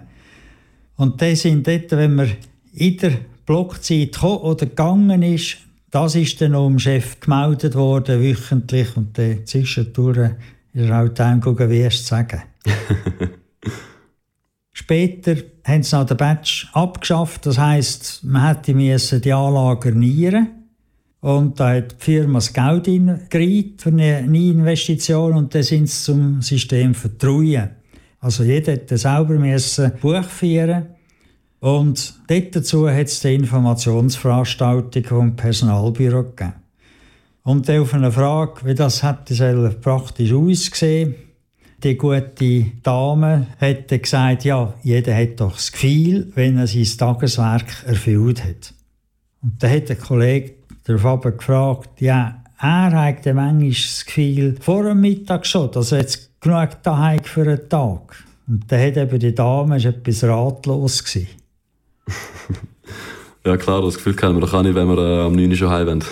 Und 0.97 1.21
die 1.23 1.35
sind 1.37 1.67
dort, 1.67 1.91
wenn 1.93 2.17
man 2.17 2.31
in 2.75 2.99
der 2.99 3.13
Blockzeit 3.47 4.13
gekommen 4.13 4.41
oder 4.41 4.67
gegangen 4.67 5.23
ist, 5.23 5.57
das 5.91 6.15
ist 6.17 6.39
dann 6.43 6.53
dem 6.53 6.79
Chef 6.79 7.19
gemeldet 7.19 7.75
worden, 7.75 8.23
wöchentlich. 8.23 8.95
Und 8.95 9.17
dann 9.17 9.47
zwischendurch 9.47 10.33
ist 10.75 10.91
er 10.91 11.03
auch 11.03 11.09
daheim 11.09 11.41
gegangen, 11.41 11.71
wie 11.71 11.81
es 11.81 12.03
zu 12.03 12.09
sagen. 12.11 12.43
Später 14.73 15.37
haben 15.65 15.83
sie 15.83 15.97
noch 15.97 16.05
den 16.05 16.19
Badge 16.19 16.69
abgeschafft. 16.75 17.47
Das 17.47 17.59
heisst, 17.59 18.23
man 18.23 18.49
hätte 18.49 18.75
müssen 18.75 19.23
die 19.23 19.33
Anlage 19.33 19.89
erneuern 19.89 20.49
und 21.21 21.59
da 21.59 21.75
hat 21.75 21.93
die 21.93 22.05
Firma 22.05 22.39
das 22.39 22.53
Geld 22.53 22.87
eingereicht 22.87 23.81
für 23.81 23.89
eine 23.89 24.21
Investition 24.25 25.33
und 25.33 25.55
dann 25.55 25.63
sind 25.63 25.89
sie 25.89 26.05
zum 26.05 26.43
System 26.43 26.95
vertrauen. 26.95 27.80
Also 28.21 28.45
jeder 28.45 28.73
hätte 28.73 28.99
selber 28.99 29.35
müssen 29.35 29.93
Buch 30.01 30.25
führen 30.25 30.87
und 31.61 32.15
dort 32.29 32.57
dazu 32.57 32.89
hat 32.89 33.07
es 33.07 33.21
die 33.21 33.35
Informationsveranstaltung 33.35 35.05
vom 35.05 35.37
Personalbüro 35.37 36.25
gegeben. 36.25 36.55
Und 37.43 37.69
dann 37.69 37.81
auf 37.81 37.95
eine 37.95 38.13
Frage, 38.13 38.65
wie 38.65 38.75
das 38.75 39.03
hätte 39.03 39.77
praktisch 39.81 40.33
ausgesehen, 40.33 41.15
die 41.83 41.97
gute 41.97 42.67
Dame 42.83 43.47
hat 43.59 43.89
gesagt, 43.89 44.45
ja, 44.45 44.75
jeder 44.83 45.17
hat 45.17 45.41
doch 45.41 45.55
das 45.55 45.73
Gefühl, 45.73 46.31
wenn 46.35 46.59
er 46.59 46.67
sein 46.67 46.85
Tageswerk 46.85 47.85
erfüllt 47.87 48.45
hat. 48.45 48.75
Und 49.43 49.63
dann 49.63 49.71
hat 49.71 49.89
der 49.89 49.97
Kollege 49.97 50.55
der 50.87 50.99
Faber 50.99 51.33
gefragt, 51.33 52.01
ja, 52.01 52.43
er 52.61 52.93
hat 52.93 53.25
manchmal 53.25 53.71
das 53.71 54.05
Gefühl, 54.05 54.57
vor 54.61 54.85
dem 54.85 55.01
Mittag 55.01 55.47
schon, 55.47 55.71
dass 55.71 55.93
er 55.93 56.01
jetzt 56.01 56.30
genug 56.41 56.83
daheim 56.83 57.23
für 57.23 57.43
einen 57.43 57.69
Tag. 57.69 58.25
Und 58.47 58.71
dann 58.71 58.81
hat 58.81 58.97
eben 58.97 59.19
die 59.19 59.35
Dame 59.35 59.77
ist 59.77 59.85
etwas 59.85 60.25
ratlos 60.25 61.05
gewesen. 61.05 61.29
ja 63.47 63.57
klar, 63.57 63.83
das 63.83 63.95
Gefühl 63.97 64.17
kennen 64.17 64.37
wir 64.37 64.41
doch 64.41 64.55
auch 64.55 64.63
nicht, 64.63 64.75
wenn 64.75 64.89
wir 64.89 64.99
äh, 64.99 65.27
am 65.27 65.35
9 65.35 65.51
Uhr 65.51 65.57
schon 65.57 65.71
heim 65.71 65.87
wollen. 65.87 66.05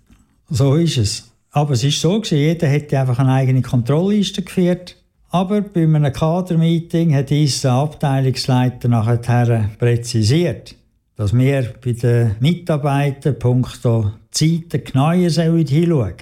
so 0.50 0.74
ist 0.74 0.98
es. 0.98 1.32
Aber 1.50 1.72
es 1.72 1.84
ist 1.84 2.00
so 2.00 2.20
gewesen, 2.20 2.38
jeder 2.38 2.66
hätte 2.66 2.98
einfach 2.98 3.18
eine 3.18 3.32
eigene 3.32 3.62
Kontrollliste 3.62 4.42
geführt. 4.42 4.96
Aber 5.30 5.62
bei 5.62 5.84
einem 5.84 6.12
Kadermeeting 6.12 7.14
hat 7.14 7.30
uns 7.30 7.62
der 7.62 7.72
Abteilungsleiter 7.72 8.88
nachher 8.88 9.70
präzisiert. 9.78 10.76
dass 11.16 11.36
wir 11.36 11.74
bei 11.82 11.92
den 11.92 12.36
Mitarbeitern 12.40 13.38
punkto 13.38 14.12
Zeiten 14.30 14.84
genau 14.84 15.12
hinschauen 15.12 15.66
sollen. 15.66 16.14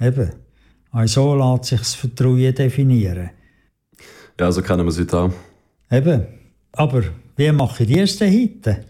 Eben, 0.00 0.30
auch 0.92 1.06
so 1.06 1.34
lässt 1.34 1.64
sich 1.64 1.78
das 1.78 1.94
Vertrauen 1.94 2.54
definieren. 2.54 3.30
Ja, 4.38 4.52
so 4.52 4.62
kennen 4.62 4.84
wir 4.84 4.90
es 4.90 4.98
heute 4.98 5.18
auch. 5.18 5.32
Eben, 5.90 6.26
aber 6.72 7.02
wie 7.36 7.52
machen 7.52 7.86
die 7.86 7.98
es 7.98 8.16
denn 8.16 8.32
heute? 8.32 8.84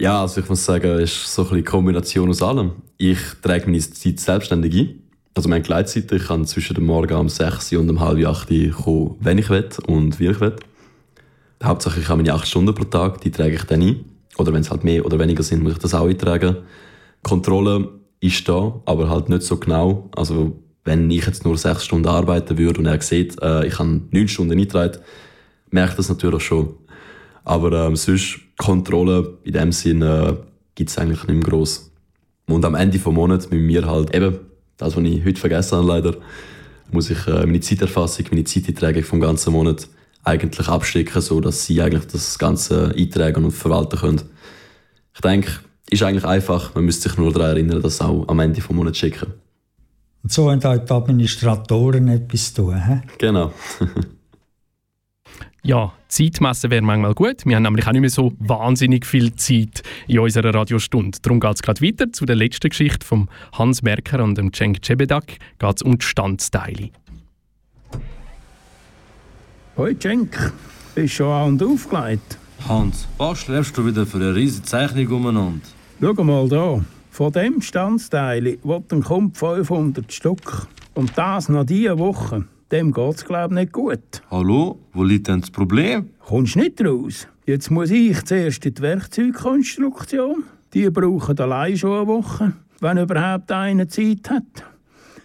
Ja, 0.00 0.20
also 0.22 0.40
ich 0.40 0.48
muss 0.48 0.64
sagen, 0.64 0.90
es 0.98 1.10
ist 1.10 1.34
so 1.34 1.42
ein 1.42 1.48
bisschen 1.48 1.64
Kombination 1.64 2.28
aus 2.28 2.42
allem. 2.42 2.72
Ich 2.98 3.18
trage 3.40 3.66
meine 3.66 3.80
Zeit 3.80 4.20
selbstständig 4.20 4.74
ein. 4.74 5.02
Also 5.34 5.48
meine 5.48 5.62
Gleitzeit, 5.62 6.10
ich 6.12 6.26
kann 6.26 6.46
zwischen 6.46 6.74
dem 6.74 6.86
Morgen 6.86 7.14
um 7.14 7.28
6 7.28 7.72
und 7.74 7.90
um 7.90 8.00
halb 8.00 8.24
8 8.26 8.48
kommen, 8.72 9.16
wenn 9.20 9.38
ich 9.38 9.50
will 9.50 9.68
und 9.86 10.18
wie 10.20 10.28
ich 10.28 10.40
will. 10.40 10.56
Hauptsache 11.62 12.00
ich 12.00 12.08
habe 12.08 12.22
meine 12.22 12.34
8 12.34 12.46
Stunden 12.46 12.74
pro 12.74 12.84
Tag, 12.84 13.20
die 13.20 13.30
trage 13.30 13.54
ich 13.54 13.64
dann 13.64 13.82
ein. 13.82 14.04
Oder 14.38 14.52
wenn 14.52 14.60
es 14.60 14.70
halt 14.70 14.84
mehr 14.84 15.04
oder 15.04 15.18
weniger 15.18 15.42
sind, 15.42 15.62
muss 15.62 15.72
ich 15.72 15.78
das 15.78 15.94
auch 15.94 16.06
eintragen. 16.06 16.56
Kontrolle 17.22 17.88
ist 18.20 18.48
da, 18.48 18.80
aber 18.84 19.08
halt 19.08 19.28
nicht 19.28 19.42
so 19.42 19.56
genau. 19.56 20.10
Also 20.14 20.62
wenn 20.86 21.10
ich 21.10 21.26
jetzt 21.26 21.44
nur 21.44 21.58
6 21.58 21.84
Stunden 21.84 22.08
arbeiten 22.08 22.56
würde 22.56 22.78
und 22.78 22.86
er 22.86 23.02
sieht, 23.02 23.40
äh, 23.42 23.66
ich 23.66 23.78
habe 23.78 24.00
9 24.10 24.28
Stunden 24.28 24.52
eingetragen, 24.52 24.98
merkt 25.70 25.98
das 25.98 26.08
natürlich 26.08 26.42
schon. 26.42 26.74
Aber 27.44 27.72
ähm, 27.86 27.96
sonst 27.96 28.38
Kontrolle 28.56 29.38
in 29.44 29.52
dem 29.52 29.72
Sinne 29.72 30.38
äh, 30.40 30.46
gibt 30.74 30.90
es 30.90 30.98
eigentlich 30.98 31.24
nicht 31.26 31.36
mehr 31.36 31.50
gross. 31.50 31.90
Und 32.46 32.64
am 32.64 32.76
Ende 32.76 32.98
des 32.98 33.06
Monats 33.06 33.50
mit 33.50 33.60
mir 33.60 33.86
halt 33.86 34.14
eben, 34.14 34.38
das 34.76 34.96
was 34.96 35.02
ich 35.02 35.24
heute 35.24 35.40
vergessen 35.40 35.78
habe 35.78 35.88
leider, 35.88 36.16
muss 36.92 37.10
ich 37.10 37.26
äh, 37.26 37.46
meine 37.46 37.60
Zeiterfassung, 37.60 38.26
meine 38.30 38.44
Zeiteinträge 38.44 39.02
vom 39.02 39.20
ganzen 39.20 39.52
Monat 39.52 39.88
eigentlich 40.22 40.68
abstecken, 40.68 41.20
so 41.20 41.40
dass 41.40 41.66
sie 41.66 41.82
eigentlich 41.82 42.06
das 42.06 42.38
Ganze 42.38 42.94
eintragen 42.96 43.44
und 43.44 43.52
verwalten 43.52 43.98
können. 43.98 44.22
Ich 45.14 45.20
denke, 45.20 45.50
ist 45.90 46.02
eigentlich 46.02 46.24
einfach, 46.24 46.74
man 46.74 46.84
müsste 46.84 47.08
sich 47.08 47.18
nur 47.18 47.32
daran 47.32 47.50
erinnern, 47.50 47.82
das 47.82 48.00
auch 48.00 48.26
am 48.28 48.38
Ende 48.38 48.62
Monats 48.70 48.98
zu 48.98 49.06
schicken. 49.06 49.45
Und 50.26 50.32
so 50.32 50.50
haben 50.50 50.64
halt 50.64 50.90
die 50.90 50.92
Administratoren 50.92 52.08
etwas 52.08 52.52
zu 52.52 52.62
tun. 52.62 52.84
He? 52.84 53.00
Genau. 53.18 53.52
Ja, 55.62 55.92
Zeitmessen 56.06 56.70
wäre 56.70 56.82
manchmal 56.82 57.12
gut. 57.14 57.44
Wir 57.44 57.56
haben 57.56 57.64
nämlich 57.64 57.88
auch 57.88 57.92
nicht 57.92 58.00
mehr 58.00 58.10
so 58.10 58.32
wahnsinnig 58.38 59.04
viel 59.04 59.34
Zeit 59.34 59.82
in 60.06 60.20
unserer 60.20 60.54
Radiostunde. 60.54 61.18
Darum 61.22 61.40
geht 61.40 61.56
es 61.56 61.62
gerade 61.62 61.80
weiter 61.80 62.12
zu 62.12 62.24
der 62.24 62.36
letzten 62.36 62.68
Geschichte 62.68 63.04
von 63.04 63.28
Hans 63.52 63.82
Merker 63.82 64.22
und 64.22 64.38
dem 64.38 64.52
Cenk 64.52 64.84
Cebedak. 64.84 65.26
geht 65.58 65.76
es 65.76 65.82
um 65.82 65.98
die 65.98 66.06
Standsteile. 66.06 66.90
Hoi 69.76 69.96
Cenk, 69.98 70.52
bist 70.94 71.14
schon 71.14 71.32
an 71.32 71.48
und 71.48 71.62
aufgelegt? 71.64 72.38
Hans, 72.68 73.08
was 73.18 73.38
schleppst 73.38 73.76
du 73.76 73.84
wieder 73.84 74.06
für 74.06 74.18
eine 74.18 74.36
riesige 74.36 74.66
Zeichnung 74.66 75.08
umeinander? 75.08 75.66
Schau 76.00 76.22
mal 76.22 76.48
da. 76.48 76.80
Von 77.16 77.32
dem 77.32 77.62
Standsteil 77.62 78.58
ein 78.62 79.02
Kump 79.02 79.38
500 79.38 80.12
Stück. 80.12 80.66
Und 80.92 81.16
das 81.16 81.48
noch 81.48 81.64
diese 81.64 81.98
Woche. 81.98 82.44
Dem 82.70 82.92
geht's 82.92 83.24
glaub 83.24 83.52
nicht 83.52 83.72
gut. 83.72 84.20
Hallo, 84.30 84.78
wo 84.92 85.02
liegt 85.02 85.28
denn 85.28 85.40
das 85.40 85.50
Problem? 85.50 86.10
Kommst 86.18 86.56
nicht 86.56 86.78
raus? 86.84 87.26
Jetzt 87.46 87.70
muss 87.70 87.90
ich 87.90 88.22
zuerst 88.26 88.66
in 88.66 88.74
die 88.74 88.82
Werkzeugkonstruktion. 88.82 90.44
Die 90.74 90.90
brauchen 90.90 91.38
allein 91.38 91.78
schon 91.78 91.96
eine 91.96 92.06
Woche, 92.06 92.52
wenn 92.80 92.98
überhaupt 92.98 93.50
einer 93.50 93.88
Zeit 93.88 94.28
hat. 94.28 94.64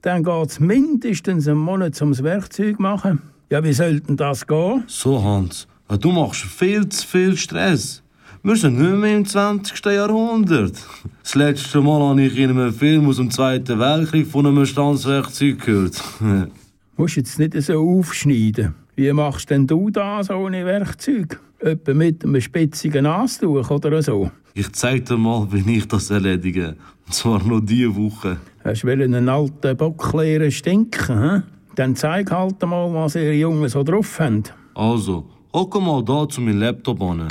Dann 0.01 0.23
geht's 0.23 0.61
mindestens 0.61 1.45
einen 1.45 1.57
Monat 1.57 1.99
ums 1.99 2.23
Werkzeug 2.23 2.79
machen. 2.79 3.21
Ja, 3.49 3.61
wie 3.65 3.73
soll 3.73 3.99
denn 3.99 4.15
das 4.15 4.47
gehen? 4.47 4.85
So, 4.87 5.21
Hans, 5.21 5.67
du 5.99 6.13
machst 6.13 6.43
viel 6.43 6.87
zu 6.87 7.05
viel 7.05 7.35
Stress. 7.35 8.01
Wir 8.43 8.55
sind 8.55 8.79
nicht 8.79 8.95
mehr 8.95 9.17
im 9.17 9.25
20. 9.25 9.85
Jahrhundert. 9.85 10.73
Das 11.21 11.35
letzte 11.35 11.79
Mal 11.79 12.01
habe 12.01 12.23
ich 12.23 12.37
in 12.39 12.49
einem 12.49 12.73
Film 12.73 13.07
aus 13.07 13.17
dem 13.17 13.29
Zweiten 13.29 13.77
Weltkrieg 13.77 14.25
von 14.25 14.47
einem 14.47 14.65
Standswerkzeug 14.65 15.63
gehört. 15.63 16.03
musst 16.97 17.17
jetzt 17.17 17.39
nicht 17.39 17.59
so 17.61 17.79
aufschneiden. 17.79 18.75
Wie 18.95 19.11
machst 19.13 19.49
denn 19.49 19.67
du 19.67 19.89
das 19.89 20.29
ohne 20.29 20.65
Werkzeug? 20.65 21.39
Etwa 21.59 21.93
mit 21.93 22.23
einem 22.23 22.41
spitzigen 22.41 23.03
Nastuch 23.03 23.69
oder 23.69 24.01
so? 24.01 24.31
Ich 24.53 24.71
zeig 24.73 25.05
dir 25.05 25.17
mal, 25.17 25.47
wie 25.51 25.77
ich 25.77 25.87
das 25.87 26.09
erledige. 26.09 26.75
Und 27.05 27.13
zwar 27.13 27.43
noch 27.43 27.61
diese 27.61 27.95
Woche. 27.95 28.37
Hast 28.63 28.83
du 28.83 28.87
einen 28.89 29.29
alten 29.29 29.77
Bock 29.77 30.13
leeren 30.13 30.51
stinken, 30.51 31.19
hä? 31.19 31.41
Dann 31.75 31.95
zeig 31.95 32.31
halt 32.31 32.61
mal, 32.63 32.93
was 32.93 33.15
ihr 33.15 33.37
Jungen 33.37 33.69
so 33.69 33.83
drauf 33.83 34.19
habt. 34.19 34.53
Also, 34.75 35.25
hock 35.53 35.81
mal 35.81 36.03
da 36.03 36.27
zu 36.27 36.41
meinem 36.41 36.59
Laptop 36.59 37.01
an. 37.01 37.27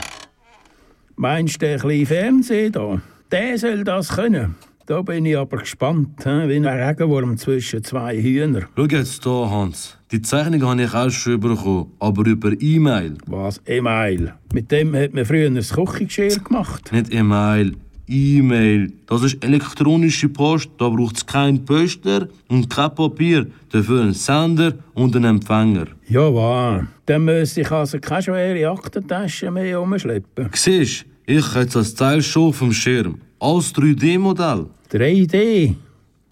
Meinst 1.20 1.60
du 1.60 1.66
den 1.66 1.78
kleinen 1.78 2.06
Fernseher 2.06 2.70
da? 2.70 3.02
Der 3.30 3.58
soll 3.58 3.84
das 3.84 4.08
können. 4.08 4.54
Da 4.86 5.02
bin 5.02 5.26
ich 5.26 5.36
aber 5.36 5.58
gespannt, 5.58 6.24
wie 6.24 6.56
ein 6.56 6.64
Regenwurm 6.64 7.36
zwischen 7.36 7.84
zwei 7.84 8.16
Hühnern. 8.16 8.64
Schau 8.74 8.86
jetzt 8.86 9.22
hier, 9.22 9.50
Hans. 9.50 9.98
Die 10.12 10.22
Zeichnung 10.22 10.62
habe 10.62 10.82
ich 10.82 10.94
auch 10.94 11.10
schon 11.10 11.38
bekommen, 11.38 11.92
aber 11.98 12.26
über 12.26 12.52
E-Mail. 12.58 13.18
Was? 13.26 13.60
E-Mail? 13.66 14.32
Mit 14.54 14.72
dem 14.72 14.96
hat 14.96 15.12
man 15.12 15.26
früher 15.26 15.48
ein 15.48 15.60
Küchengeschirr 15.60 16.38
gemacht. 16.38 16.90
Nicht 16.90 17.12
E-Mail, 17.12 17.74
E-Mail. 18.10 18.92
Das 19.06 19.22
ist 19.22 19.42
elektronische 19.44 20.28
Post, 20.28 20.70
da 20.78 20.88
braucht 20.88 21.16
es 21.16 21.24
kein 21.24 21.64
Poster 21.64 22.28
und 22.48 22.68
kein 22.68 22.94
Papier. 22.94 23.46
Dafür 23.70 24.02
einen 24.02 24.14
Sender 24.14 24.74
und 24.94 25.14
einen 25.14 25.36
Empfänger. 25.36 25.86
Ja, 26.08 26.32
wahr. 26.34 26.88
Dann 27.06 27.24
müsste 27.24 27.60
ich 27.60 27.70
also 27.70 27.98
keine 28.00 28.22
schwere 28.22 28.70
Aktentasche 28.70 29.50
mehr 29.50 29.80
umschleppen. 29.80 30.50
Siehst 30.52 31.06
ich 31.26 31.46
habe 31.50 31.60
jetzt 31.60 31.76
das 31.76 31.94
Teil 31.94 32.22
schon 32.22 32.48
auf 32.48 32.58
dem 32.58 32.72
Schirm. 32.72 33.20
Als 33.38 33.72
3D-Modell. 33.72 34.66
3D? 34.90 35.76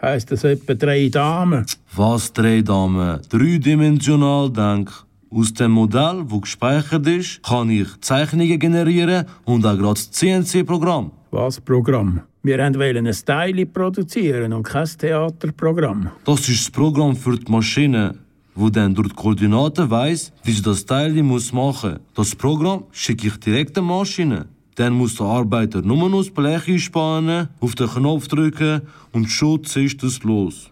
Heißt 0.01 0.31
das 0.31 0.43
etwa 0.43 0.73
drei 0.73 1.07
Damen? 1.07 1.65
Was 1.95 2.33
drei 2.33 2.61
Damen? 2.61 3.19
Dreidimensional 3.29 4.49
denk. 4.49 4.91
Aus 5.31 5.53
dem 5.53 5.71
Modell, 5.71 6.25
das 6.27 6.41
gespeichert 6.41 7.05
ist, 7.05 7.43
kann 7.43 7.69
ich 7.69 7.87
Zeichnungen 8.01 8.57
generieren 8.57 9.25
und 9.45 9.63
auch 9.63 9.77
gerade 9.77 9.93
das 9.93 10.09
CNC-Programm. 10.09 11.11
Was 11.29 11.61
Programm? 11.61 12.21
Wir 12.41 12.57
wollten 12.57 13.05
ein 13.05 13.15
Teil 13.25 13.63
produzieren 13.67 14.53
und 14.53 14.63
kein 14.63 14.87
Theaterprogramm. 14.87 16.09
Das 16.25 16.49
ist 16.49 16.65
das 16.65 16.71
Programm 16.71 17.15
für 17.15 17.37
die 17.37 17.51
Maschine, 17.51 18.15
wo 18.55 18.69
dann 18.69 18.95
durch 18.95 19.09
die 19.09 19.15
Koordinaten 19.15 19.91
weiss, 19.91 20.31
wie 20.43 20.51
sie 20.51 20.63
das 20.63 20.83
Teil 20.83 21.11
machen 21.21 21.53
muss. 21.53 21.85
Das 22.15 22.35
Programm 22.35 22.85
schicke 22.91 23.27
ich 23.27 23.37
direkt 23.37 23.77
die 23.77 23.81
Maschine. 23.81 24.47
Dann 24.73 24.93
muss 24.93 25.15
der 25.15 25.27
Arbeiter 25.27 25.83
nur 25.83 26.09
noch 26.09 26.23
das 26.23 26.31
Blech 26.31 26.67
einspannen, 26.67 27.49
auf 27.59 27.75
den 27.75 27.87
Knopf 27.87 28.27
drücken 28.29 28.81
und 29.11 29.29
schon 29.29 29.61
ist 29.61 30.03
es 30.03 30.23
los. 30.23 30.71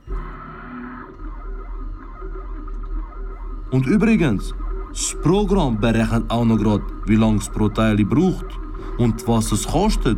Und 3.71 3.85
übrigens, 3.85 4.53
das 4.91 5.15
Programm 5.21 5.79
berechnet 5.79 6.29
auch 6.29 6.45
noch 6.45 6.57
gerade, 6.57 6.83
wie 7.05 7.15
lange 7.15 7.37
es 7.37 7.49
pro 7.49 7.69
Teil 7.69 8.03
braucht 8.05 8.45
und 8.97 9.27
was 9.27 9.51
es 9.51 9.67
kostet. 9.67 10.17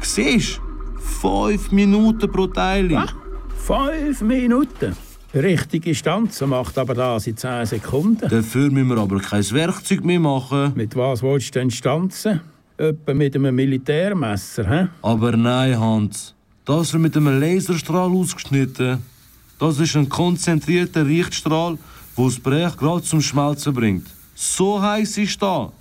Siehst 0.00 0.58
du? 0.58 0.72
Fünf 1.00 1.72
Minuten 1.72 2.30
pro 2.30 2.46
Teil. 2.46 2.94
Ah, 2.94 3.08
fünf 3.56 4.20
Minuten? 4.22 4.94
Richtige 5.34 5.94
Stanze 5.94 6.46
macht 6.46 6.76
aber 6.76 6.94
das 6.94 7.26
in 7.26 7.36
10 7.36 7.64
Sekunden. 7.64 8.28
Dafür 8.28 8.70
müssen 8.70 8.88
wir 8.90 8.98
aber 8.98 9.18
kein 9.18 9.50
Werkzeug 9.50 10.04
mehr 10.04 10.20
machen. 10.20 10.72
Mit 10.74 10.94
was 10.94 11.22
willst 11.22 11.54
du 11.54 11.60
denn 11.60 11.70
stanzen? 11.70 12.40
Etwa 12.76 13.14
mit 13.14 13.34
einem 13.34 13.54
Militärmesser, 13.54 14.68
hä? 14.68 14.88
Aber 15.00 15.36
nein, 15.36 15.78
Hans. 15.78 16.34
Das 16.64 16.92
wird 16.92 17.02
mit 17.02 17.16
einem 17.16 17.40
Laserstrahl 17.40 18.10
ausgeschnitten. 18.10 18.98
Das 19.58 19.80
ist 19.80 19.96
ein 19.96 20.08
konzentrierter 20.08 21.04
Lichtstrahl, 21.04 21.78
der 22.16 22.24
das 22.24 22.38
Brech 22.38 22.76
gerade 22.76 23.02
zum 23.02 23.20
Schmelzen 23.20 23.72
bringt. 23.74 24.06
So 24.34 24.80
heiß 24.80 25.18
ist 25.18 25.40
da. 25.42 25.72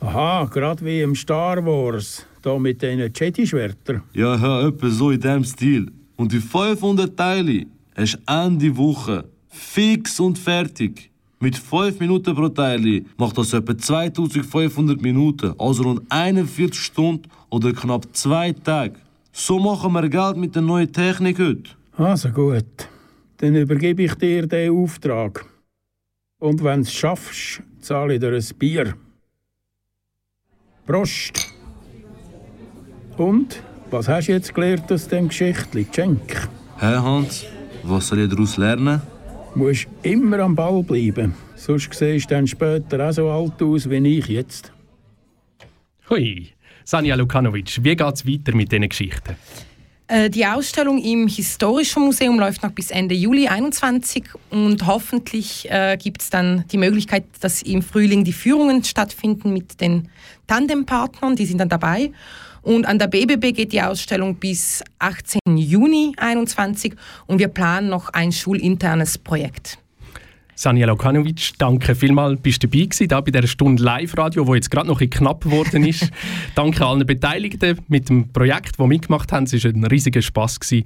Aha, 0.00 0.44
gerade 0.44 0.84
wie 0.84 1.00
im 1.00 1.14
Star 1.14 1.64
Wars. 1.64 2.24
Da 2.42 2.58
mit 2.58 2.80
diesen 2.80 3.12
Jedi-Schwertern. 3.12 4.02
Ja, 4.12 4.36
ja, 4.36 4.68
etwa 4.68 4.88
so 4.88 5.10
in 5.10 5.20
dem 5.20 5.44
Stil. 5.44 5.90
Und 6.16 6.32
die 6.32 6.40
500 6.40 7.16
Teile 7.16 7.66
hast 7.96 8.18
Ende 8.26 8.76
Woche. 8.76 9.24
Fix 9.48 10.20
und 10.20 10.38
fertig. 10.38 11.10
Mit 11.40 11.56
5 11.56 12.00
Minuten 12.00 12.34
pro 12.34 12.48
Teil 12.48 13.04
macht 13.16 13.38
das 13.38 13.52
etwa 13.52 13.76
2500 13.76 15.00
Minuten, 15.00 15.54
also 15.58 15.84
rund 15.84 16.02
41 16.08 16.80
Stunden 16.80 17.28
oder 17.48 17.72
knapp 17.72 18.06
2 18.12 18.52
Tage. 18.52 18.96
So 19.32 19.58
machen 19.60 19.92
wir 19.92 20.08
Geld 20.08 20.36
mit 20.36 20.54
der 20.54 20.62
neuen 20.62 20.92
Technik 20.92 21.38
heute. 21.38 21.70
Also 21.96 22.30
gut, 22.30 22.88
dann 23.36 23.54
übergebe 23.54 24.02
ich 24.02 24.14
dir 24.14 24.48
den 24.48 24.72
Auftrag. 24.72 25.44
Und 26.40 26.62
wenn 26.62 26.82
du 26.82 26.88
es 26.88 26.92
schaffst, 26.92 27.62
zahle 27.80 28.14
ich 28.14 28.20
dir 28.20 28.32
ein 28.32 28.44
Bier. 28.58 28.94
Prost! 30.86 31.52
Und, 33.16 33.60
was 33.90 34.08
hast 34.08 34.28
du 34.28 34.32
jetzt 34.32 34.54
gelernt 34.54 34.90
aus 34.92 35.08
dem 35.08 35.28
Geschichtli, 35.28 35.90
Cenk? 35.90 36.48
Hä, 36.78 36.94
Hans? 36.94 37.44
Was 37.82 38.08
soll 38.08 38.20
ich 38.20 38.30
daraus 38.30 38.56
lernen? 38.56 39.02
Du 39.52 39.58
musst 39.58 39.88
immer 40.02 40.38
am 40.38 40.54
Ball 40.54 40.82
bleiben. 40.84 41.34
Sonst 41.56 41.92
siehst 41.92 42.30
du 42.30 42.34
dann 42.34 42.46
später 42.46 43.08
auch 43.08 43.12
so 43.12 43.28
alt 43.28 43.60
aus 43.60 43.90
wie 43.90 44.18
ich 44.18 44.28
jetzt. 44.28 44.72
Hui, 46.08 46.52
Sanja 46.84 47.16
Lukanovic, 47.16 47.82
wie 47.82 47.96
geht 47.96 48.14
es 48.14 48.24
weiter 48.24 48.54
mit 48.54 48.70
diesen 48.70 48.88
Geschichten? 48.88 49.34
Äh, 50.08 50.30
die 50.30 50.46
Ausstellung 50.46 50.98
im 50.98 51.28
Historischen 51.28 52.02
Museum 52.02 52.38
läuft 52.38 52.62
noch 52.62 52.72
bis 52.72 52.90
Ende 52.90 53.14
Juli 53.14 53.44
2021 53.46 54.24
und 54.50 54.86
hoffentlich 54.86 55.70
äh, 55.70 55.98
gibt 55.98 56.22
es 56.22 56.30
dann 56.30 56.64
die 56.72 56.78
Möglichkeit, 56.78 57.24
dass 57.40 57.60
im 57.60 57.82
Frühling 57.82 58.24
die 58.24 58.32
Führungen 58.32 58.82
stattfinden 58.82 59.52
mit 59.52 59.82
den 59.82 60.08
Tandempartnern, 60.46 61.36
die 61.36 61.44
sind 61.44 61.58
dann 61.58 61.68
dabei. 61.68 62.10
Und 62.62 62.86
an 62.86 62.98
der 62.98 63.06
BBB 63.06 63.54
geht 63.54 63.72
die 63.72 63.82
Ausstellung 63.82 64.36
bis 64.36 64.82
18. 64.98 65.40
Juni 65.56 66.12
2021 66.16 66.94
und 67.26 67.38
wir 67.38 67.48
planen 67.48 67.90
noch 67.90 68.08
ein 68.08 68.32
schulinternes 68.32 69.18
Projekt. 69.18 69.78
Sanja 70.60 70.88
Lokanovic, 70.88 71.52
danke 71.58 71.94
vielmals, 71.94 72.40
bist 72.40 72.64
du 72.64 72.66
dabei 72.66 72.86
gewesen, 72.86 73.06
da 73.06 73.20
bei 73.20 73.30
dieser 73.30 73.46
Stunde 73.46 73.80
Live-Radio, 73.80 74.44
wo 74.44 74.56
jetzt 74.56 74.72
gerade 74.72 74.88
noch 74.88 75.00
ein 75.00 75.08
knapp 75.08 75.44
geworden 75.44 75.86
ist. 75.86 76.10
danke 76.56 76.84
allen 76.84 77.06
Beteiligten 77.06 77.78
mit 77.86 78.08
dem 78.08 78.32
Projekt, 78.32 78.72
das 78.76 78.86
mitgemacht 78.88 79.30
haben. 79.30 79.44
Es 79.44 79.52
war 79.52 79.70
ein 79.70 79.84
riesiger 79.84 80.20
Spass. 80.20 80.58
Gewesen. 80.58 80.84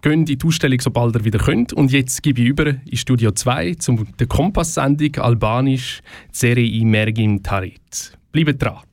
Gehen 0.00 0.20
in 0.20 0.24
die 0.24 0.38
Ausstellung, 0.42 0.80
sobald 0.80 1.16
ihr 1.16 1.24
wieder 1.26 1.38
könnt. 1.38 1.74
Und 1.74 1.92
jetzt 1.92 2.22
gebe 2.22 2.40
ich 2.40 2.46
über 2.46 2.68
in 2.68 2.96
Studio 2.96 3.32
2 3.32 3.74
zu 3.74 4.06
der 4.18 4.26
Kompass-Sendung 4.26 5.14
Albanisch 5.16 6.00
Serie 6.32 6.82
Mergim 6.86 7.42
Tarit. 7.42 8.16
Bleibt 8.32 8.62
dran. 8.62 8.89